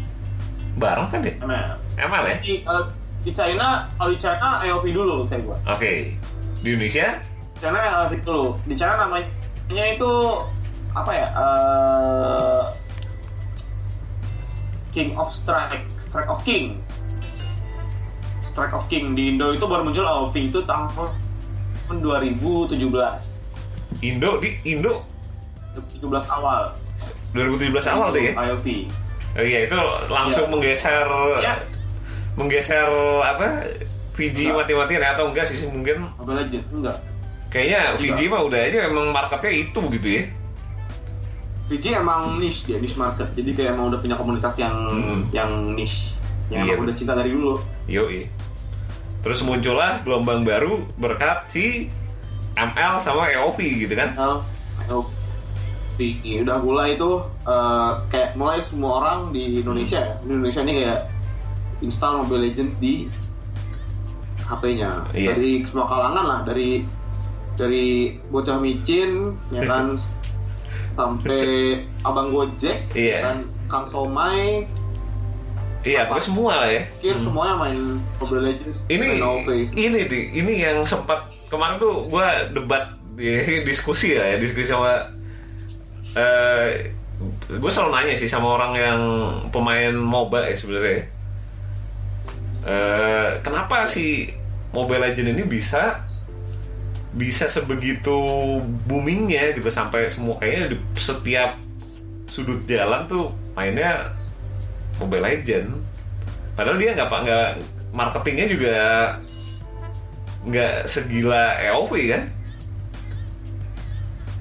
bareng 0.76 1.12
kan 1.12 1.20
ya? 1.22 1.36
ML. 1.38 1.72
ML 2.02 2.24
ya? 2.26 2.38
Di, 2.40 2.54
eh, 2.58 2.84
di 3.20 3.32
China, 3.32 3.84
kalau 3.94 4.10
di 4.10 4.18
China 4.18 4.56
AOV 4.58 4.86
dulu 4.90 5.28
kayak 5.28 5.44
gua. 5.44 5.58
Oke. 5.68 6.16
Di 6.64 6.72
Indonesia? 6.72 7.20
China 7.54 7.78
AOV 7.78 8.16
dulu. 8.24 8.56
Di 8.64 8.74
China 8.74 8.96
namanya 8.98 9.28
itu 9.92 10.12
apa 10.96 11.12
ya? 11.12 11.28
eh, 11.30 12.64
King 14.90 15.12
of 15.14 15.30
Strike, 15.30 15.84
Strike 16.02 16.30
of 16.30 16.40
King. 16.42 16.80
Strike 18.42 18.72
of 18.72 18.88
King 18.88 19.12
di 19.12 19.28
Indo 19.30 19.52
itu 19.52 19.68
baru 19.68 19.84
muncul 19.84 20.02
AOV 20.02 20.36
itu 20.46 20.60
tahun 20.64 21.12
2017. 21.92 22.80
Indo 24.02 24.40
di 24.40 24.56
Indo 24.66 25.04
17 25.76 26.00
awal 26.32 26.72
2017 27.32 27.76
awal 27.86 28.08
tuh 28.10 28.22
ya? 28.22 28.32
IoT 28.34 28.68
Oh 29.36 29.44
iya 29.44 29.68
itu 29.68 29.76
langsung 30.08 30.48
Iya. 30.48 30.52
menggeser 30.52 31.08
ya 31.44 31.54
menggeser 32.36 32.88
apa 33.20 33.68
VG 34.16 34.56
mati-matian 34.56 35.04
ya, 35.04 35.12
atau 35.12 35.28
enggak 35.28 35.44
sih 35.46 35.60
mungkin 35.68 36.08
Mobile 36.16 36.40
Legends 36.42 36.64
enggak 36.72 36.98
kayaknya. 37.52 38.00
VG 38.00 38.20
mah 38.26 38.42
udah 38.42 38.60
aja 38.62 38.80
emang 38.88 39.12
marketnya 39.12 39.52
itu 39.54 39.80
gitu 39.92 40.08
ya. 40.10 40.24
VG 41.66 41.86
emang 41.96 42.38
niche 42.38 42.66
dia 42.66 42.78
niche 42.78 42.94
market 42.94 43.34
jadi 43.34 43.50
kayak 43.52 43.70
emang 43.74 43.90
udah 43.90 44.00
punya 44.00 44.16
komunitas 44.16 44.54
yang 44.56 44.76
Hmm. 44.86 45.22
yang 45.32 45.50
niche 45.74 46.14
yang 46.48 46.62
Iya, 46.64 46.74
emang 46.74 46.86
udah 46.86 46.96
cinta 46.96 47.14
dari 47.14 47.30
dulu 47.30 47.58
Yoi. 47.86 48.30
Terus 49.20 49.42
muncullah 49.42 49.98
gelombang 50.02 50.42
baru 50.42 50.86
berkat 50.96 51.50
si 51.50 51.90
ML 52.54 53.02
sama 53.02 53.26
EOP 53.28 53.58
gitu 53.82 53.94
kan? 53.94 54.14
Well, 54.14 54.46
IoT 54.86 56.00
udah 56.44 56.58
mulai 56.62 56.94
itu 56.94 57.10
eh, 57.44 57.92
kayak 58.08 58.30
mulai 58.36 58.62
semua 58.62 59.02
orang 59.02 59.32
di 59.32 59.58
Indonesia 59.58 59.98
ya 59.98 60.14
di 60.22 60.30
Indonesia 60.30 60.62
ini 60.62 60.74
kayak 60.80 61.00
install 61.82 62.22
Mobile 62.22 62.44
Legends 62.46 62.76
di 62.78 63.10
HP-nya 64.40 64.92
Iya. 65.12 65.34
dari 65.34 65.66
semua 65.66 65.90
kalangan 65.90 66.24
lah 66.24 66.40
dari 66.46 66.86
dari 67.56 67.86
bocah 68.30 68.60
micin 68.60 69.34
ya 69.50 69.66
kan 69.66 69.96
sampai 70.96 71.44
abang 72.02 72.32
gojek 72.32 72.80
Iya. 72.92 73.20
dan 73.22 73.38
kang 73.68 73.86
somai 73.86 74.64
Iya, 75.82 76.10
pokoknya 76.10 76.26
semua 76.26 76.54
lah 76.58 76.70
ya. 76.72 76.82
kir 76.98 77.14
semuanya 77.16 77.56
main 77.56 77.78
Mobile 78.18 78.50
Legends 78.50 78.74
Ini 78.88 79.22
ini 79.72 80.00
di 80.10 80.20
ini 80.34 80.54
yang 80.58 80.82
sempat 80.82 81.22
kemarin 81.46 81.78
tuh 81.78 82.10
gue 82.10 82.26
debat 82.52 82.90
di 83.14 83.30
diskusi 83.70 84.18
ya, 84.18 84.34
diskusi 84.36 84.66
sama 84.66 84.98
eh 86.16 86.90
gue 87.48 87.72
selalu 87.72 87.92
nanya 87.94 88.16
sih 88.16 88.26
sama 88.26 88.56
orang 88.56 88.74
yang 88.74 89.00
pemain 89.48 89.94
MOBA 89.94 90.50
ya 90.50 90.56
sebenarnya. 90.58 91.06
Eh, 92.66 93.30
kenapa 93.40 93.86
sih 93.86 94.34
Mobile 94.74 95.06
Legend 95.06 95.32
ini 95.32 95.44
bisa 95.46 96.02
bisa 97.16 97.48
sebegitu 97.48 98.16
boomingnya 98.86 99.56
gitu 99.56 99.72
sampai 99.72 100.12
semua 100.12 100.36
kayaknya 100.38 100.76
di 100.76 100.78
setiap 101.00 101.56
sudut 102.28 102.60
jalan 102.68 103.08
tuh 103.08 103.32
mainnya 103.56 104.12
Mobile 105.00 105.24
Legend. 105.24 105.72
Padahal 106.56 106.80
dia 106.80 106.92
nggak 106.96 107.08
nggak 107.08 107.48
marketingnya 107.96 108.48
juga 108.52 108.76
nggak 110.46 110.76
segila 110.92 111.56
EOV 111.64 111.92
kan? 112.12 112.24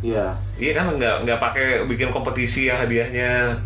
Iya. 0.05 0.27
Iya 0.61 0.73
kan 0.77 0.87
nggak 0.99 1.17
nggak 1.25 1.41
pakai 1.41 1.67
bikin 1.89 2.11
kompetisi 2.13 2.69
yang 2.69 2.83
hadiahnya 2.83 3.57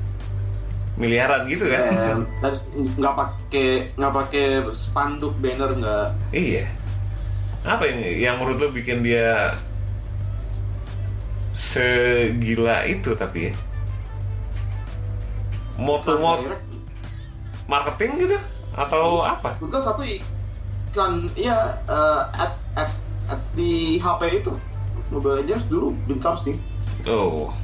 miliaran 0.95 1.49
gitu 1.51 1.67
kan? 1.67 1.83
Dan 1.89 2.19
dan 2.45 2.55
nggak 2.95 3.15
pakai 3.17 3.69
nggak 3.97 4.13
pakai 4.13 4.47
spanduk 4.71 5.35
banner 5.43 5.71
nggak 5.81 6.07
Iya. 6.31 6.65
Apa 7.69 7.85
yang 7.85 8.01
yang 8.01 8.35
menurut 8.41 8.57
lo 8.59 8.69
bikin 8.73 9.05
dia 9.05 9.53
segila 11.53 12.87
itu 12.89 13.13
tapi 13.13 13.51
ya? 13.51 13.55
Moto-moto 15.79 16.49
direct. 16.49 16.65
marketing 17.69 18.11
gitu 18.25 18.39
atau 18.75 19.23
apa? 19.23 19.55
Itu 19.61 19.69
kan 19.69 19.83
satu 19.85 20.03
iklan 20.03 21.23
iya 21.37 21.77
eh, 21.85 22.23
ad, 22.35 22.57
ads, 22.75 23.05
ads 23.29 23.53
di 23.53 24.01
HP 24.01 24.43
itu 24.43 24.53
Mobile 25.13 25.45
Legends 25.45 25.69
dulu 25.69 25.93
gencar 26.09 26.41
sih 26.41 26.57
Oh. 27.07 27.55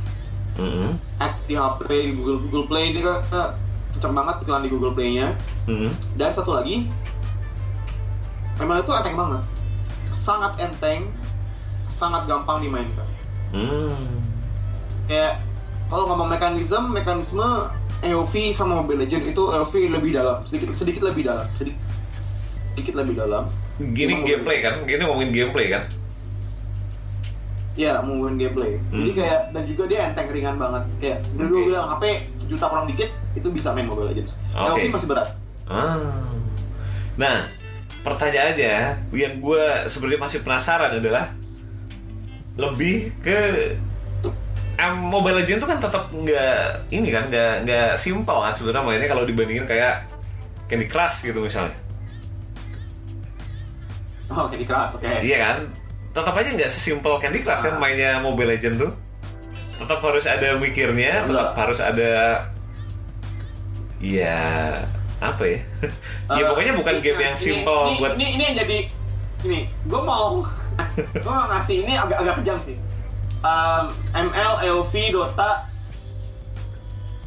Mm-mm. 0.55 0.94
ads 1.18 1.50
di 1.50 1.59
HP 1.59 1.90
di 1.90 2.11
Google 2.14 2.38
Google 2.46 2.66
Play 2.70 2.94
ini 2.94 3.02
kan 3.02 3.18
eh, 3.26 3.48
kenceng 3.96 4.14
banget 4.14 4.36
iklan 4.46 4.62
di 4.62 4.70
Google 4.70 4.94
Play-nya 4.94 5.34
Mm-mm. 5.66 5.90
dan 6.14 6.30
satu 6.30 6.55
lagi 6.55 6.86
ML 8.61 8.86
itu 8.86 8.92
enteng 8.94 9.18
banget 9.18 9.42
sangat 10.25 10.57
enteng 10.59 11.12
sangat 11.87 12.25
gampang 12.25 12.59
dimainkan 12.59 13.05
Hmm. 13.53 13.93
kayak 15.05 15.39
kalau 15.87 16.09
ngomong 16.09 16.27
mekanisme 16.27 16.91
mekanisme 16.91 17.45
EOV 18.01 18.33
sama 18.51 18.81
Mobile 18.81 19.05
Legends 19.05 19.29
itu 19.29 19.43
EOV 19.47 19.72
lebih 19.93 20.11
dalam 20.12 20.41
sedikit 20.43 20.72
sedikit 20.72 21.03
lebih 21.05 21.22
dalam 21.25 21.45
sedikit 21.55 21.79
sedikit 22.72 22.95
lebih 22.97 23.14
dalam 23.14 23.45
Gini 23.75 24.14
Emang 24.14 24.22
gameplay 24.25 24.59
kan? 24.61 24.75
Gini 24.83 25.03
ngomongin 25.03 25.31
gameplay 25.31 25.66
kan? 25.68 25.85
ya 27.75 27.99
ngomongin 28.01 28.39
gameplay 28.39 28.79
jadi 28.87 29.03
Hmm. 29.05 29.18
kayak 29.18 29.41
dan 29.51 29.62
juga 29.66 29.83
dia 29.91 30.01
enteng 30.07 30.31
ringan 30.31 30.55
banget 30.55 30.83
kayak 30.97 31.18
dulu 31.35 31.55
bilang 31.66 31.91
HP 31.91 32.05
sejuta 32.31 32.70
kurang 32.70 32.87
dikit 32.87 33.11
itu 33.35 33.51
bisa 33.51 33.75
main 33.75 33.87
Mobile 33.87 34.14
Legends 34.14 34.31
Oke. 34.53 34.79
EOV 34.79 34.95
masih 34.95 35.09
berat 35.11 35.29
Ah. 35.64 35.99
Nah, 37.14 37.51
pertanyaannya 38.05 38.76
yang 39.16 39.34
gue 39.40 39.64
sebenarnya 39.88 40.20
masih 40.20 40.40
penasaran 40.44 40.92
adalah 40.92 41.32
lebih 42.55 43.11
ke 43.18 43.38
em, 44.76 44.94
Mobile 45.00 45.40
Legends 45.40 45.64
itu 45.64 45.68
kan 45.68 45.80
tetap 45.80 46.12
nggak 46.12 46.61
ini 46.92 47.09
kan 47.09 47.24
nggak 47.26 47.52
nggak 47.64 47.90
simpel 47.96 48.44
kan 48.44 48.52
sebenarnya 48.52 48.84
mainnya 48.84 49.09
kalau 49.09 49.24
dibandingin 49.24 49.64
kayak 49.64 50.05
Candy 50.68 50.86
Crush 50.86 51.24
gitu 51.24 51.40
misalnya. 51.40 51.74
oh 54.30 54.48
jadi 54.48 54.64
keras 54.64 54.96
oke 54.96 55.05
Iya 55.20 55.38
kan? 55.40 55.57
Tetap 56.14 56.34
aja 56.34 56.48
nggak 56.55 56.70
sesimpel 56.70 57.12
Candy 57.18 57.40
Crush 57.40 57.62
kan 57.62 57.74
Ah. 57.74 57.80
mainnya 57.80 58.20
Mobile 58.20 58.55
Legends 58.55 58.78
tuh. 58.80 58.92
Tetap 59.74 59.98
harus 60.00 60.24
ada 60.24 60.55
mikirnya, 60.57 61.26
tetap 61.26 61.57
harus 61.59 61.80
ada 61.82 62.44
Iya, 63.98 64.76
apa 65.19 65.43
ya? 65.45 65.59
ya 66.33 66.37
Eh, 66.37 66.45
pokoknya 66.47 66.73
bukan 66.75 66.95
game 66.99 67.21
yang 67.21 67.35
ini- 67.35 67.43
simple 67.43 67.83
ini, 67.87 67.99
buat 67.99 68.12
ini, 68.15 68.27
ini 68.31 68.43
yang 68.45 68.57
jadi 68.57 68.79
ini 69.45 69.59
gue 69.85 70.01
mau 70.01 70.43
gue 71.25 71.31
mau 71.31 71.47
ngasih 71.47 71.77
ini 71.83 71.93
agak 71.95 72.19
agak 72.19 72.35
kejam 72.41 72.57
sih 72.59 72.77
um, 73.41 73.85
ML 74.12 74.53
EOV 74.62 74.95
Dota 75.11 75.51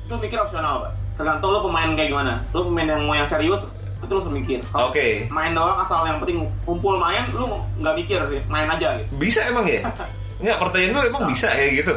itu 0.02 0.16
mikir 0.16 0.40
opsional 0.40 0.74
pak 0.82 0.92
tergantung 1.14 1.50
lo 1.50 1.60
pemain 1.60 1.92
kayak 1.92 2.10
gimana 2.10 2.34
lo 2.50 2.64
pemain 2.64 2.88
yang 2.88 3.04
mau 3.04 3.14
yang 3.14 3.28
serius 3.28 3.62
itu 3.98 4.14
lo 4.14 4.24
mikir 4.26 4.60
Oke. 4.72 5.26
main 5.28 5.52
doang 5.52 5.78
asal 5.78 6.06
yang 6.06 6.18
penting 6.18 6.46
kumpul 6.64 6.96
main 6.96 7.26
lo 7.30 7.60
nggak 7.76 7.94
mikir 7.98 8.20
sih 8.28 8.42
main 8.48 8.68
aja 8.68 8.96
gitu 8.96 9.10
Bisa 9.18 9.42
emang 9.46 9.66
ya? 9.66 9.82
Enggak, 10.40 10.58
pertanyaan 10.60 10.92
gue 10.92 11.04
emang 11.08 11.24
bisa 11.26 11.50
kayak 11.50 11.72
gitu? 11.76 11.94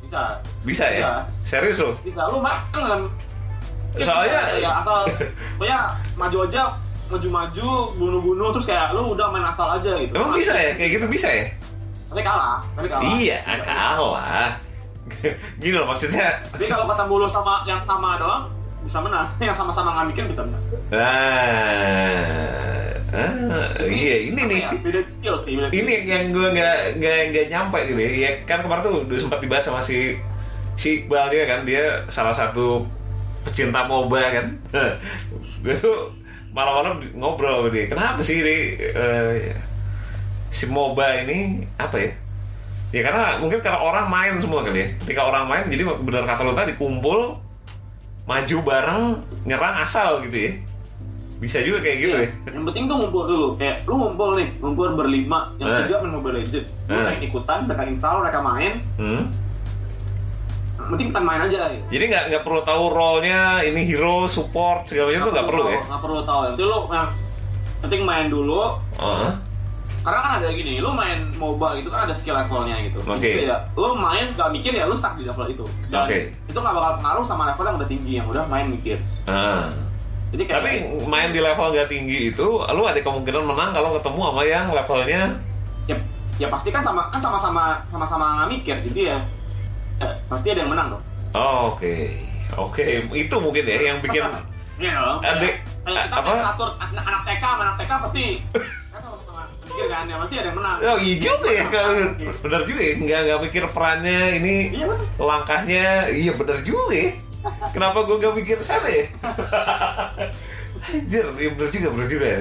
bisa 0.00 0.20
Bisa 0.64 0.84
ya? 0.88 0.96
Bisa. 0.96 1.10
Serius 1.44 1.78
loh? 1.78 1.92
bisa 2.00 2.20
lo 2.26 2.38
main 2.38 2.60
kan 2.72 3.00
Soalnya- 3.98 4.46
ya 4.56 4.70
asal 4.80 5.00
pokoknya 5.56 5.78
maju 6.14 6.38
aja 6.44 6.62
maju-maju 7.06 7.68
bunuh-bunuh 7.94 8.48
terus 8.52 8.66
kayak 8.66 8.90
lu 8.90 9.14
udah 9.14 9.30
main 9.30 9.46
asal 9.46 9.70
aja 9.70 9.92
gitu 9.94 10.10
Emang 10.10 10.34
bisa 10.34 10.52
ya? 10.52 10.74
Kayak 10.74 10.90
gitu 10.92 11.06
bisa 11.06 11.28
ya? 11.30 11.46
tapi 12.06 12.22
kalah 12.22 12.58
tapi 12.72 12.86
kalah 12.86 13.02
Iya, 13.04 13.38
kalah. 13.60 14.50
Gini 15.60 15.74
loh 15.74 15.86
maksudnya. 15.86 16.42
Tapi 16.48 16.66
kalau 16.66 16.86
ketemu 16.86 17.14
lu 17.18 17.28
sama 17.28 17.62
yang 17.62 17.78
sama 17.82 18.18
doang 18.18 18.42
bisa 18.82 18.98
menang. 18.98 19.26
Yang 19.42 19.56
sama-sama 19.56 19.88
nggak 19.92 20.06
mikir 20.10 20.24
bisa 20.26 20.42
menang. 20.42 20.62
Nah, 20.90 21.02
ah, 23.12 23.66
iya 23.82 24.16
ini 24.26 24.40
nih. 24.40 24.58
ya? 24.62 24.70
Beda 24.76 25.00
skill 25.10 25.36
sih. 25.38 25.52
Beda 25.54 25.70
Ini 25.70 25.92
yang 26.04 26.22
gue 26.30 26.46
nggak 26.52 26.76
nggak 26.96 27.18
nggak 27.30 27.46
nyampe 27.50 27.78
gitu 27.86 27.98
ya. 27.98 28.10
Ya 28.16 28.30
kan 28.44 28.62
kemarin 28.62 28.82
tuh 28.82 28.94
udah 29.04 29.18
sempat 29.18 29.38
dibahas 29.38 29.64
sama 29.64 29.80
si 29.80 30.18
si 30.74 31.02
Iqbal 31.02 31.30
dia 31.30 31.44
kan 31.46 31.62
dia 31.62 31.84
salah 32.06 32.34
satu 32.34 32.82
pecinta 33.46 33.86
MOBA 33.86 34.22
kan. 34.34 34.46
Gue 35.62 35.74
tuh 35.78 36.10
malam-malam 36.50 36.98
ngobrol 37.14 37.62
sama 37.62 37.68
dia. 37.70 37.86
Kenapa 37.86 38.20
sih 38.20 38.42
ini 38.42 38.56
eh, 38.82 39.54
si 40.50 40.66
MOBA 40.66 41.22
ini 41.22 41.62
apa 41.78 41.96
ya? 41.96 42.10
Ya 42.94 43.00
karena 43.02 43.38
mungkin 43.38 43.58
karena 43.60 43.78
orang 43.78 44.06
main 44.06 44.34
semua 44.38 44.62
kali 44.62 44.82
ya. 44.82 44.88
Ketika 45.02 45.22
orang 45.22 45.46
main 45.46 45.64
jadi 45.66 45.82
benar 46.00 46.24
kata 46.24 46.42
lo 46.42 46.54
tadi 46.54 46.74
kumpul 46.74 47.34
maju 48.26 48.56
bareng 48.62 49.04
nyerang 49.44 49.74
asal 49.80 50.18
gitu 50.26 50.50
ya. 50.50 50.52
Bisa 51.36 51.60
juga 51.60 51.84
kayak 51.84 51.98
gitu 52.00 52.14
ya. 52.16 52.28
Yang 52.48 52.64
penting 52.72 52.84
tuh 52.88 52.96
ngumpul 52.96 53.22
dulu. 53.28 53.48
Kayak 53.60 53.84
lu 53.84 53.94
ngumpul 54.00 54.40
nih, 54.40 54.48
ngumpul 54.56 54.88
berlima, 54.96 55.52
yang 55.60 55.68
Eh. 55.68 55.78
tiga 55.84 56.00
main 56.00 56.12
Mobile 56.16 56.40
Legends. 56.40 56.72
Lu 56.88 56.96
Eh. 56.96 57.20
ikutan, 57.20 57.58
mereka 57.68 57.84
install, 57.84 58.16
mereka 58.24 58.38
main. 58.40 58.72
Hmm. 58.96 59.22
Penting 60.86 61.08
kita 61.10 61.20
main 61.22 61.40
aja. 61.42 61.58
Ya. 61.70 61.80
Jadi 61.90 62.04
nggak 62.12 62.24
nggak 62.30 62.42
perlu 62.46 62.60
tahu 62.62 62.82
role-nya 62.90 63.62
ini 63.66 63.82
hero, 63.86 64.26
support 64.30 64.86
segala 64.86 65.10
macam 65.10 65.22
itu 65.22 65.30
nggak 65.34 65.48
perlu 65.48 65.64
ya. 65.70 65.80
Nggak 65.82 66.02
perlu 66.02 66.20
tahu. 66.22 66.40
Jadi 66.54 66.62
lu 66.62 66.78
yang 66.92 67.08
penting 67.82 68.00
main 68.06 68.26
dulu. 68.30 68.62
Oh. 69.02 69.30
Karena 70.06 70.18
kan 70.22 70.32
ada 70.38 70.48
gini, 70.54 70.78
lu 70.78 70.94
main 70.94 71.18
MOBA 71.34 71.82
itu 71.82 71.90
kan 71.90 72.06
ada 72.06 72.14
skill 72.14 72.38
levelnya 72.38 72.78
gitu. 72.86 73.02
Oke. 73.02 73.26
Jadi 73.26 73.50
ya, 73.50 73.58
lu 73.74 73.90
main 73.98 74.30
gak 74.30 74.54
mikir 74.54 74.70
ya 74.70 74.86
lu 74.86 74.94
stuck 74.94 75.18
di 75.18 75.26
level 75.26 75.50
itu. 75.50 75.66
Dan 75.90 76.06
Oke. 76.06 76.30
itu 76.30 76.58
gak 76.62 76.74
bakal 76.78 76.92
pengaruh 77.02 77.24
sama 77.26 77.42
level 77.50 77.64
yang 77.66 77.76
udah 77.82 77.90
tinggi 77.90 78.12
yang 78.22 78.26
udah 78.30 78.44
main 78.46 78.70
mikir. 78.70 79.02
Ah. 79.26 79.66
Jadi 80.30 80.42
kayak 80.46 80.62
Tapi 80.62 80.72
main 81.10 81.34
di 81.34 81.42
level 81.42 81.74
nggak 81.74 81.90
tinggi 81.90 82.18
itu, 82.30 82.46
lu 82.46 82.82
ada 82.86 82.98
kemungkinan 83.02 83.42
menang 83.46 83.70
kalau 83.74 83.98
ketemu 83.98 84.20
sama 84.30 84.42
yang 84.46 84.66
levelnya 84.70 85.22
ya, 85.86 85.96
ya 86.36 86.46
pasti 86.50 86.68
kan 86.74 86.82
sama 86.82 87.08
kan 87.08 87.20
sama-sama 87.22 87.80
sama-sama 87.88 88.24
nggak 88.42 88.48
mikir 88.58 88.76
jadi 88.90 89.00
ya, 89.00 89.18
ya 89.18 89.18
pasti 89.98 90.46
ada 90.48 90.60
yang 90.60 90.70
menang 90.70 90.88
dong. 90.92 91.02
Oh, 91.32 91.70
Oke, 91.70 92.16
oke, 92.54 92.84
itu 93.12 93.34
mungkin 93.36 93.62
ya 93.62 93.78
yang 93.86 93.98
bikin 93.98 94.22
Iya 94.76 94.92
dong. 94.94 95.18
Adik, 95.20 95.54
Kayak 95.82 96.04
kita 96.04 96.16
apa? 96.20 96.30
catur 96.52 96.70
anak, 96.76 97.00
anak 97.02 97.22
TK, 97.24 97.42
sama 97.42 97.62
anak 97.64 97.76
TK 97.78 97.92
pasti 97.98 98.24
kan 98.86 99.00
sama-sama 99.02 99.42
mikir 99.62 99.86
kan 99.86 100.04
ya 100.04 100.16
pasti 100.16 100.34
ada 100.34 100.46
yang 100.46 100.56
menang. 100.56 100.76
Oh 100.82 100.98
iya 100.98 101.14
juga 101.16 101.48
ya, 101.50 101.64
kalau 101.66 101.92
bener 102.36 102.60
juga 102.64 102.82
ya, 102.82 102.94
nggak 102.96 103.20
nggak 103.22 103.40
mikir 103.42 103.62
perannya 103.66 104.20
ini 104.36 104.56
Iya 104.74 104.86
langkahnya, 105.16 105.84
iya 106.10 106.32
bener 106.32 106.58
juga 106.60 106.92
ya. 106.92 107.10
Kenapa 107.70 107.98
gue 108.02 108.16
nggak 108.18 108.34
mikir 108.34 108.58
sana 108.60 108.88
ya? 108.90 109.04
Anjir, 110.86 111.24
iya 111.34 111.48
bener 111.50 111.68
juga, 111.70 111.88
bener 111.90 112.08
juga 112.08 112.26
ya. 112.26 112.38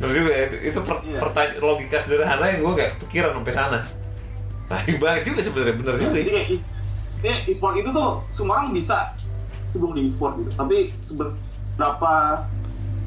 Bener 0.00 0.12
juga 0.16 0.30
ya, 0.32 0.44
itu 0.64 0.78
per- 0.80 1.04
Iya. 1.04 1.18
pertanyaan 1.18 1.60
logika 1.60 1.98
sederhana 1.98 2.44
yang 2.46 2.60
gue 2.62 2.72
nggak 2.74 2.90
pikiran 3.04 3.30
sampai 3.36 3.52
sana. 3.52 3.78
Nah, 4.70 4.80
banyak 4.86 5.22
juga 5.26 5.40
sebenarnya 5.42 5.74
bener 5.76 5.94
juga 5.98 6.10
Jadi 6.14 6.22
ya. 6.22 6.32
kayak 6.32 6.48
e- 6.48 6.62
ini 7.20 7.30
e-sport 7.50 7.74
itu 7.76 7.90
tuh 7.90 8.10
semua 8.30 8.54
orang 8.56 8.70
bisa 8.70 9.12
sebelum 9.70 9.92
di 9.92 10.08
e-sport 10.08 10.38
gitu. 10.38 10.50
Tapi 10.54 10.76
seberapa 11.02 12.12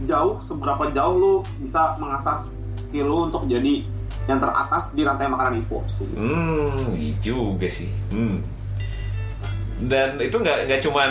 jauh, 0.03 0.35
seberapa 0.43 0.83
jauh 0.91 1.15
lu 1.15 1.33
bisa 1.57 1.95
mengasah 1.97 2.43
skill 2.77 3.07
lu 3.07 3.17
untuk 3.25 3.47
jadi 3.47 3.87
yang 4.23 4.39
teratas 4.39 4.91
di 4.91 5.01
rantai 5.03 5.27
makanan 5.27 5.57
e-sport. 5.57 5.87
gitu. 5.95 6.15
Hmm, 6.15 6.93
iya 6.93 7.15
juga 7.19 7.67
sih. 7.67 7.87
Hmm. 8.11 8.43
Dan 9.83 10.15
itu 10.19 10.35
nggak 10.35 10.67
nggak 10.67 10.79
cuman 10.79 11.09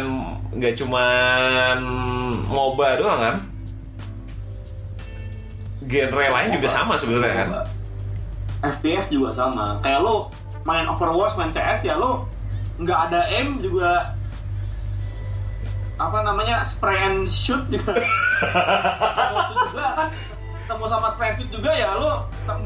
nggak 0.53 0.75
cuman 0.79 1.77
MOBA 2.47 2.89
doang 2.97 3.21
kan? 3.21 3.37
Genre 5.83 6.27
lain 6.31 6.51
juga 6.55 6.69
sama 6.71 6.95
sebenarnya 6.95 7.35
kan? 7.35 7.49
FPS 8.63 9.11
juga 9.11 9.35
sama. 9.35 9.83
Kayak 9.83 10.01
lu 10.07 10.31
main 10.67 10.87
Overwatch, 10.87 11.35
main 11.39 11.51
CS 11.51 11.83
ya 11.83 11.95
lu 11.99 12.23
nggak 12.83 12.99
ada 13.11 13.21
aim 13.31 13.61
juga 13.61 14.15
apa 16.01 16.19
namanya 16.27 16.67
spray 16.67 16.99
and 16.99 17.31
shoot 17.31 17.63
juga. 17.71 17.95
Juga 19.53 19.87
kan 19.95 20.09
ketemu 20.63 20.85
sama 20.91 21.09
spray 21.15 21.31
and 21.31 21.37
shoot 21.39 21.51
juga 21.53 21.71
ya 21.71 21.95
lu 21.95 22.11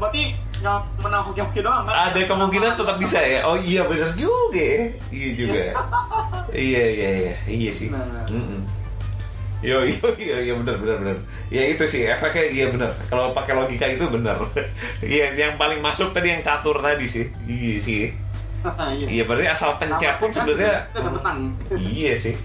berarti 0.01 0.33
nggak 0.57 0.79
menang 1.05 1.21
hoki-hoki 1.29 1.61
doang 1.61 1.85
kan? 1.85 2.09
Ada 2.09 2.25
kemungkinan 2.25 2.73
tetap 2.79 2.97
bisa 2.97 3.19
ya? 3.21 3.45
Oh 3.45 3.57
iya 3.59 3.85
bener 3.85 4.09
juga 4.17 4.57
ya. 4.57 4.85
Iya 5.13 5.29
juga. 5.37 5.61
iya 6.69 6.83
iya 6.97 7.09
iya 7.13 7.33
iya 7.45 7.71
sih. 7.73 7.93
Nah. 7.93 8.25
Mm-mm. 8.31 8.65
Yo 9.57 9.81
yo 9.81 10.07
yo 10.13 10.37
yo 10.37 10.53
bener 10.61 10.77
bener 10.77 10.95
bener. 10.99 11.17
Ya 11.49 11.65
itu 11.65 11.81
sih 11.83 12.05
efeknya 12.05 12.45
iya 12.45 12.65
bener. 12.67 12.93
Kalau 13.07 13.33
pakai 13.33 13.53
logika 13.53 13.85
itu 13.85 14.05
bener. 14.05 14.37
Iya 15.01 15.33
yang 15.33 15.57
paling 15.57 15.81
masuk 15.81 16.13
tadi 16.13 16.29
yang 16.29 16.41
catur 16.41 16.77
tadi 16.77 17.05
sih. 17.05 17.25
Iya 17.43 17.75
sih. 17.77 18.01
Iya 19.07 19.23
berarti 19.25 19.45
asal 19.47 19.73
pencet 19.77 20.17
pun 20.17 20.29
sebenarnya. 20.29 20.85
Iya 21.73 22.13
sih. 22.13 22.35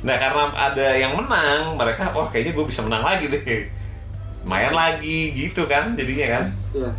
Nah 0.00 0.16
karena 0.16 0.42
ada 0.48 0.86
yang 0.94 1.12
menang, 1.12 1.74
mereka 1.74 2.08
wah 2.10 2.26
kayaknya 2.26 2.54
gue 2.54 2.64
bisa 2.64 2.80
menang 2.80 3.02
lagi 3.02 3.26
deh. 3.26 3.42
Main 4.40 4.72
lagi 4.72 5.34
gitu 5.34 5.66
kan 5.66 5.92
jadinya 5.92 6.40
kan. 6.40 6.44
Yes. 6.72 6.98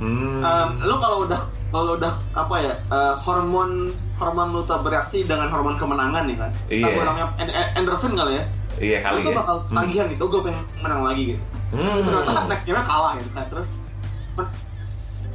Hmm. 0.00 0.40
Em, 0.40 0.70
lu 0.80 0.96
kalau 0.96 1.28
udah 1.28 1.40
kalau 1.68 1.92
udah 1.92 2.16
apa 2.32 2.56
ya 2.56 2.72
eh, 2.72 3.14
hormon 3.20 3.92
hormon 4.16 4.48
lu 4.48 4.64
bereaksi 4.64 5.28
dengan 5.28 5.52
hormon 5.52 5.76
kemenangan 5.76 6.24
nih 6.24 6.36
kan 6.40 6.50
Iya. 6.72 6.84
Tahu 6.88 7.04
namanya 7.04 7.26
en- 7.36 7.52
en- 7.52 7.72
endorphin 7.76 8.16
kali 8.16 8.40
ya 8.40 8.44
iya 8.78 8.98
kali 9.00 9.18
ya. 9.20 9.34
bakal 9.34 9.56
Hmm. 9.62 9.76
tagihan 9.76 10.06
gitu 10.06 10.24
gue 10.24 10.40
pengen 10.44 10.62
menang 10.78 11.02
lagi 11.02 11.22
gitu 11.28 11.42
Hmm. 11.70 12.02
ternyata 12.02 12.40
next 12.46 12.64
game 12.64 12.78
kalah 12.80 13.12
gitu 13.16 13.30
kan 13.30 13.46
terus 13.48 13.68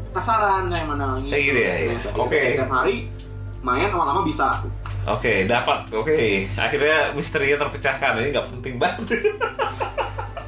penasaran 0.09 0.63
kayak 0.67 0.87
menang 0.87 1.11
lagi 1.13 1.27
Kayak 1.27 1.43
gitu 1.43 1.59
ya, 1.59 1.73
iya. 1.75 1.91
Gitu. 1.91 2.09
Oke. 2.15 2.39
tiap 2.55 2.71
hari 2.71 2.95
main 3.61 3.89
lama-lama 3.89 4.21
bisa 4.23 4.63
Oke, 5.05 5.45
dapat. 5.45 5.85
Oke, 5.91 6.49
akhirnya 6.51 7.13
misterinya 7.13 7.61
terpecahkan. 7.61 8.17
Ini 8.17 8.29
nggak 8.31 8.47
penting 8.51 8.75
banget. 8.75 9.05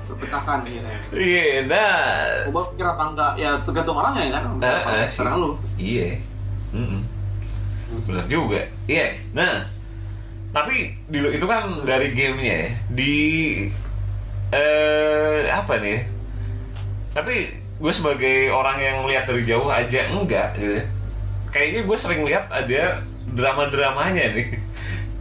berpecahkan 0.08 0.66
gitu 0.66 0.82
ya 0.82 0.98
Iya, 1.14 1.46
nah. 1.68 2.02
gue 2.48 2.64
kira 2.74 2.90
apa 2.90 3.04
enggak 3.08 3.32
ya 3.38 3.54
tergantung 3.62 3.94
orangnya 3.96 4.24
ya 4.24 4.32
kan 4.34 4.44
Ah, 4.58 4.82
ah, 4.82 5.06
sih. 5.06 5.14
serang 5.14 5.36
lu 5.38 5.50
Iya. 5.78 6.10
Mm-mm. 6.74 7.02
Benar 8.04 8.26
juga. 8.26 8.66
Iya. 8.84 9.08
Nah, 9.32 9.62
tapi 10.50 10.76
dulu 11.06 11.28
itu 11.30 11.44
kan 11.44 11.64
dari 11.84 12.12
gamenya 12.12 12.56
ya. 12.58 12.70
Di 12.90 13.16
eh 14.50 15.48
apa 15.48 15.78
nih? 15.78 16.08
Tapi 17.12 17.36
gue 17.78 17.92
sebagai 17.92 18.50
orang 18.50 18.78
yang 18.78 18.98
lihat 19.06 19.26
dari 19.26 19.44
jauh 19.44 19.68
aja 19.68 20.08
enggak 20.08 20.56
gitu. 20.56 20.82
Kayaknya 21.50 21.82
gue 21.84 21.98
sering 21.98 22.22
lihat 22.24 22.48
ada 22.48 23.02
drama-dramanya 23.28 24.26
nih. 24.34 24.48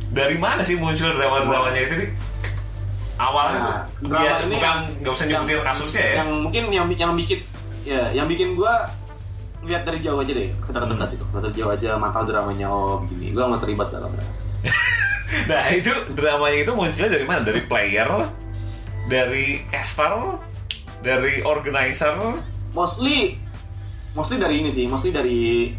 Dari 0.09 0.37
mana 0.37 0.63
sih 0.63 0.75
muncul 0.75 1.11
drama-dramanya 1.11 1.81
itu 1.83 1.95
nih? 1.99 2.11
Awalnya 3.17 3.89
Nah, 4.03 4.21
ya, 4.21 4.33
ini 4.41 4.55
bukan 4.55 4.77
nggak 5.01 5.13
usah 5.13 5.27
nyebutin 5.27 5.57
yang- 5.57 5.67
kasusnya 5.67 6.05
ya. 6.05 6.15
yang 6.21 6.29
mungkin 6.39 6.63
yang 6.69 6.87
yang 6.93 7.13
bikin 7.13 7.39
ya 7.83 8.03
yang 8.13 8.27
bikin 8.27 8.53
gua 8.53 8.87
lihat 9.63 9.83
dari 9.83 9.99
jauh 9.99 10.21
aja 10.21 10.31
deh 10.31 10.53
Hmm. 10.53 10.69
dekat-dekat 10.69 11.09
itu 11.13 11.25
dari 11.35 11.55
jauh 11.55 11.71
aja 11.73 11.89
mantau 11.97 12.23
dramanya 12.23 12.67
oh 12.67 13.01
begini 13.01 13.33
gua 13.33 13.49
nggak 13.49 13.63
terlibat 13.63 13.89
dalam 13.89 14.11
drama 14.13 14.33
Nah 15.51 15.65
itu 15.75 15.91
dramanya 16.15 16.59
itu 16.63 16.73
munculnya 16.73 17.11
dari 17.11 17.27
mana? 17.27 17.41
Dari 17.43 17.63
player, 17.67 18.09
dari 19.11 19.63
caster, 19.71 20.39
dari 21.03 21.43
organizer. 21.43 22.15
mostly 22.77 23.41
mostly 24.13 24.37
dari 24.37 24.61
ini 24.61 24.69
sih 24.69 24.85
mostly 24.85 25.09
dari 25.09 25.73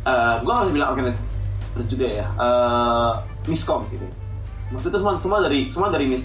eh 0.00 0.34
gua 0.40 0.64
nggak 0.64 0.72
bisa 0.72 0.76
bilang 0.80 0.90
organizer 0.96 1.84
juga 1.92 2.06
ya 2.08 2.26
eh 2.40 3.12
miskom 3.44 3.84
sih 3.92 4.00
maksudnya 4.72 4.96
itu 4.96 4.98
semua 5.04 5.12
semua 5.20 5.38
dari 5.44 5.60
semua 5.68 5.88
dari 5.92 6.06
mis 6.08 6.24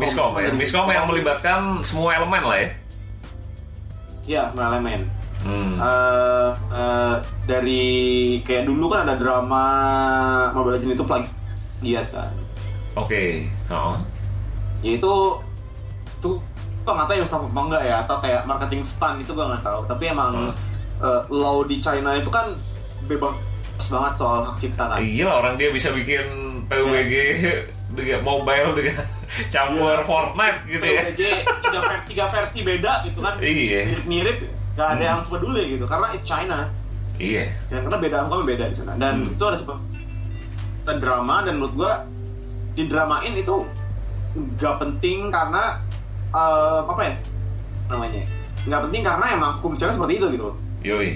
Miskom 0.00 0.32
ya, 0.40 0.48
dari 0.48 0.56
Miskom 0.56 0.88
yang 0.88 1.04
melibatkan 1.04 1.84
semua 1.84 2.16
elemen 2.16 2.40
lah 2.40 2.58
ya. 2.58 2.68
Iya, 4.24 4.42
semua 4.50 4.64
elemen. 4.72 5.00
Hmm. 5.44 5.74
Eh, 5.76 6.50
eh, 6.72 7.16
dari 7.44 7.84
kayak 8.40 8.64
dulu 8.64 8.88
kan 8.88 9.04
ada 9.04 9.20
drama 9.20 9.64
Mobile 10.56 10.80
Legends 10.80 10.96
itu 10.96 11.04
plagiat 11.82 12.06
kan. 12.14 12.30
Oke. 12.94 13.50
Oh. 13.66 13.98
Yaitu 14.86 15.12
tuh 16.22 16.38
gua 16.86 16.92
nggak 17.02 17.06
tahu 17.10 17.16
ya 17.18 17.26
staff 17.26 17.42
apa 17.42 17.60
enggak 17.66 17.82
ya 17.82 17.96
atau 18.06 18.16
kayak 18.22 18.42
marketing 18.46 18.82
stunt 18.86 19.18
itu 19.18 19.34
gua 19.34 19.46
nggak 19.54 19.64
tahu. 19.66 19.80
Tapi 19.90 20.04
emang 20.14 20.54
eh, 21.02 21.20
law 21.26 21.66
di 21.66 21.82
China 21.82 22.14
itu 22.14 22.30
kan 22.30 22.54
bebas 23.10 23.34
banget 23.90 24.12
soal 24.14 24.46
hak 24.46 24.56
cipta 24.62 24.84
kan. 24.86 24.98
Iya 25.02 25.26
orang 25.26 25.58
dia 25.58 25.74
bisa 25.74 25.90
bikin 25.90 26.22
PUBG 26.70 27.12
dengan 27.98 28.20
mobile 28.22 28.70
dengan 28.78 29.02
campur 29.54 29.98
Fortnite 30.06 30.58
gitu 30.70 30.86
ya. 30.86 31.02
PUBG 31.10 31.22
tiga, 31.66 31.80
tiga 32.08 32.24
versi 32.30 32.58
beda 32.62 32.92
gitu 33.10 33.18
kan. 33.18 33.34
Iya. 33.42 33.80
Mirip-mirip, 33.90 34.36
gak 34.78 34.88
ada 34.96 35.04
yang 35.04 35.20
peduli 35.26 35.74
gitu 35.74 35.84
karena 35.90 36.14
it's 36.14 36.22
China. 36.22 36.70
Iya. 37.20 37.44
ya 37.68 37.78
karena 37.84 37.98
beda 38.02 38.16
angkanya 38.24 38.44
beda 38.48 38.64
di 38.72 38.76
sana 38.82 38.92
dan 38.96 39.14
Hmm. 39.22 39.30
itu 39.36 39.44
ada 39.44 39.58
dan 39.60 39.78
drama 40.84 41.36
dan 41.42 41.56
menurut 41.56 41.74
gua 41.74 41.92
didramain 42.72 43.32
itu 43.32 43.56
nggak 44.32 44.74
penting 44.80 45.28
karena 45.28 45.78
eh, 46.28 46.78
apa 46.82 47.02
ya 47.02 47.14
namanya 47.86 48.22
nggak 48.64 48.80
penting 48.88 49.02
karena 49.02 49.26
emang 49.32 49.52
hukum 49.60 49.76
China 49.76 49.92
seperti 49.92 50.14
itu 50.16 50.26
gitu 50.32 50.48
Yoi. 50.82 51.10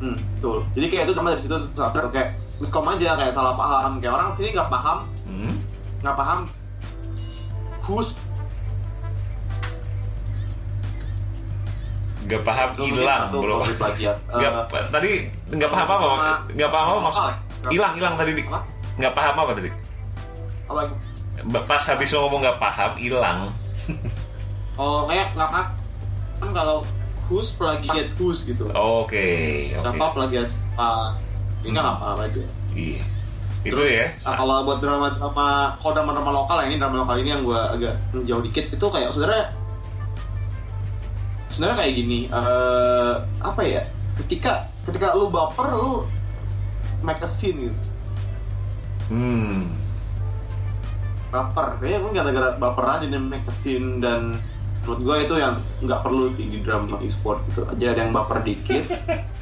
hmm, 0.00 0.16
betul 0.36 0.64
jadi 0.72 0.86
kayak 0.88 1.04
itu 1.04 1.12
sama 1.12 1.28
dari 1.30 1.42
situ 1.42 1.56
sampai 1.72 2.00
kayak 2.10 2.28
miskom 2.58 2.86
aja 2.88 3.10
kayak 3.14 3.32
salah 3.32 3.54
paham 3.54 3.92
kayak 4.00 4.14
orang 4.14 4.28
sini 4.34 4.48
nggak 4.50 4.70
paham 4.70 4.98
Hmm. 5.22 5.54
nggak 6.00 6.16
paham 6.16 6.38
who's 7.84 8.16
Nggak 12.22 12.42
paham 12.46 12.68
hilang 12.78 13.34
bro. 13.34 13.66
Nggak 13.66 14.52
Eh, 14.70 14.84
tadi 14.88 15.10
nggak 15.50 15.68
paham 15.68 15.88
apa 15.90 16.26
nggak 16.54 16.70
paham 16.70 16.86
apa 16.88 17.00
maksud 17.02 17.22
Apa? 17.26 17.34
Hilang 17.70 17.94
hilang 17.94 18.14
tadi 18.18 18.32
Dik. 18.34 18.46
Apa? 18.50 18.60
nggak 18.92 19.14
paham 19.16 19.36
apa 19.40 19.52
tadi 19.56 19.70
apa 20.68 20.82
pas 21.64 21.82
habis 21.88 22.12
lo 22.12 22.28
ngomong 22.28 22.40
nggak 22.44 22.58
paham 22.60 22.92
hilang. 23.00 23.38
Oh 24.80 25.04
kayak 25.04 25.36
nggak 25.36 25.50
kan 25.52 25.66
kan 26.40 26.50
kalau 26.56 26.80
who's 27.28 27.52
plagiat 27.52 28.08
who's 28.16 28.40
gitu. 28.48 28.72
Oke 28.72 29.68
oke. 29.76 29.84
Siapa 29.84 30.06
plagiat 30.16 30.48
ah 30.80 31.12
ini 31.60 31.76
nggak 31.76 31.84
apa-apa 31.84 32.24
aja. 32.24 32.42
Iya. 32.72 33.04
Itu 33.62 33.78
Terus, 33.78 33.94
ya. 33.94 34.06
nah, 34.26 34.34
kalau 34.40 34.64
buat 34.64 34.80
drama 34.80 35.12
drama 35.12 35.76
kalau 35.78 35.92
drama 35.92 36.10
drama 36.16 36.30
lokal 36.34 36.56
ya, 36.64 36.66
ini 36.72 36.76
drama 36.80 36.96
lokal 37.04 37.16
ini 37.20 37.30
yang 37.30 37.44
gue 37.44 37.60
agak 37.60 37.94
menjauh 38.10 38.42
dikit 38.42 38.64
itu 38.74 38.86
kayak 38.90 39.08
sebenarnya 39.14 39.44
sebenarnya 41.52 41.76
kayak 41.78 41.92
gini 41.92 42.18
eh 42.32 43.14
apa 43.44 43.60
ya? 43.60 43.82
Ketika 44.24 44.66
ketika 44.88 45.12
lu 45.12 45.28
baper 45.28 45.68
lu 45.78 46.08
make 47.02 47.20
a 47.20 47.28
scene 47.28 47.68
gitu. 47.68 47.78
Hmm. 49.10 49.68
Baper. 51.28 51.80
Kayaknya 51.80 51.98
gue 51.98 52.12
gara-gara 52.12 52.48
baper 52.56 52.84
aja 52.86 53.04
nih 53.08 53.20
make 53.20 53.46
a 53.48 53.54
scene 53.54 53.98
dan 53.98 54.36
menurut 54.82 55.00
gue 55.00 55.16
itu 55.24 55.34
yang 55.38 55.54
nggak 55.80 56.00
perlu 56.02 56.26
sih 56.28 56.44
di 56.44 56.58
drama 56.60 56.98
e-sport 57.00 57.40
gitu. 57.48 57.62
Aja 57.64 57.84
ada 57.94 58.00
yang 58.02 58.12
baper 58.12 58.42
dikit 58.42 58.84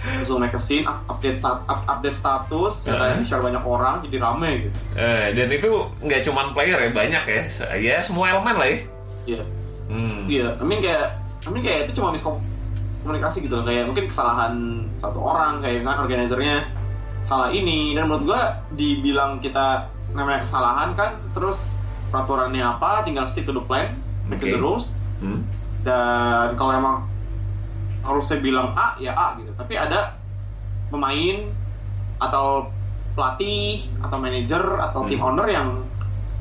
terus 0.00 0.28
lu 0.28 0.36
make 0.36 0.52
a 0.52 0.60
scene 0.60 0.84
up- 0.84 1.02
update 1.08 1.40
up- 1.42 1.64
update 1.66 2.14
status 2.14 2.84
ya 2.84 2.94
kayak 2.94 3.14
Uh-huh. 3.20 3.26
share 3.26 3.42
banyak 3.42 3.64
orang 3.64 3.94
jadi 4.04 4.16
rame 4.20 4.50
gitu. 4.64 4.78
Eh, 4.94 5.26
dan 5.34 5.48
itu 5.50 5.70
nggak 6.00 6.20
cuman 6.24 6.46
player 6.52 6.78
ya 6.78 6.90
banyak 6.92 7.24
ya. 7.24 7.40
Ya 7.74 7.96
semua 8.00 8.30
elemen 8.30 8.54
lah 8.54 8.68
ya. 8.68 8.78
Iya. 9.26 9.42
Hmm. 9.90 10.22
Iya, 10.30 10.48
I 10.54 10.64
mean 10.64 10.78
kayak, 10.78 11.18
I 11.42 11.48
mean 11.50 11.62
kayak 11.66 11.78
itu 11.90 11.98
cuma 11.98 12.14
miskomunikasi 12.14 13.42
gitu 13.42 13.58
loh. 13.58 13.66
Kayak 13.66 13.90
mungkin 13.90 14.06
kesalahan 14.06 14.52
satu 14.94 15.18
orang, 15.18 15.58
kayak 15.58 15.82
kan 15.82 15.98
organizernya 15.98 16.62
salah 17.20 17.50
ini. 17.50 17.92
Dan 17.92 18.06
menurut 18.06 18.24
gua 18.26 18.42
dibilang 18.70 19.38
kita 19.38 19.86
namanya 20.10 20.42
kesalahan 20.42 20.92
kan, 20.92 21.16
terus 21.32 21.56
peraturannya 22.08 22.62
apa, 22.62 23.02
tinggal 23.02 23.26
stick 23.26 23.44
to 23.44 23.52
the 23.52 23.62
plan, 23.62 23.94
stick 24.26 24.40
to 24.40 24.46
Oke. 24.46 24.54
the 24.54 24.60
rules. 24.60 24.86
Hmm. 25.18 25.46
Dan 25.80 26.54
kalau 26.54 26.72
emang 26.72 26.96
harusnya 28.00 28.38
bilang 28.38 28.72
A, 28.74 28.96
ya 28.96 29.12
A 29.12 29.36
gitu. 29.36 29.52
Tapi 29.54 29.74
ada 29.74 30.16
pemain 30.88 31.38
atau 32.18 32.68
pelatih 33.10 33.86
atau 33.98 34.16
manajer 34.16 34.62
atau 34.80 35.00
team 35.04 35.18
Hmm. 35.18 35.28
owner 35.32 35.46
yang 35.46 35.68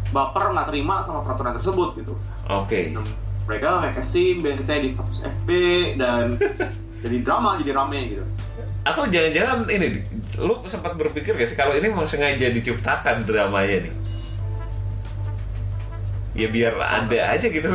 baper 0.10 0.50
nggak 0.50 0.68
terima 0.70 1.06
sama 1.06 1.22
peraturan 1.22 1.54
tersebut 1.54 1.94
gitu 1.96 2.14
oke 2.46 2.80
mereka 3.46 3.78
make 3.78 3.94
a 3.94 4.02
scene 4.02 4.42
biasanya 4.42 4.82
di 4.82 4.90
status 4.92 5.20
FB 5.22 5.50
dan 5.98 6.34
jadi 7.06 7.18
drama 7.22 7.62
jadi 7.62 7.72
rame 7.74 8.00
gitu 8.08 8.26
atau 8.90 9.04
jangan-jangan 9.06 9.68
ini 9.68 10.02
lu 10.38 10.56
sempat 10.66 10.96
berpikir 10.96 11.34
gak 11.34 11.46
sih 11.46 11.54
kalau 11.54 11.74
ini 11.74 11.88
mau 11.88 12.04
sengaja 12.04 12.50
diciptakan 12.50 13.22
dramanya 13.22 13.86
nih? 13.86 13.94
Ya 16.34 16.48
biar 16.48 16.74
ada 16.74 17.20
aja 17.30 17.48
gitu. 17.48 17.68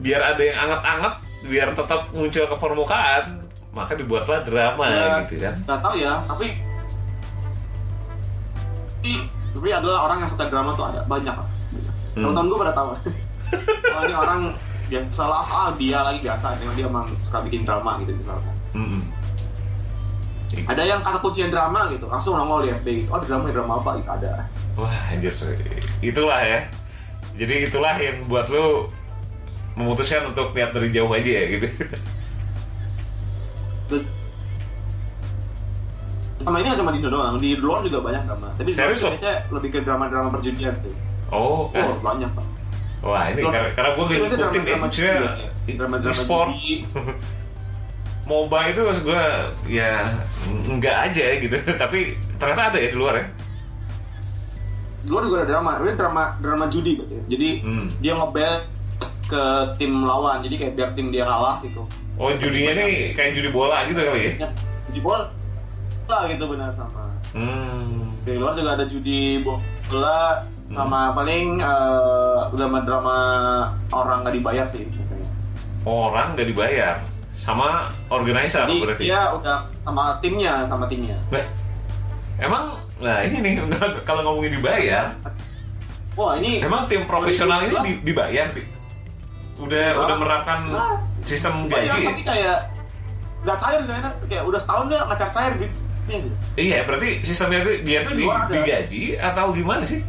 Biar 0.00 0.22
ada 0.22 0.40
yang 0.40 0.56
anget-anget 0.56 1.14
biar 1.44 1.68
tetap 1.72 2.08
muncul 2.10 2.44
ke 2.46 2.56
permukaan 2.56 3.24
maka 3.70 3.92
dibuatlah 3.92 4.40
drama 4.42 4.84
Ya, 4.86 5.20
gitu 5.24 5.44
kan. 5.44 5.54
Nggak 5.60 5.80
tahu 5.84 5.94
ya 5.98 6.12
tapi 6.24 6.46
tapi 9.50 9.68
adalah 9.68 10.08
orang 10.08 10.24
yang 10.24 10.30
suka 10.30 10.46
drama 10.48 10.70
tuh 10.72 10.86
ada 10.88 11.00
banyak 11.04 11.36
lah 11.36 11.48
Hmm. 12.10 12.26
teman-teman 12.26 12.50
gue 12.50 12.58
pada 12.58 12.74
tahu. 12.74 12.88
Oh, 13.90 14.02
ini 14.06 14.14
orang 14.14 14.40
yang 14.86 15.06
salah 15.10 15.42
ah 15.42 15.70
dia 15.74 16.02
lagi 16.02 16.22
biasa 16.22 16.54
dia 16.74 16.86
emang 16.86 17.06
suka 17.22 17.38
bikin 17.46 17.62
drama 17.62 17.98
gitu 18.02 18.14
misalkan. 18.14 18.54
Mm-mm. 18.74 19.02
Ada 20.50 20.82
yang 20.82 21.00
kata 21.02 21.18
kuncian 21.22 21.50
drama 21.54 21.86
gitu 21.94 22.10
langsung 22.10 22.34
nongol 22.34 22.66
di 22.66 22.74
FB 22.74 22.86
gitu 23.06 23.08
oh 23.14 23.22
drama 23.22 23.46
drama 23.54 23.72
apa? 23.78 23.90
Gitu 24.02 24.10
ada. 24.10 24.30
Wah 24.74 24.94
anjir 25.10 25.32
itulah 26.02 26.40
ya. 26.42 26.58
Jadi 27.38 27.54
itulah 27.70 27.94
yang 27.96 28.18
buat 28.26 28.50
lu 28.50 28.90
memutuskan 29.78 30.26
untuk 30.26 30.50
lihat 30.52 30.74
dari 30.74 30.90
jauh 30.90 31.10
aja 31.14 31.30
ya 31.30 31.44
gitu. 31.54 31.66
Sama 36.40 36.56
ini 36.64 36.72
cuma 36.72 36.90
di 36.90 36.98
Indo 37.04 37.10
doang 37.12 37.36
di 37.36 37.52
luar 37.54 37.84
juga 37.84 38.00
banyak 38.00 38.22
drama. 38.26 38.48
Tapi 38.56 38.70
Serius, 38.72 39.04
kayaknya 39.04 39.44
lebih 39.52 39.68
ke 39.76 39.78
drama-drama 39.84 40.28
perjudian 40.32 40.74
tuh 40.80 41.10
oh 41.30 41.70
oh 41.70 41.94
banyak 42.02 42.30
pak. 42.34 42.46
Wah 43.00 43.24
ini 43.32 43.40
Loh, 43.40 43.52
karena, 43.54 43.70
karena 43.72 43.90
gue 43.96 44.04
ngikutin 44.04 44.62
ya 44.68 44.76
maksudnya 44.76 45.14
judi 45.16 45.40
ya. 45.40 45.74
Drama-drama 45.80 46.12
e-sport. 46.12 46.48
judi. 46.52 46.74
MOBA 48.30 48.60
itu 48.70 48.80
maksud 48.80 49.02
gue 49.02 49.24
ya 49.66 50.14
enggak 50.46 51.10
aja 51.10 51.24
gitu. 51.36 51.56
Tapi 51.82 51.98
ternyata 52.38 52.70
ada 52.70 52.78
ya 52.78 52.88
di 52.88 52.96
luar 52.96 53.14
ya? 53.18 53.26
Di 55.02 55.08
luar 55.08 55.22
juga 55.26 55.36
ada 55.42 55.48
drama. 55.50 55.70
Ini 55.82 55.92
drama 55.98 56.22
drama 56.38 56.64
judi 56.70 56.94
berarti 56.94 57.14
ya. 57.16 57.22
jadi 57.26 57.48
Hmm. 57.66 57.86
dia 57.98 58.12
ngebet 58.14 58.62
ke 59.26 59.42
tim 59.76 59.92
lawan. 60.04 60.46
Jadi 60.46 60.54
kayak 60.56 60.72
biar 60.74 60.90
tim 60.94 61.10
dia 61.10 61.26
kalah 61.26 61.58
gitu. 61.60 61.82
Oh 62.14 62.30
judinya 62.32 62.72
nih 62.76 63.10
kayak 63.12 63.34
judi 63.34 63.50
bola 63.50 63.82
gitu 63.84 63.98
kali 63.98 64.20
ya? 64.22 64.32
Ya, 64.44 64.48
judi 64.86 65.00
bola 65.00 65.26
lah 66.06 66.26
gitu 66.26 66.44
benar 66.46 66.70
sama. 66.74 67.06
Hmm. 67.30 68.10
di 68.20 68.34
luar 68.34 68.52
juga 68.52 68.74
ada 68.74 68.84
judi 68.84 69.38
bola 69.40 70.42
sama 70.68 71.14
paling 71.14 71.56
eh, 71.56 72.40
drama-drama 72.52 73.16
orang 73.88 74.20
nggak 74.20 74.34
dibayar 74.34 74.66
sih 74.70 74.82
biasanya. 74.84 75.30
orang 75.86 76.34
nggak 76.34 76.48
dibayar 76.50 76.94
sama 77.40 77.88
organizer 78.12 78.68
jadi 78.68 78.76
berarti? 78.84 79.04
dia 79.08 79.20
udah 79.32 79.56
sama 79.80 80.04
timnya 80.20 80.68
sama 80.68 80.84
timnya. 80.84 81.16
Lah, 81.32 81.44
emang 82.36 82.64
nah 83.00 83.24
ini 83.24 83.36
nih 83.40 83.52
kalau 84.08 84.20
ngomongin 84.28 84.60
dibayar 84.60 85.08
wah 86.20 86.36
ini 86.36 86.60
emang 86.60 86.84
tim 86.84 87.08
profesional 87.08 87.64
ini 87.64 87.72
di- 87.80 88.12
dibayar 88.12 88.52
udah 89.60 89.86
Wah. 89.96 90.04
udah 90.04 90.16
menerapkan 90.20 90.60
Wah. 90.68 90.96
sistem 91.24 91.64
gaji 91.68 91.88
ya? 91.88 92.08
tapi 92.12 92.22
kayak 92.24 92.58
nggak 93.40 93.56
cair 93.56 93.80
kan 93.88 94.12
kayak 94.28 94.44
udah 94.44 94.60
setahun 94.60 94.84
dia 94.92 95.00
nggak 95.00 95.30
cair 95.32 95.52
gitu. 95.56 95.76
Gitu. 96.10 96.28
Iya 96.58 96.78
berarti 96.84 97.08
sistemnya 97.22 97.62
itu 97.62 97.72
dia 97.86 97.98
tuh 98.02 98.14
di, 98.18 98.24
digaji 98.26 99.02
atau 99.16 99.54
gimana 99.54 99.84
sih? 99.86 100.00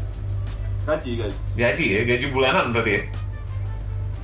Gaji 0.84 1.12
gaji. 1.16 1.38
Gaji 1.56 1.86
ya 1.94 2.02
gaji 2.04 2.26
bulanan 2.34 2.74
berarti 2.74 2.92
ya? 2.92 3.02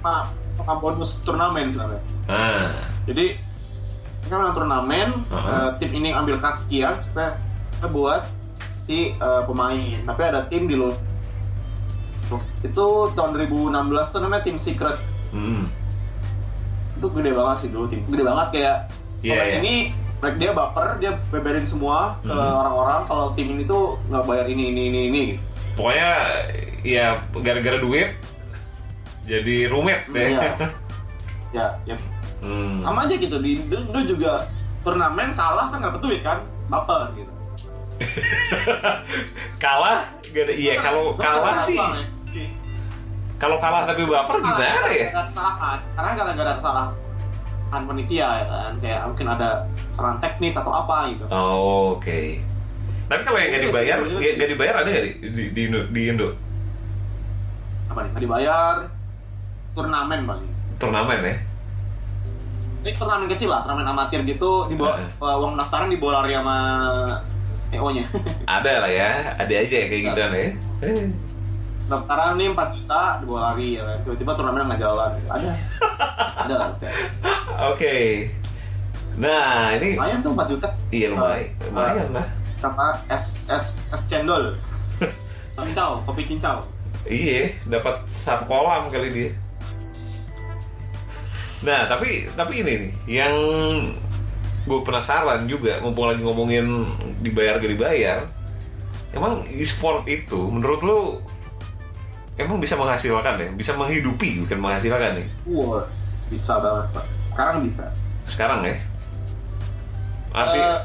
Pak, 0.01 0.23
sama 0.59 0.73
bonus 0.81 1.21
turnamen 1.21 1.71
sebenarnya. 1.71 2.01
nah 2.27 2.96
Jadi 3.07 3.25
kita 4.21 4.35
menang 4.35 4.53
turnamen, 4.53 5.09
Uh-huh. 5.25 5.47
eh, 5.49 5.69
tim 5.79 5.91
ini 5.95 6.09
ambil 6.11 6.37
cut 6.37 6.59
sekian, 6.59 6.91
kita, 7.07 7.39
kita 7.71 7.87
buat 7.89 8.27
si 8.83 9.13
eh, 9.13 9.41
pemain. 9.43 9.79
Tapi 10.03 10.21
ada 10.21 10.43
tim 10.45 10.67
di 10.67 10.75
luar. 10.75 10.95
Itu 12.59 12.85
tahun 13.09 13.39
2016 13.39 13.71
tuh 14.11 14.19
namanya 14.19 14.43
tim 14.43 14.57
secret. 14.57 14.99
hmm. 15.29 15.71
Itu 16.93 17.07
gede 17.09 17.31
banget 17.31 17.57
sih 17.61 17.69
dulu 17.69 17.87
tim. 17.87 18.03
Gede 18.05 18.21
banget 18.21 18.47
kayak 18.51 18.75
pemain 19.17 19.47
iya. 19.47 19.57
ini 19.57 19.73
mereka 20.17 20.35
dia 20.35 20.51
baper, 20.51 20.87
dia 20.97 21.11
beberin 21.29 21.65
semua 21.65 22.17
ke 22.19 22.27
Mhm. 22.27 22.57
orang-orang 22.57 23.01
kalau 23.05 23.25
tim 23.31 23.47
ini 23.49 23.63
tuh 23.63 23.83
nggak 24.07 24.23
bayar 24.25 24.45
ini 24.45 24.63
ini 24.67 24.81
ini 24.87 25.01
ini. 25.07 25.23
pokoknya 25.73 26.09
ya 26.81 27.07
gara-gara 27.37 27.77
duit 27.77 28.17
jadi 29.21 29.69
rumit 29.69 30.09
deh 30.09 30.33
Iya. 30.33 30.41
Ya, 31.53 31.65
ya 31.85 31.93
hmm. 32.41 32.85
sama 32.85 33.09
aja 33.09 33.15
gitu 33.17 33.37
di 33.41 33.51
dulu 33.65 33.83
dulu 33.89 34.03
juga 34.05 34.31
turnamen 34.87 35.29
kalah 35.35 35.67
kan 35.73 35.77
nggak 35.83 35.99
duit 35.99 36.21
kan? 36.23 36.39
Baper 36.71 37.11
gitu. 37.15 37.31
Kalah? 39.63 40.05
Gak 40.31 40.43
ada 40.47 40.53
iya 40.53 40.73
kalau 40.79 41.17
kalah 41.17 41.57
sih. 41.59 41.79
kalau 43.37 43.57
kalah 43.61 43.85
tapi 43.85 44.01
baper 44.05 44.41
gimana 44.41 44.89
ya? 44.89 45.09
kesalahan. 45.13 45.79
Karena 45.93 46.11
gara-gara 46.15 46.51
kesalahan 46.57 47.81
panitia 47.83 48.27
ya 48.27 48.45
kan? 48.47 48.73
Kayak 48.79 49.01
mungkin 49.11 49.27
ada 49.27 49.49
kesalahan 49.93 50.17
teknis 50.23 50.55
atau 50.55 50.71
apa 50.71 50.97
gitu. 51.11 51.23
Oh, 51.33 51.97
oke. 51.97 52.21
Tapi 53.07 53.21
kalau 53.23 53.39
yang 53.39 53.49
nggak 53.55 53.63
dibayar 53.71 53.97
nggak 54.03 54.33
nggak 54.35 54.49
dibayar 54.51 54.75
ada 54.83 54.89
nggak 54.91 55.05
di, 55.05 55.11
di, 55.31 55.43
di 55.55 55.61
Indo, 55.67 55.81
di 55.91 56.01
Indo? 56.11 56.27
Apa 57.87 57.99
nih? 58.03 58.09
Nggak 58.13 58.23
dibayar. 58.23 58.75
Turnamen 59.77 60.19
paling. 60.25 60.49
Turnamen 60.77 61.19
ya 61.23 61.35
ini 62.87 62.95
turnamen 62.95 63.27
kecil 63.27 63.51
lah 63.51 63.59
turnamen 63.61 63.83
amatir 63.83 64.23
gitu 64.23 64.71
di 64.71 64.79
bawah 64.79 64.95
uh, 65.19 65.35
uang 65.43 65.59
pendaftaran 65.59 65.91
dibawa 65.91 66.23
lari 66.23 66.31
sama 66.33 66.57
EO 67.67 67.87
nya 67.91 68.05
ada 68.55 68.73
lah 68.79 68.87
ya 68.89 69.11
ada 69.35 69.53
aja 69.53 69.75
ya 69.75 69.85
kayak 69.85 70.01
gitu 70.07 70.19
ya 70.23 70.29
Eh. 70.79 71.07
pendaftaran 71.83 72.35
nih 72.35 72.47
4 72.51 72.75
juta 72.75 73.01
dibawa 73.19 73.39
lari 73.51 73.75
ya. 73.75 73.83
Tiba-tiba 74.03 74.31
turnamen 74.35 74.67
nggak 74.67 74.79
jalan. 74.79 75.11
Ada. 75.27 75.51
Ada 76.37 76.53
lah 76.55 76.69
oke. 77.71 77.95
Nah 79.17 79.71
ini 79.73 79.95
lumayan 79.95 80.19
tuh 80.19 80.31
4 80.31 80.51
juta. 80.51 80.67
Iya 80.91 81.07
lumayan 81.11 81.47
Uh, 81.47 81.67
lumayan 81.71 82.07
lah. 82.11 82.27
sama 82.57 82.85
es 83.07 83.47
es 83.47 83.79
es 83.87 84.01
cendol. 84.07 84.55
Cincau 85.57 85.99
kopi 86.03 86.23
cincau. 86.23 86.59
Iya 87.03 87.51
dapat 87.65 88.03
satu 88.05 88.43
kolam 88.45 88.87
kali 88.87 89.07
dia 89.09 89.29
Nah, 91.65 91.89
tapi 91.89 92.29
tapi 92.37 92.61
ini 92.61 92.73
nih 92.85 92.91
yang 93.21 93.33
gue 94.67 94.79
penasaran 94.83 95.47
juga 95.47 95.79
mumpung 95.79 96.11
lagi 96.11 96.21
ngomongin 96.21 96.85
dibayar 97.23 97.57
gak 97.57 97.71
dibayar. 97.71 98.19
Emang 99.15 99.41
e-sport 99.49 100.03
itu 100.05 100.37
menurut 100.51 100.81
lu 100.83 100.99
emang 102.37 102.61
bisa 102.61 102.77
menghasilkan 102.77 103.39
ya? 103.41 103.49
Bisa 103.55 103.71
menghidupi 103.73 104.45
bukan 104.45 104.59
menghasilkan 104.61 105.17
nih? 105.17 105.27
Wah, 105.49 105.81
bisa 106.29 106.53
banget 106.61 106.85
pak. 106.93 107.05
Sekarang 107.31 107.57
bisa. 107.65 107.85
Sekarang 108.27 108.59
ya. 108.61 108.77
Arti 110.35 110.59
Eh, 110.59 110.77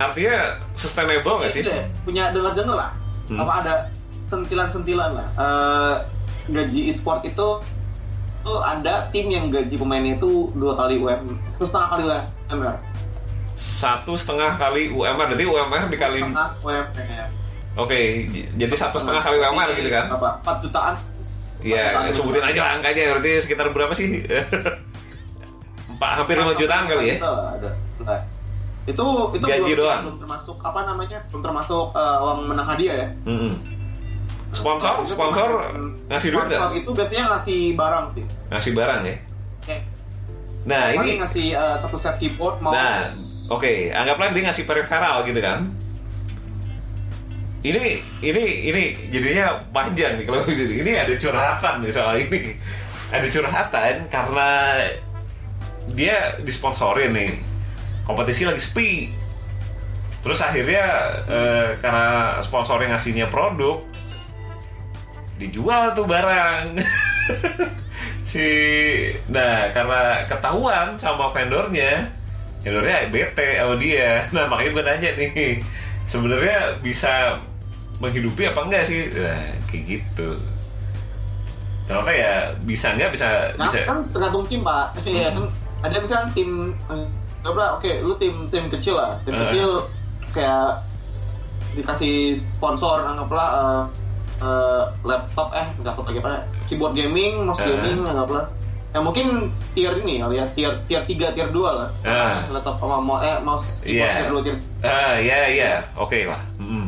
artinya 0.00 0.36
sustainable 0.78 1.44
gak 1.44 1.52
sih? 1.52 1.62
Deh, 1.66 1.84
punya 2.06 2.32
dengar-dengar 2.32 2.76
lah. 2.78 2.90
Hmm. 3.28 3.38
Apa 3.44 3.52
ada 3.60 3.74
sentilan-sentilan 4.32 5.10
lah. 5.12 5.28
Eh, 5.36 5.96
gaji 6.54 6.80
e-sport 6.92 7.20
itu 7.28 7.60
tuh 8.44 8.60
ada 8.60 9.08
tim 9.08 9.26
yang 9.26 9.48
gaji 9.48 9.74
pemainnya 9.74 10.14
itu 10.14 10.30
dua 10.52 10.76
kali 10.76 10.96
UM, 10.96 11.24
terus 11.56 11.68
setengah 11.68 11.88
kali 11.90 12.04
UMR. 12.46 12.76
Satu 13.54 14.12
setengah 14.14 14.54
kali 14.54 14.82
UMR, 14.88 15.26
jadi 15.32 15.44
UMR 15.44 15.82
dikali 15.88 16.20
Setengah 16.20 16.48
UMR. 16.60 17.26
Oke, 17.74 17.98
j- 18.28 18.46
jadi 18.54 18.74
satu 18.76 18.96
setengah 18.96 19.18
kali 19.18 19.36
UMR 19.36 19.68
gitu 19.74 19.88
kan? 19.88 20.04
Apa? 20.12 20.30
4 20.46 20.62
jutaan. 20.62 20.94
Iya, 21.58 21.84
Empat 21.90 22.12
sebutin 22.12 22.44
aja 22.44 22.60
lah 22.60 22.70
angkanya 22.76 23.02
berarti 23.10 23.30
sekitar 23.40 23.72
berapa 23.72 23.90
sih? 23.90 24.20
Empat 25.90 26.10
hampir 26.14 26.36
lima 26.36 26.52
jutaan 26.54 26.84
kali 26.84 27.04
ya? 27.06 27.16
Itu 27.16 27.32
ada. 27.32 27.70
Itu 28.84 29.04
itu 29.32 29.40
Gaji 29.40 29.72
belum, 29.72 29.80
doang. 29.80 30.02
belum 30.04 30.18
termasuk 30.20 30.56
apa 30.60 30.80
namanya? 30.84 31.18
Belum 31.32 31.42
termasuk 31.42 31.86
eh, 31.94 32.16
uang 32.20 32.38
menang 32.44 32.68
hadiah 32.68 32.94
ya. 32.94 33.08
Mm-mm. 33.24 33.52
Sponsor, 34.54 34.94
sponsor 35.02 35.48
ngasih 36.06 36.28
duit 36.30 36.46
sponsor 36.46 36.70
nggak? 36.70 36.80
itu 36.80 36.90
biasanya 36.94 37.24
ngasih 37.34 37.58
barang 37.74 38.06
sih. 38.14 38.24
Ngasih 38.54 38.72
barang 38.72 39.00
ya? 39.02 39.16
Kayak 39.66 39.82
Nah 40.64 40.84
paling 40.96 41.04
ini, 41.04 41.20
ngasih 41.20 41.46
eh, 41.52 41.76
satu 41.76 41.96
set 42.00 42.16
keyboard 42.16 42.56
mau 42.64 42.72
nah 42.72 43.12
oke, 43.52 43.92
anggaplah 43.92 44.32
dia 44.32 44.42
ngasih 44.48 44.64
peripheral 44.64 45.26
gitu 45.28 45.40
kan? 45.44 45.68
Ini, 47.64 47.96
ini, 48.20 48.44
ini 48.68 48.82
jadinya 49.08 49.56
panjang 49.72 50.20
nih 50.20 50.24
kalau. 50.28 50.44
Ini 50.84 50.92
ada 51.00 51.14
curhatan 51.16 51.74
nih 51.80 51.92
soal 51.96 52.20
ini. 52.20 52.52
Ada 53.08 53.24
curhatan 53.32 54.04
karena 54.12 54.50
dia 55.96 56.36
disponsorin 56.44 57.16
nih. 57.16 57.32
Kompetisi 58.04 58.44
lagi 58.44 58.60
sepi. 58.60 58.92
Terus 60.20 60.44
akhirnya 60.44 60.84
eh, 61.24 61.68
karena 61.80 62.36
sponsornya 62.44 62.96
ngasihnya 62.96 63.32
produk, 63.32 63.80
dijual 65.36 65.90
tuh 65.92 66.06
barang. 66.06 66.78
si, 68.30 68.46
nah 69.28 69.70
karena 69.70 70.24
ketahuan 70.24 70.94
sama 70.96 71.26
vendornya, 71.28 72.08
vendornya 72.60 73.08
bete 73.08 73.58
sama 73.58 73.74
dia. 73.76 74.26
Nah 74.30 74.44
makanya 74.46 74.70
gue 74.72 74.84
nanya 74.84 75.10
nih, 75.16 75.30
sebenarnya 76.04 76.56
bisa 76.80 77.38
menghidupi 77.98 78.46
apa 78.46 78.60
enggak 78.62 78.84
sih? 78.84 79.06
Nah, 79.12 79.54
kayak 79.66 79.82
gitu. 79.88 80.28
Ternyata 81.84 82.12
ya 82.12 82.32
bisa 82.64 82.96
nggak 82.96 83.10
bisa 83.12 83.28
Nah, 83.54 83.68
bisa. 83.68 83.78
kan 83.84 83.98
tergantung 84.10 84.44
tim 84.48 84.60
pak. 84.60 84.96
Iya 85.04 85.28
kan 85.30 85.44
ada 85.84 85.96
misalnya 86.00 86.28
tim 86.32 86.50
eh, 86.88 87.06
berapa? 87.44 87.76
Oke, 87.76 88.00
lu 88.00 88.16
tim 88.16 88.34
tim 88.48 88.64
kecil 88.68 88.96
lah. 88.96 89.20
Tim 89.22 89.36
Eh. 89.36 89.40
kecil 89.46 89.70
kayak 90.32 90.80
dikasih 91.74 92.16
sponsor 92.40 93.04
anggaplah 93.04 93.48
eh, 93.52 93.82
eh, 94.36 94.84
laptop 95.02 95.52
eh 95.52 95.66
laptop 95.80 96.04
lagi 96.06 96.18
apa? 96.18 96.42
Keyboard 96.64 96.92
gaming, 96.92 97.44
mouse 97.44 97.58
Eh. 97.58 97.68
gaming 97.68 98.02
anggaplah. 98.02 98.46
Ya 98.90 99.02
mungkin 99.02 99.26
tier 99.74 99.90
ini 99.98 100.22
kali 100.22 100.38
ya, 100.38 100.46
tier 100.48 100.70
tier 100.86 101.02
3, 101.02 101.34
tier 101.34 101.48
2 101.48 101.58
lah. 101.60 101.90
Ah. 102.02 102.46
Laptop 102.48 102.78
sama 102.78 102.98
mau 102.98 103.18
eh 103.18 103.36
mouse 103.40 103.82
keyboard 103.82 104.06
Iya. 104.06 104.16
tier 104.16 104.30
2, 104.30 104.40
tier 104.40 104.56
Ah 104.80 105.14
ya 105.18 105.38
ya, 105.48 105.72
oke 105.94 106.18
lah. 106.24 106.40
Mm. 106.56 106.86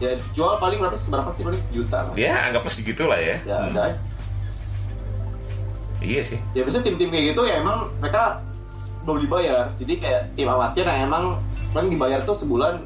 ya 0.00 0.10
jual 0.32 0.58
paling 0.58 0.82
berapa 0.82 0.98
berapa 1.06 1.30
sih 1.30 1.44
paling 1.44 1.62
sejuta 1.62 2.02
lah. 2.02 2.14
Ya 2.14 2.50
anggaplah 2.50 2.72
segitu 2.72 3.06
lah 3.06 3.14
ya. 3.16 3.36
Ya 3.44 3.54
Hmm. 3.56 3.70
ada. 3.70 3.94
Iya 6.02 6.22
sih. 6.26 6.38
ya 6.50 6.66
biasanya 6.66 6.84
tim-tim 6.84 7.08
kayak 7.08 7.24
gitu 7.30 7.42
ya 7.46 7.62
emang 7.62 7.86
mereka 8.02 8.42
belum 9.02 9.18
dibayar 9.20 9.70
jadi 9.76 9.92
kayak 9.96 10.20
tim 10.34 10.46
amatir 10.46 10.82
yang 10.82 11.06
emang 11.06 11.38
kan 11.70 11.86
dibayar 11.86 12.18
tuh 12.22 12.34
sebulan 12.34 12.82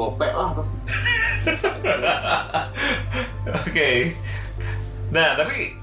gopek 0.00 0.32
lah 0.32 0.56
terus 0.56 0.70
Oke. 3.66 4.12
Nah, 5.10 5.34
tapi 5.34 5.74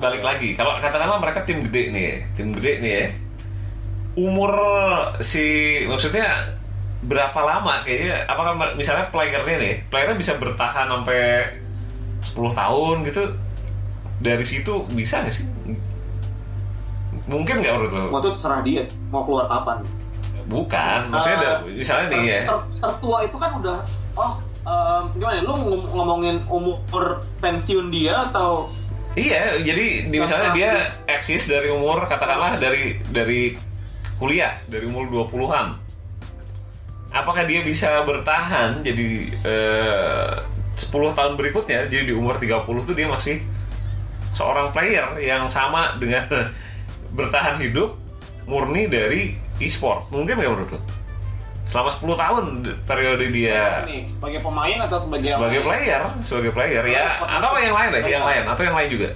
balik 0.00 0.22
lagi. 0.24 0.56
Kalau 0.56 0.76
katakanlah 0.78 1.20
mereka 1.20 1.44
tim 1.44 1.64
gede 1.68 1.82
nih, 1.92 2.10
tim 2.36 2.52
gede 2.56 2.72
nih 2.80 2.92
ya. 2.92 3.06
Umur 4.20 4.52
si 5.22 5.78
maksudnya 5.86 6.56
berapa 7.00 7.40
lama 7.40 7.80
kayaknya 7.80 8.28
apakah 8.28 8.76
misalnya 8.76 9.08
playernya 9.08 9.56
nih, 9.56 9.74
playernya 9.88 10.16
bisa 10.20 10.36
bertahan 10.36 10.88
sampai 10.88 11.48
10 12.36 12.52
tahun 12.52 12.96
gitu. 13.08 13.24
Dari 14.20 14.44
situ 14.44 14.84
bisa 14.92 15.24
nggak 15.24 15.32
sih? 15.32 15.46
Mungkin 17.30 17.62
nggak 17.62 17.72
menurut 17.72 17.92
lo? 17.94 18.04
waktu 18.10 18.26
itu 18.26 18.36
terserah 18.36 18.60
dia 18.60 18.82
mau 19.08 19.22
keluar 19.22 19.46
kapan 19.46 19.86
Bukan, 20.50 20.98
maksudnya 21.08 21.38
ada- 21.38 21.62
misalnya 21.62 22.06
nih 22.10 22.22
ya. 22.26 22.40
ter- 22.44 22.66
tertua 22.76 23.18
itu 23.22 23.36
kan 23.38 23.50
udah 23.54 23.78
oh 24.12 24.32
em, 24.60 25.02
gimana 25.14 25.34
ya, 25.36 25.42
lu 25.42 25.54
ngom- 25.54 25.88
ngomongin 25.88 26.36
umur 26.44 27.04
pensiun 27.38 27.86
dia 27.86 28.26
atau 28.26 28.66
Iya, 29.10 29.58
jadi 29.58 30.06
di, 30.06 30.16
misalnya 30.16 30.50
dia 30.52 30.70
eksis 31.04 31.46
dari 31.46 31.66
umur 31.66 32.06
katakanlah 32.06 32.58
dari 32.58 32.94
dari 33.10 33.58
kuliah, 34.16 34.54
dari 34.66 34.86
umur 34.86 35.06
20-an. 35.08 35.74
Apakah 37.10 37.42
dia 37.42 37.58
bisa 37.60 38.02
bertahan 38.02 38.86
jadi 38.86 39.06
eh, 39.42 40.30
10 40.76 40.86
tahun 41.10 41.34
berikutnya 41.34 41.90
jadi 41.90 42.06
di 42.06 42.14
umur 42.14 42.38
30 42.38 42.62
tuh 42.62 42.94
dia 42.94 43.06
masih 43.06 43.42
seorang 44.30 44.70
player 44.70 45.18
yang 45.18 45.50
sama 45.50 45.98
dengan 45.98 46.30
bertahan 47.18 47.58
hidup 47.58 47.98
murni 48.46 48.86
dari 48.86 49.34
e-sport. 49.60 50.08
Mungkin 50.08 50.34
nggak 50.34 50.50
menurut 50.50 50.72
lo? 50.74 50.80
Selama 51.70 51.86
10 51.86 52.18
tahun 52.18 52.44
periode 52.82 53.26
dia 53.30 53.86
nih 53.86 54.02
sebagai 54.10 54.40
pemain 54.42 54.78
atau 54.82 54.98
sebagai 55.06 55.30
sebagai 55.30 55.60
player, 55.62 56.02
sebagai 56.20 56.50
player 56.50 56.82
ya. 56.82 57.06
Atau 57.22 57.54
yang 57.56 57.76
lain 57.78 57.88
deh, 57.94 58.02
yang 58.10 58.24
lain. 58.26 58.42
Atau 58.44 58.62
yang 58.64 58.74
lain 58.74 58.90
juga. 58.90 59.10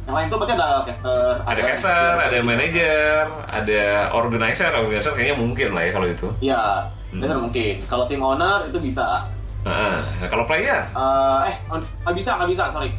yang 0.00 0.16
lain 0.16 0.26
tuh 0.26 0.38
berarti 0.42 0.54
ada 0.58 0.82
caster 0.82 1.34
ada 1.46 1.60
caster, 1.62 2.12
ada 2.18 2.38
manager, 2.42 3.30
ada 3.46 3.82
organizer, 4.10 4.66
organizer 4.74 5.14
kayaknya 5.14 5.36
mungkin 5.38 5.70
lah 5.70 5.86
ya 5.86 5.92
kalau 5.94 6.08
itu. 6.10 6.28
ya 6.42 6.62
Hmm. 7.10 7.22
benar 7.22 7.38
mungkin. 7.38 7.74
Kalau 7.86 8.06
tim 8.06 8.18
owner 8.18 8.66
itu 8.66 8.78
bisa. 8.82 9.22
Nah, 9.62 9.98
nah, 9.98 10.26
kalau 10.26 10.46
player, 10.46 10.82
Eh, 10.82 11.40
eh 11.46 11.54
nggak 12.02 12.14
bisa 12.16 12.30
nggak 12.34 12.50
bisa 12.50 12.62
sorry. 12.70 12.90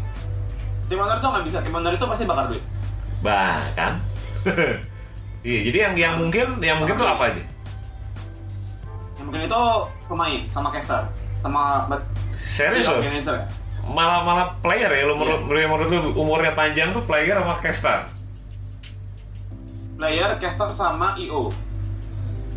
Tim 0.88 1.00
owner 1.00 1.16
tuh 1.20 1.30
nggak 1.32 1.46
bisa. 1.48 1.58
Tim 1.60 1.76
owner 1.76 1.92
itu 1.96 2.06
pasti 2.08 2.24
bakar 2.24 2.46
duit. 2.48 2.64
Bahkan, 3.24 3.92
iya. 5.42 5.60
Jadi 5.70 5.78
yang 5.78 5.94
yang 5.98 6.14
mungkin 6.18 6.46
yang 6.62 6.78
mungkin 6.82 6.96
tuh 6.98 7.08
apa 7.08 7.24
aja? 7.34 7.44
yang 9.18 9.26
mungkin 9.30 9.42
itu 9.46 9.62
pemain 10.10 10.42
sama 10.50 10.70
caster 10.74 11.02
sama 11.46 11.62
Serius 12.42 12.90
loh, 12.90 13.06
ya 13.06 13.46
malah 13.86 14.26
malah 14.26 14.48
player 14.66 14.90
ya. 14.90 15.06
Lu 15.06 15.14
menurut 15.14 15.46
menurut 15.46 15.70
menurut 15.70 15.88
lu 15.94 16.00
umurnya 16.18 16.54
panjang 16.58 16.90
tuh 16.90 17.06
player 17.06 17.38
sama 17.38 17.62
caster. 17.62 18.00
player 20.02 20.34
caster 20.42 20.70
sama 20.74 21.14
io 21.22 21.54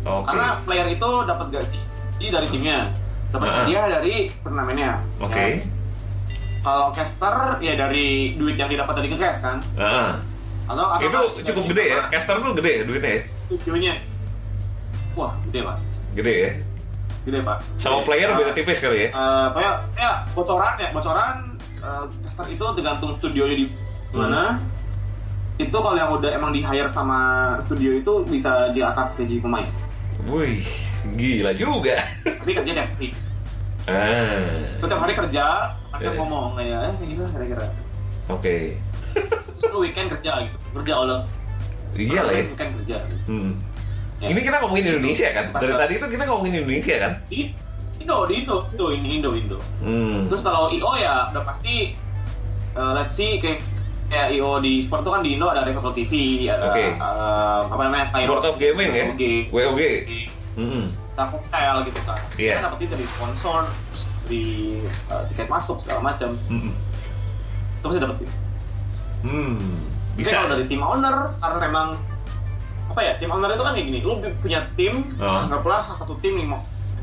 Oke, 0.05 0.25
karena 0.29 0.57
player 0.65 0.87
itu 0.89 1.09
dapat 1.29 1.47
gaji 1.53 1.81
dari 2.17 2.47
timnya 2.49 2.89
dapat 3.29 3.49
hadiah 3.65 3.85
dari 3.89 4.29
turnamennya 4.41 4.91
oke. 5.21 5.33
Ya. 5.33 5.61
kalau 6.61 6.89
caster 6.89 7.35
ya 7.61 7.73
dari 7.77 8.33
duit 8.37 8.57
yang 8.57 8.69
didapat 8.69 8.93
dari 9.01 9.09
cash 9.13 9.41
kan 9.45 9.57
Heeh. 9.77 10.09
Atau, 10.65 10.85
atau 10.89 11.01
Itu 11.01 11.19
cukup 11.45 11.63
gede 11.71 11.85
ya. 11.87 11.99
Caster 12.09 12.35
tuh 12.37 12.53
gede 12.53 12.71
ya 12.71 12.83
duitnya 12.83 13.11
ya. 13.11 13.21
Videonya 13.51 13.93
wah 15.15 15.31
gede 15.45 15.59
pak 15.61 15.77
Gede 16.13 16.33
ya. 16.35 16.51
gede 17.23 17.39
pak 17.41 17.57
Sama 17.75 17.95
Gede. 17.95 18.05
player 18.05 18.27
Eh, 18.27 18.35
beda 18.35 18.51
tipis 18.53 18.79
kali 18.79 18.97
ya. 18.97 19.09
Eh, 19.09 19.47
kayak 19.51 19.75
ya 19.95 20.11
bocoran 20.31 20.73
ya 20.75 20.89
bocoran 20.91 21.35
eh, 21.77 22.03
caster 22.25 22.45
itu 22.49 22.65
tergantung 22.73 23.11
studionya 23.15 23.55
di 23.55 23.65
mana 24.11 24.57
itu 25.55 25.71
kalau 25.71 25.95
yang 25.95 26.11
udah 26.11 26.31
emang 26.31 26.51
di 26.51 26.59
hire 26.59 26.91
sama 26.91 27.19
studio 27.63 27.91
itu 27.93 28.13
bisa 28.27 28.67
di 28.71 28.83
atas 28.83 29.15
gaji 29.15 29.39
pemain 29.39 29.63
Wih, 30.25 30.59
gila 31.13 31.51
juga. 31.53 31.95
tapi 32.25 32.51
kerja 32.51 32.71
hari 32.75 33.09
Ah, 33.85 34.41
Lu 34.81 34.85
tiap 34.85 34.97
hari 34.99 35.13
kerja 35.13 35.43
ada 35.93 36.01
Eh. 36.01 36.11
ngomong 36.11 36.57
eh 36.57 36.91
gimana 36.99 37.29
kira-kira 37.29 37.65
oke. 38.27 38.55
Terus 39.55 39.73
weekend 39.73 40.07
kerja 40.11 40.31
gitu 40.43 40.55
kerja 40.73 40.93
Allah 40.95 41.19
Iya 41.91 42.21
lah 42.21 42.33
ya. 42.33 42.43
weekend 42.45 42.71
kerja 42.79 42.97
Hmm. 43.25 43.51
Ya. 44.15 44.27
Ini 44.31 44.39
kita 44.41 44.57
ngomongin 44.59 44.85
Indonesia 44.89 45.27
kan? 45.29 45.45
Dari 45.51 45.67
Pasal. 45.67 45.79
tadi 45.81 45.93
itu 45.93 46.05
kita 46.07 46.23
ngomongin 46.25 46.53
Indonesia 46.57 46.95
kan? 46.97 47.13
di 47.25 47.39
Indo 47.97 48.17
di 48.23 48.33
Indo 48.37 48.55
Indo 48.69 48.85
ini 48.91 49.07
Indo 49.13 49.31
Indo 49.33 49.57
Hmm. 49.79 50.27
terus 50.27 50.41
kalau 50.41 50.69
IO 50.69 50.91
ya 50.93 51.25
udah 51.27 51.43
pasti 51.43 51.95
eh, 52.71 52.91
let's 52.93 53.13
see 53.13 53.39
kayak 53.39 53.63
kayak 54.05 54.27
IO 54.31 54.59
di 54.59 54.83
sport 54.83 55.01
tuh 55.01 55.11
kan 55.11 55.21
di 55.21 55.33
Indo 55.33 55.47
ada 55.47 55.63
Revival 55.63 55.89
TV, 55.89 56.11
ada 56.45 56.69
Oke. 56.69 56.85
eh, 56.85 56.93
apa 57.65 57.81
namanya? 57.81 58.05
World 58.23 58.45
of 58.45 58.55
Gaming 58.55 58.89
ya? 58.89 59.09
WOG, 59.09 59.23
WOG. 59.49 59.81
Mm-mm. 60.55 60.85
Telkomsel 61.13 61.75
gitu 61.83 61.99
kan. 62.03 62.19
Iya. 62.35 62.53
Kita 62.53 62.63
dapat 62.65 62.77
itu 62.77 62.91
dari 62.93 63.05
sponsor, 63.09 63.59
di 64.25 64.43
eh, 64.85 65.23
tiket 65.25 65.47
masuk 65.47 65.81
segala 65.81 65.99
macam. 66.05 66.29
Mm-mm. 66.47 66.71
Itu 67.75 67.85
pasti 67.85 67.99
dapat 67.99 68.15
Hmm. 69.23 69.55
Tapi 70.15 70.19
Bisa. 70.19 70.35
kalau 70.37 70.49
dari 70.51 70.65
tim 70.65 70.79
owner 70.79 71.15
karena 71.37 71.59
memang 71.61 71.87
apa 72.85 72.99
ya 73.01 73.13
tim 73.17 73.29
owner 73.29 73.49
itu 73.51 73.61
kan 73.61 73.73
kayak 73.73 73.85
gini 73.85 73.99
lu 73.99 74.13
punya 74.39 74.59
tim 74.73 74.93
Oh. 75.17 75.43
anggaplah 75.43 75.91
satu 75.91 76.15
tim 76.19 76.35
lima 76.37 76.59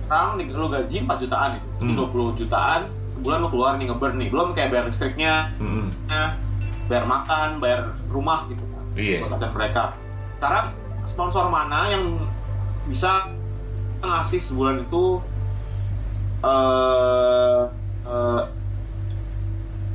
orang 0.06 0.36
lu 0.44 0.68
gaji 0.68 0.96
4 1.00 1.16
jutaan 1.18 1.50
itu 1.56 1.68
Hmm. 1.80 1.96
20 2.08 2.36
jutaan 2.36 2.80
sebulan 3.10 3.38
lu 3.38 3.48
keluar 3.48 3.72
nih 3.74 3.86
ngeburn 3.86 4.16
nih 4.16 4.28
belum 4.28 4.48
kayak 4.52 4.68
bayar 4.70 4.84
listriknya 4.86 5.48
Mm-mm. 5.56 5.88
bayar 6.84 7.04
makan 7.04 7.48
bayar 7.58 7.80
rumah 8.08 8.44
gitu 8.46 8.60
kan 8.62 8.84
Iya. 8.92 9.24
buat 9.24 9.52
mereka 9.52 9.96
sekarang 10.36 10.66
sponsor 11.04 11.48
mana 11.48 11.88
yang 11.88 12.04
bisa 12.84 13.28
ngasih 14.00 14.40
sebulan 14.42 14.82
itu 14.82 15.22
eh 16.42 17.62
eh, 18.04 18.42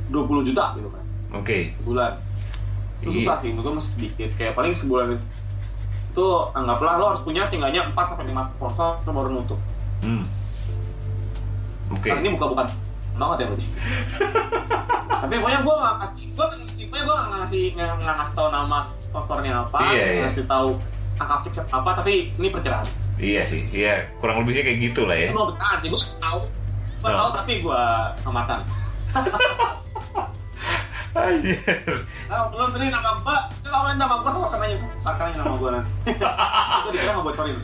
20 0.08 0.48
juta 0.48 0.64
gitu 0.74 0.88
kan 0.88 0.97
Oke. 1.30 1.72
sebulan 1.76 2.12
itu 2.98 3.08
Iya. 3.10 3.18
susah 3.22 3.36
sih 3.38 3.50
menurut 3.50 3.74
masih 3.78 3.92
sedikit 3.92 4.30
kayak 4.34 4.52
paling 4.52 4.72
sebulan 4.74 5.06
itu 5.12 5.24
itu 6.08 6.26
anggaplah 6.50 6.92
lo 6.96 7.04
harus 7.08 7.22
punya 7.22 7.42
setidaknya 7.44 7.86
4 7.86 7.94
sampai 7.94 8.26
5 8.26 8.42
sponsor 8.50 8.88
baru 9.06 9.28
nutup 9.32 9.60
Hmm. 9.98 10.24
Oke. 11.88 12.06
karena 12.06 12.20
ini 12.20 12.30
buka-bukan 12.32 12.66
banget 13.14 13.36
ya 13.36 13.46
berarti 13.46 13.66
tapi 15.20 15.34
pokoknya 15.36 15.60
gue 15.60 15.74
gak 15.76 15.94
kasih 16.00 16.24
gue 16.28 16.44
gak 16.44 16.58
pokoknya 16.80 17.02
gue 17.02 17.14
gak 17.14 17.28
ngasih 17.32 17.64
nggak 17.72 17.90
nggak 17.98 18.14
ngasih 18.16 18.34
tahu 18.34 18.48
nama 18.48 18.78
sponsornya 19.00 19.52
apa 19.58 19.78
Iya, 19.80 19.88
nggak 19.90 20.08
iya. 20.08 20.22
ngasih 20.24 20.44
tahu 20.46 20.68
angka 21.18 21.36
fix 21.42 21.54
apa 21.66 21.90
tapi 21.94 22.12
ini 22.32 22.48
perkiraan 22.48 22.86
Iya 23.18 23.42
sih. 23.42 23.66
Iya, 23.68 24.06
kurang 24.16 24.38
lebihnya 24.38 24.62
kayak 24.62 24.78
gitu 24.80 25.02
lah 25.02 25.16
ya. 25.16 25.28
itu 25.28 25.34
mau 25.34 25.50
benar 25.50 25.74
sih 25.76 25.88
gue 25.88 26.02
tahu 26.16 26.40
gue 26.98 27.06
Oh. 27.06 27.14
tahu 27.16 27.30
tapi 27.32 27.52
gue 27.60 27.82
amatan 28.24 28.60
Anjir. 31.18 31.58
Nah, 32.28 32.46
belum 32.52 32.68
tadi 32.70 32.86
nama 32.92 33.10
mbak, 33.18 33.40
itu 33.50 33.68
kalau 33.68 33.90
nama 33.90 34.14
gue 34.20 34.30
sama 34.30 34.48
kenanya, 34.54 34.76
makanya 35.02 35.34
nama 35.42 35.54
gue 35.56 35.70
nanti. 35.74 35.90
Gue 36.84 36.90
dikira 36.94 37.10
nggak 37.10 37.26
bocorin. 37.26 37.58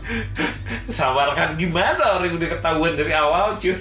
Sabarkan 0.90 1.50
gimana 1.54 2.04
orang 2.18 2.34
udah 2.34 2.48
ketahuan 2.50 2.92
dari 2.98 3.12
awal 3.14 3.54
cuy. 3.62 3.76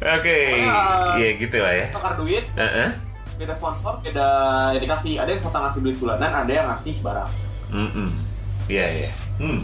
Oke, 0.00 0.38
Pokoknya, 0.48 0.80
iya 1.20 1.28
gitu 1.36 1.56
lah 1.60 1.74
ya. 1.76 1.86
Tukar 1.92 2.12
duit, 2.16 2.44
Heeh. 2.56 2.90
beda 3.36 3.52
sponsor, 3.60 4.00
beda 4.00 4.28
ya 4.72 4.80
dikasih. 4.80 5.20
Ada 5.20 5.30
yang 5.36 5.42
suka 5.44 5.58
ngasih 5.60 5.80
duit 5.84 5.96
bulanan, 6.00 6.32
ada 6.32 6.52
yang 6.52 6.66
ngasih 6.72 6.94
barang. 7.04 7.30
Mm-mm. 7.68 8.08
Iya 8.64 8.86
iya. 9.04 9.10
Hmm. 9.36 9.60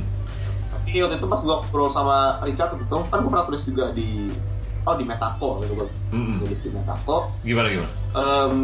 Tapi 0.76 1.00
waktu 1.00 1.16
itu 1.16 1.26
pas 1.28 1.40
gue 1.40 1.56
ngobrol 1.56 1.88
sama 1.88 2.36
Richard 2.44 2.76
gitu, 2.76 3.00
kan 3.08 3.24
gue 3.24 3.30
pernah 3.32 3.46
tulis 3.48 3.64
juga 3.64 3.84
di 3.96 4.28
oh 4.86 4.94
di 4.94 5.02
Metako 5.02 5.60
gitu 5.60 5.72
gue 5.76 5.88
Mm-mm. 6.10 6.38
tulis 6.40 6.58
di 6.60 6.70
Metako. 6.70 7.16
Gimana 7.42 7.66
gimana? 7.68 7.90
Em, 8.14 8.56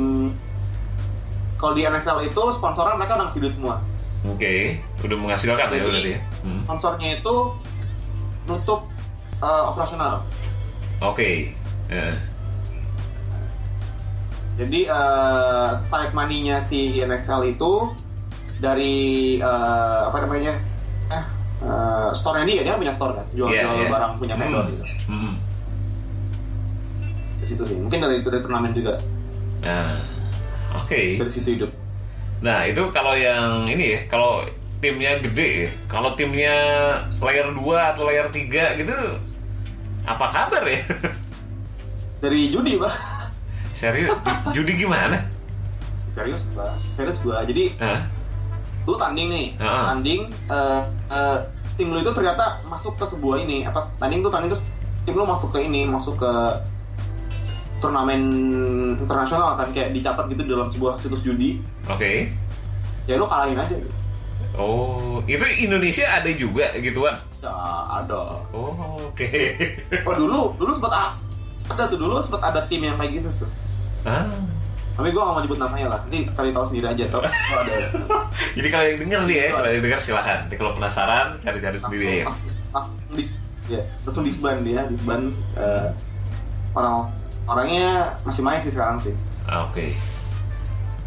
kalau 1.56 1.72
di 1.72 1.82
NSL 1.82 2.18
itu 2.24 2.42
sponsoran 2.52 2.94
mereka 2.94 3.14
udah 3.16 3.26
ngasih 3.26 3.40
duit 3.40 3.54
semua. 3.54 3.76
Oke, 4.24 4.78
udah 5.02 5.16
menghasilkan 5.16 5.66
ya 5.66 5.70
Jadi- 5.72 5.82
berarti 5.84 6.10
ya. 6.12 6.20
Hmm. 6.40 6.62
Sponsornya 6.62 7.08
itu 7.16 7.34
nutup 8.44 8.80
eh, 9.36 9.62
operasional. 9.64 10.22
Oke. 11.00 11.50
Heeh. 11.88 12.14
Jadi 14.54 14.80
eh, 14.84 15.68
side 15.82 16.12
money-nya 16.12 16.62
si 16.62 17.00
NXL 17.00 17.50
itu 17.50 17.72
dari 18.58 18.94
eh, 19.36 20.00
apa 20.06 20.18
namanya? 20.20 20.54
Eh, 21.10 21.24
eh, 21.62 22.08
store-nya 22.14 22.44
dia, 22.44 22.62
dia 22.62 22.74
punya 22.76 22.94
store 22.94 23.16
kan, 23.16 23.26
jual, 23.32 23.48
Iya, 23.48 23.64
jual 23.64 23.76
iya. 23.76 23.90
barang 23.90 24.12
punya 24.16 24.34
vendor 24.36 24.62
Hmm. 24.62 24.70
gitu. 24.70 24.84
Hmm. 25.08 25.32
Dari 27.42 27.50
situ 27.50 27.62
sih. 27.66 27.74
Mungkin 27.74 27.98
dari 27.98 28.22
itu 28.22 28.30
dari 28.30 28.38
turnamen 28.38 28.70
juga. 28.70 28.94
Nah, 29.66 29.98
oke. 30.78 31.00
Dari 31.18 31.30
situ 31.34 31.48
hidup. 31.58 31.70
Nah 32.38 32.62
itu 32.66 32.82
kalau 32.94 33.18
yang 33.18 33.66
ini 33.66 33.98
ya, 33.98 34.00
kalau 34.06 34.46
timnya 34.78 35.18
gede 35.18 35.66
ya, 35.66 35.70
kalau 35.86 36.14
timnya 36.14 36.54
layer 37.18 37.50
2 37.50 37.58
atau 37.94 38.02
layer 38.06 38.26
3 38.30 38.78
gitu, 38.78 38.94
apa 40.02 40.26
kabar 40.30 40.62
ya? 40.66 40.82
Dari 42.22 42.50
judi, 42.50 42.78
Pak. 42.78 42.94
Serius, 43.74 44.14
ju- 44.14 44.62
judi 44.62 44.78
gimana? 44.78 45.22
Serius, 46.14 46.38
Pak. 46.54 46.70
Serius 46.94 47.18
gua. 47.22 47.42
Jadi 47.42 47.74
Hah? 47.82 48.02
lu 48.82 48.94
tanding 48.98 49.30
nih, 49.30 49.46
Heeh. 49.58 49.82
tanding 49.86 50.20
eh, 50.50 50.80
eh, 51.10 51.38
tim 51.78 51.90
lu 51.90 51.98
itu 51.98 52.10
ternyata 52.10 52.58
masuk 52.66 52.98
ke 52.98 53.06
sebuah 53.06 53.38
ini 53.42 53.62
apa 53.62 53.86
tanding 53.96 54.20
tuh 54.20 54.30
tanding 54.30 54.50
tuh 54.50 54.60
tim 55.06 55.14
lu 55.14 55.22
masuk 55.22 55.54
ke 55.54 55.62
ini 55.62 55.86
masuk 55.86 56.18
ke 56.18 56.32
turnamen 57.82 58.22
internasional 58.94 59.58
kan 59.58 59.68
kayak 59.74 59.90
dicatat 59.90 60.30
gitu 60.30 60.42
dalam 60.46 60.70
sebuah 60.70 60.94
situs 60.96 61.20
judi 61.20 61.58
Oke. 61.90 62.30
ya 63.04 63.18
lu 63.18 63.26
kalahin 63.26 63.58
aja 63.58 63.74
gitu. 63.74 63.90
Oh, 64.52 65.24
itu 65.24 65.40
Indonesia 65.58 66.04
ada 66.06 66.28
juga 66.28 66.68
gituan? 66.76 67.16
ya 67.40 67.50
ada 67.88 68.36
Oh, 68.52 69.00
oke. 69.10 69.28
oh 70.06 70.14
dulu 70.14 70.40
dulu 70.56 70.70
sempat 70.78 70.92
ada 71.66 71.82
tuh 71.88 71.98
dulu 71.98 72.20
sempat 72.22 72.42
ada 72.52 72.60
tim 72.68 72.84
yang 72.84 72.94
kayak 72.94 73.18
gitu 73.18 73.28
tuh 73.40 73.50
ah, 74.04 74.28
tapi 74.92 75.08
gua 75.08 75.24
gak 75.24 75.34
mau 75.34 75.42
nyebut 75.42 75.58
namanya 75.58 75.86
lah 75.96 76.00
nanti 76.04 76.28
cari 76.30 76.52
tahu 76.52 76.64
sendiri 76.68 76.86
aja 76.92 77.04
tuh 77.08 77.24
kalau 77.24 77.62
ada 77.64 77.74
jadi 78.52 78.68
kalau 78.68 78.84
yang 78.84 78.98
denger 79.00 79.20
nih 79.24 79.36
ya, 79.40 79.46
kalau 79.56 79.68
yang 79.72 79.82
denger 79.82 80.00
silahkan. 80.04 80.38
Nanti 80.44 80.54
kalau 80.60 80.72
penasaran, 80.76 81.26
cari-cari 81.40 81.78
sendiri 81.80 82.04
ya. 82.20 82.24
langsung, 82.28 82.52
langsung 82.76 82.96
dis 83.16 83.32
ya 83.72 83.80
langsung 84.04 84.24
disban 84.26 84.56
dia 84.60 84.80
disban 84.84 85.32
eh, 85.56 85.88
orang 86.76 87.08
orangnya 87.44 87.88
masih 88.22 88.40
main 88.40 88.60
sih 88.60 88.70
sekarang 88.70 88.98
sih 88.98 89.14
Ah, 89.42 89.66
Oke. 89.66 89.90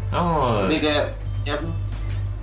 Oh, 0.08 0.60
jadi 0.62 0.76
kayak 0.78 1.04
ya 1.42 1.56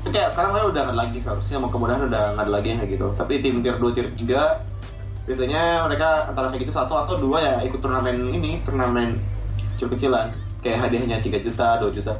kayak 0.05 0.27
sekarang 0.31 0.51
saya 0.51 0.65
udah 0.67 0.81
nggak 0.83 0.97
lagi 0.97 1.17
seharusnya 1.19 1.57
mau 1.57 1.69
kemudahan 1.69 2.01
udah 2.03 2.23
nggak 2.33 2.43
ada 2.43 2.51
lagi 2.51 2.67
yang 2.67 2.79
kayak 2.79 2.91
gitu 2.91 3.07
tapi 3.13 3.33
tim 3.39 3.55
tier 3.59 3.77
2 3.77 3.93
tier 3.93 4.07
3 4.09 4.83
biasanya 5.23 5.61
mereka 5.85 6.07
antara 6.27 6.49
kayak 6.49 6.61
gitu 6.61 6.73
satu 6.73 6.93
atau 6.97 7.15
dua 7.15 7.37
ya 7.39 7.55
ikut 7.63 7.79
turnamen 7.79 8.17
ini 8.33 8.59
turnamen 8.61 9.15
kecil-kecilan 9.73 10.35
kayak 10.59 10.77
hadiahnya 10.81 11.17
3 11.17 11.39
juta 11.41 11.67
2 11.79 11.93
juta 11.93 12.13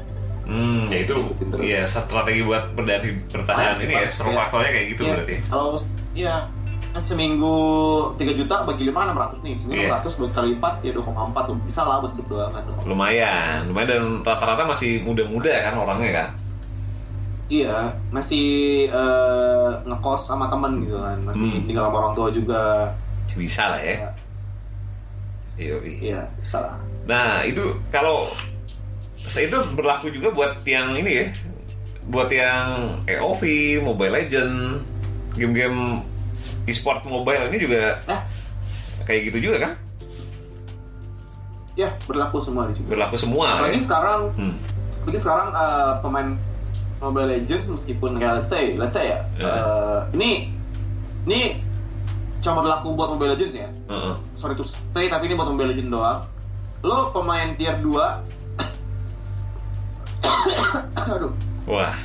Hmm, 0.43 0.87
ya 0.87 0.97
itu 1.01 1.15
Ikutin 1.15 1.47
terus. 1.49 1.63
ya 1.63 1.81
strategi 1.85 2.43
buat 2.43 2.67
berdari 2.71 3.15
bertahan 3.25 3.79
ini 3.79 3.95
ya, 3.97 4.07
seru 4.07 4.27
Iya. 4.27 4.37
faktornya 4.37 4.69
kayak 4.69 4.87
gitu 4.89 5.01
Iya. 5.01 5.11
berarti. 5.13 5.35
kalau 5.45 5.67
iya 6.13 6.35
kan 6.35 6.43
seminggu 7.01 7.57
3 8.13 8.37
juta 8.37 8.61
bagi 8.61 8.85
5 8.85 8.93
600 8.93 9.41
nih 9.41 9.53
seminggu 9.57 9.81
Iya. 9.81 9.97
600 10.05 10.19
buat 10.19 10.31
kali 10.31 10.49
4 10.53 10.85
ya 10.85 10.91
2,4 10.93 11.49
tuh 11.49 11.55
bisa 11.65 11.81
lah 11.81 11.97
buat 11.97 12.13
kan 12.13 12.63
Lumayan, 12.85 13.59
lumayan 13.65 13.87
dan 13.89 14.03
rata-rata 14.21 14.63
masih 14.63 15.01
muda-muda 15.01 15.49
kan 15.63 15.73
orangnya 15.73 16.11
kan. 16.13 16.29
iya 17.47 17.91
masih 18.09 18.45
eh, 18.87 19.69
ngekos 19.83 20.25
sama 20.25 20.47
temen 20.47 20.81
gitu 20.81 20.97
kan 20.97 21.17
masih 21.23 21.43
Hmm. 21.49 21.65
tinggal 21.65 21.83
sama 21.85 21.97
orang 21.99 22.13
tua 22.13 22.29
juga 22.29 22.61
Bisa 23.33 23.63
lah 23.67 23.81
ya. 23.81 23.97
Yoi. 25.55 26.01
iya 26.03 26.21
bisa 26.35 26.61
lah 26.61 26.75
Nah 27.05 27.41
itu 27.41 27.61
kalau 27.89 28.25
itu 29.33 29.57
berlaku 29.73 30.09
juga 30.09 30.29
buat 30.29 30.53
yang 30.63 30.93
ini 30.93 31.11
ya, 31.15 31.25
buat 32.05 32.27
yang 32.27 32.99
EOV, 33.05 33.41
Mobile 33.79 34.13
Legend, 34.13 34.81
game-game 35.33 36.01
e-sport 36.65 37.03
mobile 37.03 37.43
ini 37.47 37.57
juga 37.57 37.99
eh 38.05 38.21
kayak 39.03 39.21
gitu 39.29 39.39
juga 39.43 39.57
kan? 39.61 39.73
ya 41.73 41.89
berlaku 42.05 42.37
semua 42.39 42.69
di 42.69 42.77
juga 42.77 42.93
Berlaku 42.93 43.15
semua. 43.17 43.45
apalagi 43.57 43.77
Ya? 43.77 43.83
sekarang 43.83 44.21
Hmm. 44.33 44.53
apalagi 44.95 45.19
sekarang 45.19 45.47
eh, 45.51 45.93
pemain 45.99 46.29
Mobile 46.99 47.27
Legends 47.29 47.65
meskipun 47.67 48.15
kayak 48.15 48.33
let's 48.37 48.47
say 48.47 48.63
let's 48.75 48.93
say 48.93 49.05
ya 49.09 49.19
Ya. 49.35 49.49
eh, 49.49 49.99
ini 50.13 50.29
ini 51.25 51.39
cuma 52.39 52.61
berlaku 52.61 52.93
buat 52.93 53.09
Mobile 53.11 53.33
Legends 53.33 53.55
ya 53.57 53.67
Heeh. 53.89 54.15
sorry 54.35 54.53
to 54.53 54.63
say 54.93 55.07
tapi 55.07 55.25
ini 55.25 55.33
buat 55.33 55.49
Mobile 55.49 55.69
Legends 55.69 55.89
doang 55.89 56.23
lo 56.81 57.09
pemain 57.09 57.55
tier 57.55 57.75
2 57.75 57.89
aduh 61.09 61.33
Wah, 61.63 61.95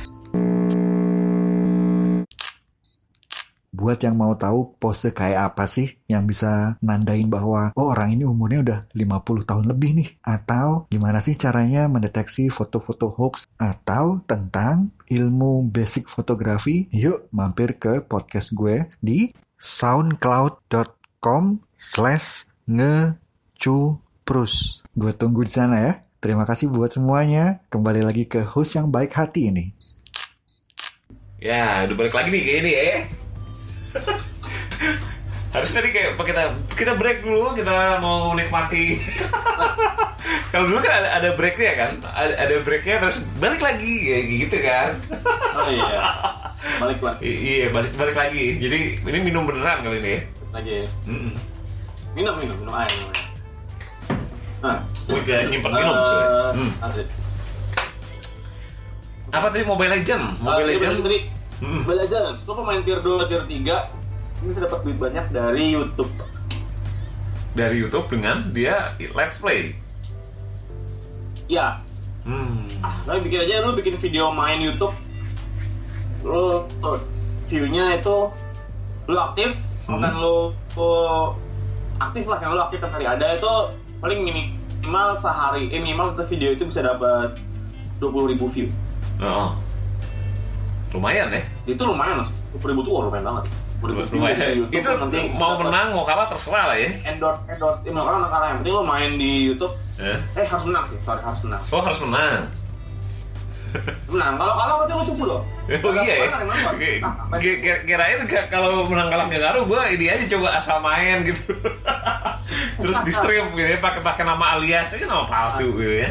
Buat 3.79 4.03
yang 4.03 4.19
mau 4.19 4.35
tahu 4.35 4.75
pose 4.75 5.15
kayak 5.15 5.55
apa 5.55 5.63
sih 5.63 6.03
yang 6.11 6.27
bisa 6.27 6.75
nandain 6.83 7.31
bahwa 7.31 7.71
oh 7.79 7.95
orang 7.95 8.19
ini 8.19 8.27
umurnya 8.27 8.59
udah 8.59 8.91
50 8.91 9.47
tahun 9.47 9.71
lebih 9.71 9.95
nih 9.95 10.19
atau 10.19 10.83
gimana 10.91 11.23
sih 11.23 11.39
caranya 11.39 11.87
mendeteksi 11.87 12.51
foto-foto 12.51 13.07
hoax 13.15 13.47
atau 13.55 14.19
tentang 14.27 14.91
ilmu 15.07 15.71
basic 15.71 16.11
fotografi 16.11 16.91
yuk 16.91 17.31
mampir 17.31 17.79
ke 17.79 18.03
podcast 18.03 18.51
gue 18.51 18.83
di 18.99 19.31
soundcloud.com 19.55 21.63
slash 21.79 22.51
ngecuprus 22.67 24.83
gue 24.91 25.11
tunggu 25.15 25.47
di 25.47 25.55
sana 25.55 25.79
ya 25.79 26.03
Terima 26.19 26.43
kasih 26.43 26.67
buat 26.67 26.91
semuanya. 26.91 27.63
Kembali 27.71 28.03
lagi 28.03 28.27
ke 28.27 28.43
host 28.43 28.75
yang 28.75 28.91
baik 28.91 29.15
hati 29.15 29.55
ini. 29.55 29.71
Ya, 31.39 31.87
udah 31.87 31.95
balik 31.95 32.11
lagi 32.11 32.35
nih 32.35 32.43
kayak 32.43 32.59
ini 32.59 32.71
ya. 32.75 33.18
Harusnya 35.53 35.79
nih 35.81 35.91
kayak 35.91 36.09
kita 36.15 36.43
kita 36.77 36.91
break 36.93 37.25
dulu, 37.25 37.57
kita 37.57 37.97
mau 37.97 38.29
menikmati. 38.31 39.01
Kalau 40.51 40.65
dulu 40.65 40.79
kan 40.79 40.93
ada, 40.93 41.09
ada 41.15 41.29
breaknya 41.33 41.73
kan, 41.73 41.91
ada, 42.05 42.33
ada 42.37 42.55
breaknya 42.61 42.95
terus 42.99 43.25
balik 43.35 43.57
lagi 43.59 43.93
kayak 43.99 44.23
gitu 44.27 44.57
kan. 44.59 44.89
Oh 45.55 45.67
iya. 45.67 46.01
Balik 46.77 46.99
lagi. 47.01 47.21
I- 47.23 47.39
iya 47.41 47.67
balik 47.69 47.93
balik 47.95 48.13
lagi. 48.13 48.57
Jadi 48.57 48.79
ini 49.01 49.19
minum 49.23 49.43
beneran 49.43 49.81
kali 49.81 49.97
ini 49.97 50.11
ya. 50.11 50.21
Lagi. 50.51 50.77
Mm-mm. 51.05 51.33
Minum, 52.13 52.33
minum, 52.35 52.55
minum 52.57 52.73
air. 52.75 52.89
Minum 52.91 53.09
air. 53.09 53.25
Nah, 54.59 54.77
Gue 55.07 55.19
gak 55.23 55.49
nyimpen 55.49 55.71
minum 55.71 55.95
soalnya. 55.97 56.29
eh, 56.29 56.51
Hmm. 56.53 56.71
Apa 59.29 59.45
tadi 59.49 59.63
Mobile 59.63 59.91
Legend? 59.95 60.23
Mobile 60.37 60.61
Eh, 60.61 60.69
Legend. 60.75 60.95
Tadi, 60.99 61.19
Hmm. 61.59 61.83
Legends. 61.85 62.47
Lo 62.47 62.53
pemain 62.55 62.79
tier 62.79 62.99
2, 62.99 63.27
tier 63.27 63.43
3 63.43 63.91
ini 64.39 64.55
bisa 64.55 64.61
dapat 64.63 64.79
duit 64.81 64.95
banyak 64.95 65.25
dari 65.29 65.63
YouTube. 65.69 66.07
Dari 67.51 67.75
YouTube 67.75 68.07
dengan 68.07 68.47
dia 68.49 68.95
Let's 69.11 69.37
Play. 69.37 69.75
Ya, 71.49 71.81
Hmm. 72.23 72.67
lo 73.03 73.17
bikin 73.19 73.41
aja 73.41 73.63
lo 73.63 73.73
bikin 73.73 73.97
video 73.97 74.29
main 74.29 74.59
YouTube. 74.59 74.93
Lo 76.21 76.67
lo 76.79 76.91
view-nya 77.47 77.97
itu 77.97 78.17
lo 79.09 79.19
aktif, 79.25 79.57
Hmm. 79.89 79.99
kan 79.99 80.13
lo, 80.15 80.53
lo 80.77 80.91
aktif 81.97 82.23
lah 82.23 82.37
kan 82.37 82.53
lo 82.53 82.61
aktif 82.61 82.79
hari 82.79 83.03
ada 83.03 83.33
itu 83.33 83.51
paling 83.99 84.21
minimal 84.21 85.17
sehari 85.17 85.67
eh 85.67 85.81
minimal 85.81 86.13
satu 86.13 86.29
video 86.29 86.53
itu 86.53 86.63
bisa 86.63 86.79
dapat 86.79 87.35
20.000 87.99 88.29
ribu 88.29 88.45
view 88.47 88.67
Oh. 89.19 89.51
Lumayan 90.89 91.29
ya. 91.29 91.41
itu 91.65 91.77
lumayan 91.79 92.17
mas 92.19 92.29
20.000 92.51 92.65
ribu 92.65 92.81
tuh 92.81 92.93
lumayan 93.05 93.23
banget 93.23 93.45
20.000 93.79 93.93
view 94.03 94.17
Lumayan. 94.17 94.37
YouTube, 94.57 94.73
Itu 94.73 94.89
nanti 94.91 95.17
mau 95.31 95.53
menang 95.55 95.87
mau 95.93 96.01
kalah 96.01 96.25
terserah 96.27 96.65
lah 96.65 96.77
ya. 96.77 96.89
endorse 97.05 97.41
endorse 97.45 97.79
ini 97.83 97.93
kalau 97.95 98.25
kalah 98.25 98.47
yang 98.47 98.57
penting 98.59 98.73
lo 98.73 98.83
main 98.83 99.11
di 99.13 99.31
YouTube 99.45 99.73
Eh? 99.95 100.17
eh 100.33 100.43
harus 100.43 100.65
menang 100.65 100.85
sih 100.87 100.97
sorry 100.99 101.21
harus 101.21 101.41
menang 101.41 101.61
Oh 101.67 101.79
harus 101.79 101.99
menang. 102.01 102.41
menang 104.07 104.33
kalau 104.33 104.53
kalah 104.55 104.73
berarti 104.79 104.93
lo 104.93 105.03
cupu 105.05 105.23
dong 105.27 105.43
Oh 105.69 105.93
iya 105.95 106.13
ya. 106.17 106.27
Nah, 106.99 107.37
Kirain 107.85 108.25
ka- 108.25 108.49
kalau 108.49 108.81
menang 108.83 109.05
kalah 109.07 109.29
nggak 109.29 109.37
ngaruh, 109.39 109.63
gue 109.63 109.81
ini 109.93 110.05
aja 110.09 110.25
coba 110.27 110.57
asal 110.57 110.81
main 110.81 111.21
gitu. 111.21 111.53
Terus 112.75 112.97
di 113.05 113.13
stream 113.13 113.53
gitu 113.53 113.69
ya, 113.69 113.77
pakai 113.77 114.01
pakai 114.01 114.25
nama 114.25 114.57
alias 114.57 114.89
aja 114.89 115.05
nama 115.05 115.29
palsu 115.29 115.69
gitu 115.69 115.93
ya. 116.01 116.09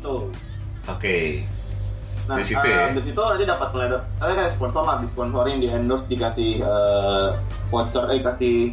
Tuh. 0.00 0.32
Oke. 0.88 1.44
Nah, 2.24 2.40
Di 2.40 2.44
situ 2.44 2.64
eh, 2.64 2.72
ya? 2.72 2.88
di 2.96 3.02
situ 3.04 3.20
nanti 3.20 3.44
dapat 3.44 3.68
mulai 3.76 3.86
ada, 3.92 3.98
kayak 4.16 4.52
sponsor 4.56 4.82
lah, 4.88 4.96
disponsorin, 5.04 5.60
di 5.60 5.68
endorse, 5.68 6.08
dikasih 6.08 6.64
eh, 6.64 7.28
voucher, 7.68 8.04
eh 8.16 8.20
kasih 8.24 8.72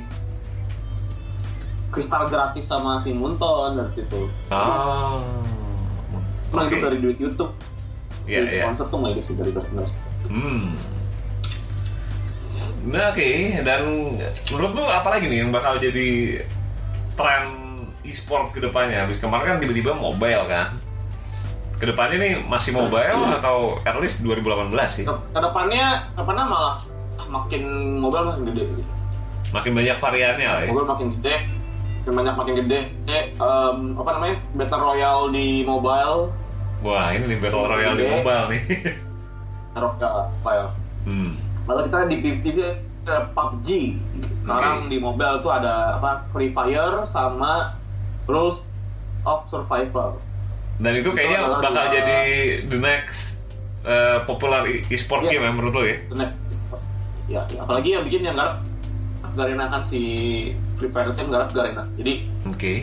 kristal 1.92 2.32
gratis 2.32 2.64
sama 2.64 3.04
si 3.04 3.12
Munton 3.12 3.76
dari 3.76 3.92
situ. 3.92 4.32
Oh. 4.48 5.20
Oke. 6.52 6.72
itu 6.72 6.84
dari 6.84 6.98
duit 7.00 7.18
YouTube. 7.20 7.52
Iya 8.24 8.48
Duit 8.48 8.56
iya. 8.56 8.64
Sponsor 8.72 8.86
tuh 8.88 8.98
nggak 9.04 9.12
hidup 9.16 9.26
sih 9.28 9.36
dari 9.36 9.52
endorse. 9.52 9.96
Hmm. 10.32 10.68
Nah, 12.88 13.14
oke. 13.14 13.30
Dan 13.68 13.82
menurut 14.56 14.72
lu 14.74 14.84
apa 14.88 15.08
lagi 15.12 15.26
nih 15.28 15.44
yang 15.46 15.52
bakal 15.52 15.76
jadi 15.78 16.42
tren 17.20 17.44
e-sport 18.08 18.56
ke 18.56 18.60
depannya? 18.64 19.06
Habis 19.06 19.20
kemarin 19.20 19.46
kan 19.46 19.58
tiba-tiba 19.60 19.92
mobile 19.94 20.48
kan. 20.48 20.80
Ke 21.82 21.90
depannya 21.90 22.18
nih 22.22 22.32
masih 22.46 22.72
mobile 22.72 23.18
atau 23.34 23.74
at 23.82 23.98
least 23.98 24.22
2018 24.22 24.70
sih? 24.94 25.04
Ke- 25.04 25.18
Ke 25.34 25.40
depannya, 25.42 26.06
ke 26.08 26.22
depannya 26.22 26.46
malah 26.46 26.76
makin 27.26 27.64
mobile 27.98 28.30
makin 28.30 28.44
gede. 28.46 28.64
Makin 29.50 29.72
banyak 29.74 29.98
variannya 29.98 30.46
lah 30.48 30.62
ya. 30.62 30.70
Mobile 30.70 30.86
makin 30.88 31.08
gede, 31.18 31.36
makin 32.00 32.14
banyak 32.14 32.36
makin 32.38 32.54
gede. 32.62 32.80
Eh, 33.10 33.24
em, 33.34 33.78
apa 33.98 34.10
namanya? 34.14 34.36
Battle 34.54 34.82
Royale 34.84 35.26
di 35.34 35.48
mobile, 35.66 36.30
Wah, 36.82 37.14
ini 37.14 37.30
nih 37.30 37.38
Battle 37.38 37.66
Royale 37.66 37.94
di 37.96 38.06
mobile 38.08 38.46
nih. 38.48 38.62
Royale, 39.82 40.24
Royale. 40.42 40.72
hmm. 41.06 41.30
Kalau 41.62 41.82
kita 41.86 41.98
di 42.06 42.16
PUBG 42.20 42.58
ada 43.02 43.26
PUBG. 43.34 43.70
Sekarang 44.38 44.86
Oke. 44.86 44.90
di 44.90 44.98
mobile 44.98 45.42
tuh 45.42 45.50
ada 45.50 45.98
apa? 45.98 46.30
Free 46.30 46.54
Fire 46.54 47.06
sama 47.06 47.74
Rules 48.26 48.62
of 49.24 49.46
Survival. 49.46 50.22
Dan 50.82 50.94
itu 50.98 51.10
kayaknya 51.12 51.38
adalah 51.40 51.60
bakal 51.62 51.74
dua- 51.80 51.94
jadi 51.94 52.18
the 52.66 52.80
next 52.80 53.22
uh, 53.84 54.26
popular 54.26 54.66
e- 54.66 54.82
e-sport 54.88 55.22
Yes. 55.24 55.32
game 55.32 55.44
ya 55.44 55.52
menurut 55.52 55.74
lo 55.74 55.84
ya? 55.84 55.98
The 56.08 56.18
next- 56.20 56.40
Ya, 57.30 57.42
ya, 57.48 57.64
apalagi 57.64 57.96
yang 57.96 58.04
bikin 58.04 58.22
yang 58.26 58.36
garap 58.36 58.60
Garena 59.32 59.64
kan 59.64 59.80
si 59.88 60.02
Free 60.76 60.92
Fire 60.92 61.08
itu 61.08 61.22
yang 61.22 61.32
garap 61.32 61.50
Garena. 61.52 61.84
Jadi 61.96 62.14
Oke. 62.44 62.74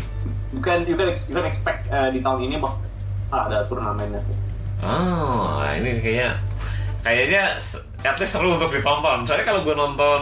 bukan 0.51 0.79
you 0.87 0.97
can, 0.97 1.09
ex- 1.11 1.29
you 1.29 1.35
can 1.35 1.45
expect 1.45 1.85
eh, 1.89 2.09
di 2.09 2.25
tahun 2.25 2.49
ini 2.49 2.57
bakal 2.57 2.81
ada 3.29 3.61
turnamennya. 3.63 4.23
Oh, 4.81 5.59
nah 5.59 5.75
ini 5.75 6.01
kayaknya 6.01 6.39
kayaknya 7.03 7.43
at 8.01 8.17
least 8.17 8.33
seru 8.33 8.55
untuk 8.55 8.71
ditonton. 8.71 9.27
Soalnya 9.27 9.45
kalau 9.45 9.61
gue 9.61 9.75
nonton 9.75 10.21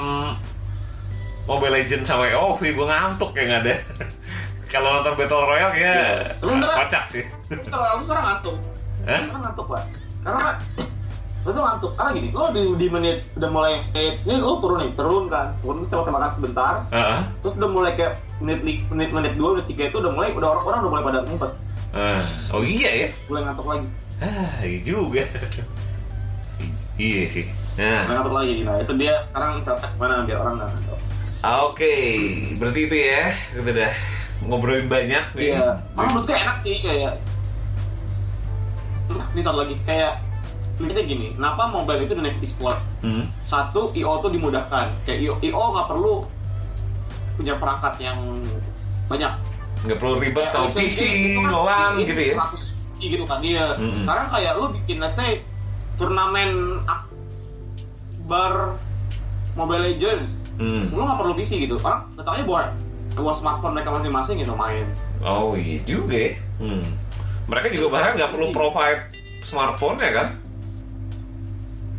Mobile 1.47 1.79
Legends 1.79 2.03
sama 2.05 2.27
WoW, 2.27 2.59
gue 2.59 2.74
ngantuk 2.83 3.31
ya 3.31 3.43
nggak 3.47 3.61
ada. 3.62 3.74
kalau 4.66 4.88
nonton 4.92 5.14
Battle 5.14 5.42
Royale 5.42 5.72
kayak 5.72 5.94
Iya. 5.96 6.04
Lu 6.40 6.50
beneran? 6.52 6.76
kocak 6.80 7.04
sih. 7.06 7.24
Kalau 7.66 7.86
lu 7.96 8.02
sekarang 8.04 8.24
ngantuk. 8.26 8.56
Hah? 9.02 9.20
Sekarang 9.22 9.42
ngantuk 9.42 9.66
pak. 9.66 9.82
Karena 10.20 10.46
lu 11.40 11.48
tuh 11.48 11.62
ngantuk. 11.62 11.92
Karena 11.94 12.10
gini, 12.12 12.28
lu 12.30 12.44
di, 12.50 12.62
di 12.74 12.86
menit 12.88 13.16
udah 13.34 13.50
mulai 13.50 13.72
eh, 13.92 14.18
ini 14.18 14.34
lu 14.36 14.58
turun 14.58 14.78
nih, 14.80 14.90
turun 14.94 15.24
kan, 15.26 15.46
turun 15.60 15.78
terus 15.78 15.88
coba 15.88 16.10
makan 16.10 16.30
sebentar, 16.34 16.74
Heeh. 16.90 17.20
terus 17.38 17.54
udah 17.54 17.70
mulai 17.70 17.92
kayak 17.94 18.12
menit 18.36 18.58
menit 18.90 19.10
menit 19.10 19.32
dua 19.34 19.48
menit 19.54 19.66
tiga 19.66 19.86
itu 19.86 19.96
udah 19.96 20.10
mulai 20.10 20.28
udah 20.30 20.48
orang 20.50 20.64
orang 20.64 20.78
udah 20.78 20.90
mulai 20.90 21.04
pada 21.04 21.18
ngumpet 21.22 21.52
Ah, 21.94 22.26
oh 22.50 22.60
iya 22.60 22.90
ya. 22.92 23.08
mulai 23.26 23.42
ngantuk 23.42 23.64
lagi 23.64 23.86
Ah, 24.18 24.52
iya 24.60 24.78
juga. 24.82 25.22
Iya 26.96 27.22
sih. 27.28 27.46
mulai 27.76 27.92
Nah, 27.92 28.02
ngantuk 28.10 28.34
lagi 28.34 28.54
nah 28.60 28.74
itu 28.76 28.92
dia 28.96 29.14
sekarang 29.28 29.50
cara 29.62 29.78
mana 29.94 30.14
biar 30.24 30.38
orang 30.40 30.54
nggak 30.56 30.68
ngantuk 30.72 30.98
oke. 31.62 31.96
Berarti 32.58 32.80
itu 32.82 32.96
ya. 32.98 33.22
Kita 33.52 33.70
udah 33.70 33.92
ngobrolin 34.43 34.84
banyak 34.87 35.24
iya 35.34 35.80
malah 35.93 36.12
menurut 36.12 36.26
gue 36.26 36.37
enak 36.37 36.57
sih 36.61 36.76
kayak 36.80 37.16
Nah, 39.07 39.22
ini 39.32 39.41
satu 39.41 39.62
lagi 39.62 39.78
kayak 39.87 40.18
kita 40.76 41.01
gini 41.01 41.30
kenapa 41.32 41.70
mobile 41.70 42.03
itu 42.03 42.12
the 42.12 42.20
next 42.20 42.43
e-sport 42.43 42.76
Hmm. 43.01 43.30
satu 43.41 43.95
IO 43.95 44.18
tuh 44.18 44.28
dimudahkan 44.28 44.91
kayak 45.07 45.18
IO 45.22 45.34
IO 45.41 45.62
nggak 45.72 45.87
perlu 45.87 46.26
punya 47.39 47.55
perangkat 47.55 47.95
yang 48.03 48.18
banyak 49.07 49.30
Nggak 49.87 49.99
perlu 50.01 50.18
ribet 50.18 50.51
Alexa 50.51 50.74
PC 50.74 51.01
doang 51.39 52.01
gitu 52.01 52.18
ya. 52.18 52.34
100 52.34 52.59
PC 52.97 53.01
gitu 53.12 53.24
kan 53.24 53.39
dia. 53.39 53.76
Mm-mm. 53.76 54.03
Sekarang 54.03 54.26
kayak 54.32 54.53
lu 54.57 54.66
bikin 54.72 54.99
let's 54.99 55.14
say 55.14 55.45
turnamen 55.95 56.80
akbar 56.89 58.74
Mobile 59.55 59.84
Legends. 59.87 60.49
Hmm. 60.57 60.89
Lu 60.91 61.05
nggak 61.05 61.18
perlu 61.20 61.32
PC 61.37 61.62
gitu. 61.62 61.76
Orang 61.78 62.09
datangnya 62.16 62.43
bawa 62.43 62.61
bawa 63.16 63.32
smartphone 63.34 63.72
mereka 63.72 63.90
masing-masing 63.90 64.36
gitu 64.38 64.52
main. 64.52 64.84
Oh 65.20 65.56
iya 65.56 65.80
juga 65.82 66.14
ya. 66.14 66.32
Hmm. 66.58 66.84
Mereka 67.46 67.66
juga 67.70 67.86
bahkan 67.90 68.12
nggak 68.14 68.30
perlu 68.30 68.46
provide 68.50 69.00
smartphone 69.40 69.96
ya 69.98 70.12
kan? 70.12 70.28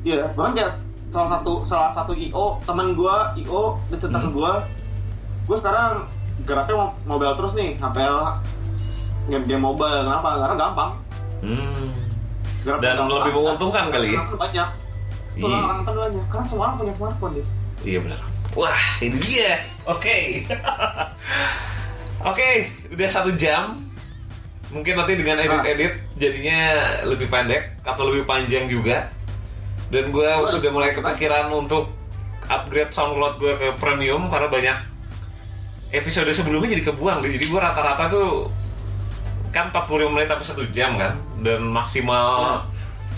Iya, 0.04 0.32
bahkan 0.32 0.54
kayak 0.54 0.72
salah 1.10 1.30
satu 1.34 1.54
salah 1.64 1.92
satu 1.92 2.14
IO 2.14 2.60
teman 2.62 2.94
gua 2.94 3.34
IO 3.36 3.76
dekat 3.90 4.12
Hmm. 4.14 4.30
gua 4.30 4.62
gua 5.44 5.58
sekarang 5.58 6.06
geraknya 6.44 6.76
mo- 6.78 6.96
mobile 7.08 7.34
terus 7.34 7.54
nih 7.56 7.70
sampai 7.76 8.04
game-game 9.26 9.64
mobile 9.64 10.06
kenapa 10.06 10.38
karena 10.38 10.56
gampang 10.56 10.92
Hmm. 11.38 11.90
Gerak 12.60 12.80
Dan 12.80 12.96
gampang. 12.98 13.18
lebih 13.20 13.34
menguntungkan 13.34 13.86
kali 13.88 14.08
ya? 14.12 14.22
Banyak 14.34 14.70
Tuh, 15.34 15.46
Iya. 15.46 15.58
orang 15.62 15.78
kan 15.80 15.94
banyak 15.96 16.26
karena 16.28 16.46
semua 16.46 16.64
orang 16.64 16.76
punya 16.76 16.94
smartphone 16.94 17.34
ya 17.34 17.46
Iya 17.80 18.00
benar. 18.02 18.20
Wah 18.58 18.84
ini 19.06 19.22
dia. 19.22 19.62
Oke. 19.86 20.42
Oke, 22.34 22.74
udah 22.90 23.06
satu 23.06 23.30
jam. 23.38 23.78
Mungkin 24.74 24.98
nanti 24.98 25.14
dengan 25.14 25.38
edit-edit 25.38 25.94
jadinya 26.18 26.60
lebih 27.06 27.30
pendek 27.30 27.78
atau 27.86 28.10
lebih 28.10 28.26
panjang 28.26 28.66
juga. 28.66 29.14
Dan 29.94 30.10
gue 30.10 30.30
sudah 30.50 30.74
mulai 30.74 30.92
kepikiran 30.98 31.54
untuk 31.54 31.94
upgrade 32.50 32.90
SoundCloud 32.90 33.38
gue 33.38 33.54
ke 33.62 33.68
premium 33.78 34.26
karena 34.28 34.50
banyak 34.50 34.78
episode 35.94 36.28
sebelumnya 36.34 36.74
jadi 36.74 36.84
kebuang 36.90 37.22
deh. 37.22 37.32
Jadi 37.38 37.46
gue 37.46 37.60
rata-rata 37.62 38.10
tuh 38.10 38.50
kan 39.54 39.70
45 39.70 40.12
menit 40.18 40.28
sampai 40.28 40.46
satu 40.50 40.64
jam 40.74 40.98
kan 40.98 41.14
dan 41.46 41.62
maksimal 41.62 42.60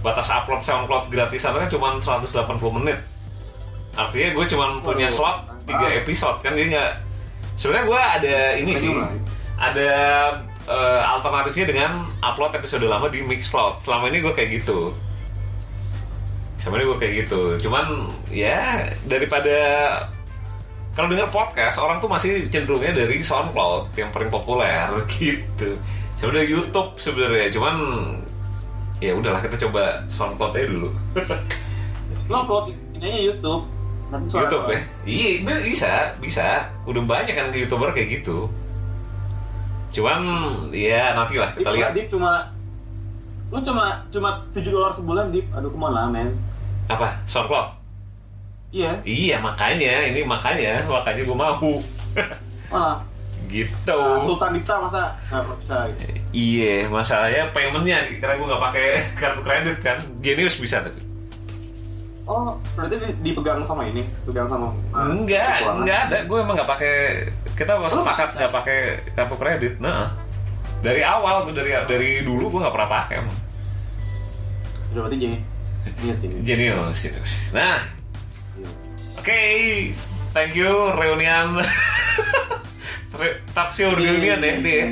batas 0.04 0.30
upload 0.30 0.62
SoundCloud 0.62 1.10
gratisan 1.10 1.56
kan 1.56 1.72
cuma 1.72 1.98
180 1.98 2.78
menit 2.84 3.00
artinya 4.00 4.30
gue 4.32 4.46
cuma 4.48 4.66
punya 4.80 5.08
Waduh, 5.12 5.18
slot 5.18 5.38
tiga 5.68 5.86
mantap. 5.86 6.00
episode 6.02 6.38
kan 6.40 6.54
dia 6.56 6.68
nggak 6.72 6.92
Sebenarnya 7.60 7.86
gue 7.92 8.00
ada 8.00 8.38
ini 8.56 8.72
sih, 8.72 8.88
ada 9.60 9.92
eh, 10.64 11.02
alternatifnya 11.04 11.66
dengan 11.68 11.92
upload 12.24 12.56
episode 12.56 12.88
lama 12.88 13.12
di 13.12 13.20
Mixcloud. 13.20 13.84
Selama 13.84 14.08
ini 14.08 14.24
gue 14.24 14.32
kayak 14.32 14.64
gitu. 14.64 14.96
Selama 16.56 16.80
ini 16.80 16.86
gue 16.88 16.98
kayak 17.04 17.14
gitu. 17.28 17.42
Cuman 17.68 18.08
ya 18.32 18.88
daripada 19.04 19.60
kalau 20.96 21.12
denger 21.12 21.28
podcast 21.28 21.84
orang 21.84 22.00
tuh 22.00 22.08
masih 22.08 22.48
cenderungnya 22.48 22.96
dari 22.96 23.20
SoundCloud 23.20 23.92
yang 24.00 24.08
paling 24.16 24.32
populer 24.32 24.88
gitu. 25.20 25.76
Sebenarnya 26.16 26.48
YouTube 26.48 26.96
sebenarnya, 26.96 27.52
cuman 27.52 27.76
ya 29.04 29.20
udahlah 29.20 29.44
kita 29.44 29.68
coba 29.68 30.08
SoundCloud 30.08 30.56
aja 30.56 30.68
dulu. 30.72 30.90
Lo 32.32 32.48
upload 32.48 32.72
ininya 32.96 33.20
YouTube. 33.20 33.64
Suara 34.10 34.50
YouTube 34.50 34.66
ya? 34.74 34.80
Iya 35.06 35.28
bisa, 35.62 35.92
bisa. 36.18 36.66
Udah 36.90 37.02
banyak 37.06 37.34
kan 37.38 37.54
youtuber 37.54 37.94
kayak 37.94 38.22
gitu. 38.22 38.50
Cuman 39.90 40.22
ya 40.74 41.14
nanti 41.14 41.38
lah 41.38 41.54
kita 41.54 41.70
lihat 41.74 41.94
Dip 41.94 42.10
cuma 42.10 42.50
lu 43.50 43.58
cuma 43.66 44.06
cuma 44.14 44.46
7 44.54 44.62
dolar 44.70 44.94
sebulan 44.94 45.34
Dip. 45.34 45.46
Aduh 45.54 45.70
ke 45.70 45.78
mana 45.78 46.06
lah 46.06 46.06
men. 46.10 46.30
apa 46.90 47.22
SoundCloud. 47.30 47.78
Iya, 48.70 49.02
Iya 49.02 49.38
makanya 49.42 50.10
ini 50.10 50.22
makanya 50.26 50.86
makanya 50.86 51.22
gue 51.26 51.34
mau 51.38 51.42
malah 51.50 51.58
gitu. 53.50 53.98
uh, 53.98 54.22
Sultan 54.26 54.54
Dipta 54.58 54.78
masa 54.78 55.14
nggak 55.30 55.58
bisa 55.58 55.76
gitu. 55.90 56.02
Iya 56.34 56.86
masalahnya 56.90 57.50
paymentnya 57.50 57.98
karena 58.22 58.38
gue 58.38 58.48
nggak 58.50 58.64
pakai 58.70 58.88
kartu 59.18 59.42
kredit 59.42 59.78
kan. 59.82 59.98
Genius 60.22 60.62
bisa 60.62 60.86
tuh. 60.86 60.94
Oh, 62.30 62.54
berarti 62.78 62.96
di- 62.96 63.18
dipegang 63.26 63.66
sama 63.66 63.84
ini, 63.84 64.06
pegang 64.22 64.46
sama 64.46 64.70
uh, 64.94 65.10
Enggak, 65.10 65.66
keuangan. 65.66 65.76
enggak 65.82 66.00
ada. 66.06 66.18
Gue 66.24 66.38
emang 66.40 66.56
nggak 66.56 66.70
pakai. 66.70 66.96
Kita 67.52 67.74
Oh, 67.74 67.90
sepakat 67.90 68.30
nggak 68.32 68.54
pakai 68.54 68.80
kartu 69.12 69.36
kredit. 69.36 69.74
Nah, 69.80 70.14
dari 70.80 71.02
awal 71.02 71.44
gue 71.44 71.58
dari 71.58 71.74
dari 71.84 72.10
dulu 72.22 72.48
gue 72.48 72.60
nggak 72.62 72.72
pernah 72.72 72.90
pakai 72.92 73.16
emang. 73.20 73.38
Berarti 74.92 75.16
gini. 75.18 75.38
Iya 76.00 76.14
sih. 76.16 76.30
Genius, 76.40 76.98
genius. 77.02 77.34
Nah, 77.50 77.82
Iya. 78.54 78.70
oke, 79.18 79.42
thank 80.30 80.54
you 80.54 80.70
reunian. 80.94 81.58
Re- 83.20 83.42
Taksio 83.50 83.90
reunian 83.92 84.38
ya, 84.38 84.54
nih. 84.54 84.78
ya. 84.78 84.86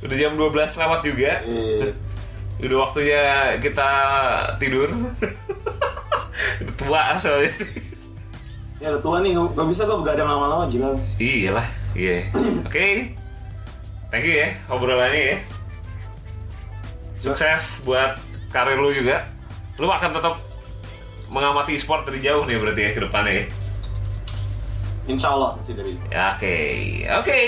Udah 0.00 0.16
jam 0.16 0.32
12 0.32 0.48
lewat 0.74 1.00
juga. 1.02 1.32
Eh, 1.44 1.92
Udah 2.58 2.78
waktunya 2.80 3.22
kita 3.60 3.90
tidur. 4.56 4.88
Udah 6.62 6.74
tua 6.78 7.02
soalnya. 7.18 7.52
ya 8.78 8.94
udah 8.94 9.02
tua 9.02 9.16
nih, 9.18 9.34
gak, 9.34 9.66
bisa 9.74 9.82
gue 9.82 9.98
begadang 9.98 10.28
lama-lama 10.30 10.64
gila. 10.70 10.94
Iyalah, 11.18 11.68
iya. 11.98 12.30
Oke. 12.62 13.14
Thank 14.08 14.24
you 14.24 14.40
ya 14.40 14.48
obrolannya 14.72 15.36
ya. 15.36 15.38
Sukses 17.20 17.84
buat 17.84 18.16
karir 18.48 18.80
lu 18.80 18.94
juga. 18.94 19.28
Lu 19.76 19.90
akan 19.90 20.10
tetap 20.16 20.34
mengamati 21.28 21.76
sport 21.76 22.08
dari 22.08 22.24
jauh 22.24 22.48
nih 22.48 22.56
berarti 22.56 22.80
ya 22.88 22.90
ke 22.96 23.00
depannya 23.04 23.32
ya. 23.34 23.44
Insya 25.08 25.28
Allah 25.32 25.56
masih 25.60 25.74
dari. 25.76 25.92
Ya, 26.08 26.36
Oke, 26.36 26.56
oke. 27.08 27.40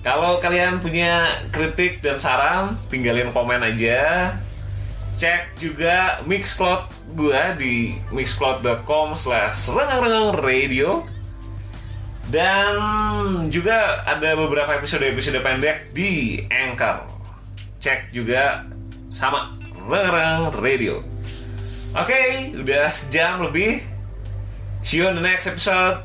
Kalau 0.00 0.40
kalian 0.40 0.80
punya 0.80 1.44
kritik 1.52 2.00
dan 2.00 2.16
saran, 2.16 2.76
tinggalin 2.88 3.28
komen 3.34 3.60
aja. 3.60 4.32
Cek 5.18 5.58
juga 5.58 6.22
Mixcloud 6.30 7.10
gua 7.18 7.50
di 7.58 7.98
mixcloud.com 8.14 9.18
slash 9.18 9.66
rengang 9.66 10.30
radio 10.38 11.02
dan 12.30 12.78
juga 13.50 14.06
ada 14.06 14.38
beberapa 14.38 14.78
episode-episode 14.78 15.42
pendek 15.42 15.90
di 15.90 16.38
Anchor. 16.46 17.02
Cek 17.82 18.14
juga 18.14 18.62
sama 19.10 19.58
rengang 19.90 20.54
radio. 20.54 21.02
Oke, 21.98 22.54
udah 22.54 22.86
sejam 22.94 23.42
lebih. 23.42 23.82
See 24.86 25.02
you 25.02 25.10
on 25.10 25.18
the 25.18 25.24
next 25.24 25.50
episode. 25.50 25.98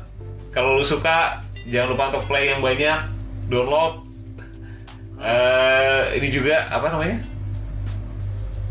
Kalau 0.50 0.74
lu 0.74 0.82
suka, 0.82 1.38
jangan 1.70 1.94
lupa 1.94 2.04
untuk 2.10 2.26
play 2.26 2.50
yang 2.50 2.58
banyak, 2.58 3.06
download. 3.46 4.02
Eh, 5.22 6.18
ini 6.18 6.34
juga 6.34 6.66
apa 6.66 6.90
namanya? 6.90 7.33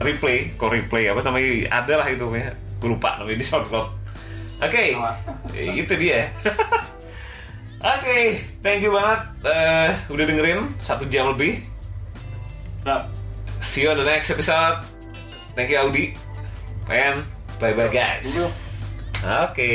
Replay, 0.04 0.52
kok 0.60 0.70
replay 0.70 1.08
apa 1.08 1.24
namanya? 1.24 1.50
Ada 1.72 1.94
lah 2.04 2.08
itu 2.12 2.28
ya. 2.36 2.52
Gue 2.84 2.90
lupa 2.92 3.16
namanya 3.16 3.40
di 3.40 3.48
SoundCloud. 3.48 3.90
Oke, 4.64 4.96
eh, 5.56 5.70
itu 5.76 5.94
dia. 5.96 6.28
Oke, 7.96 8.40
thank 8.64 8.80
you 8.80 8.96
banget 8.96 9.20
eh, 9.44 9.92
udah 10.08 10.24
dengerin 10.24 10.72
satu 10.80 11.04
jam 11.12 11.36
lebih. 11.36 11.60
Ya, 12.84 13.08
See 13.64 13.84
you 13.84 13.92
on 13.92 13.98
the 13.98 14.04
next 14.04 14.30
episode. 14.30 14.84
Thank 15.56 15.72
you 15.72 15.78
Audi. 15.80 16.16
And 16.92 17.24
bye 17.60 17.72
bye 17.72 17.88
guys. 17.88 18.28
Oke. 19.24 19.72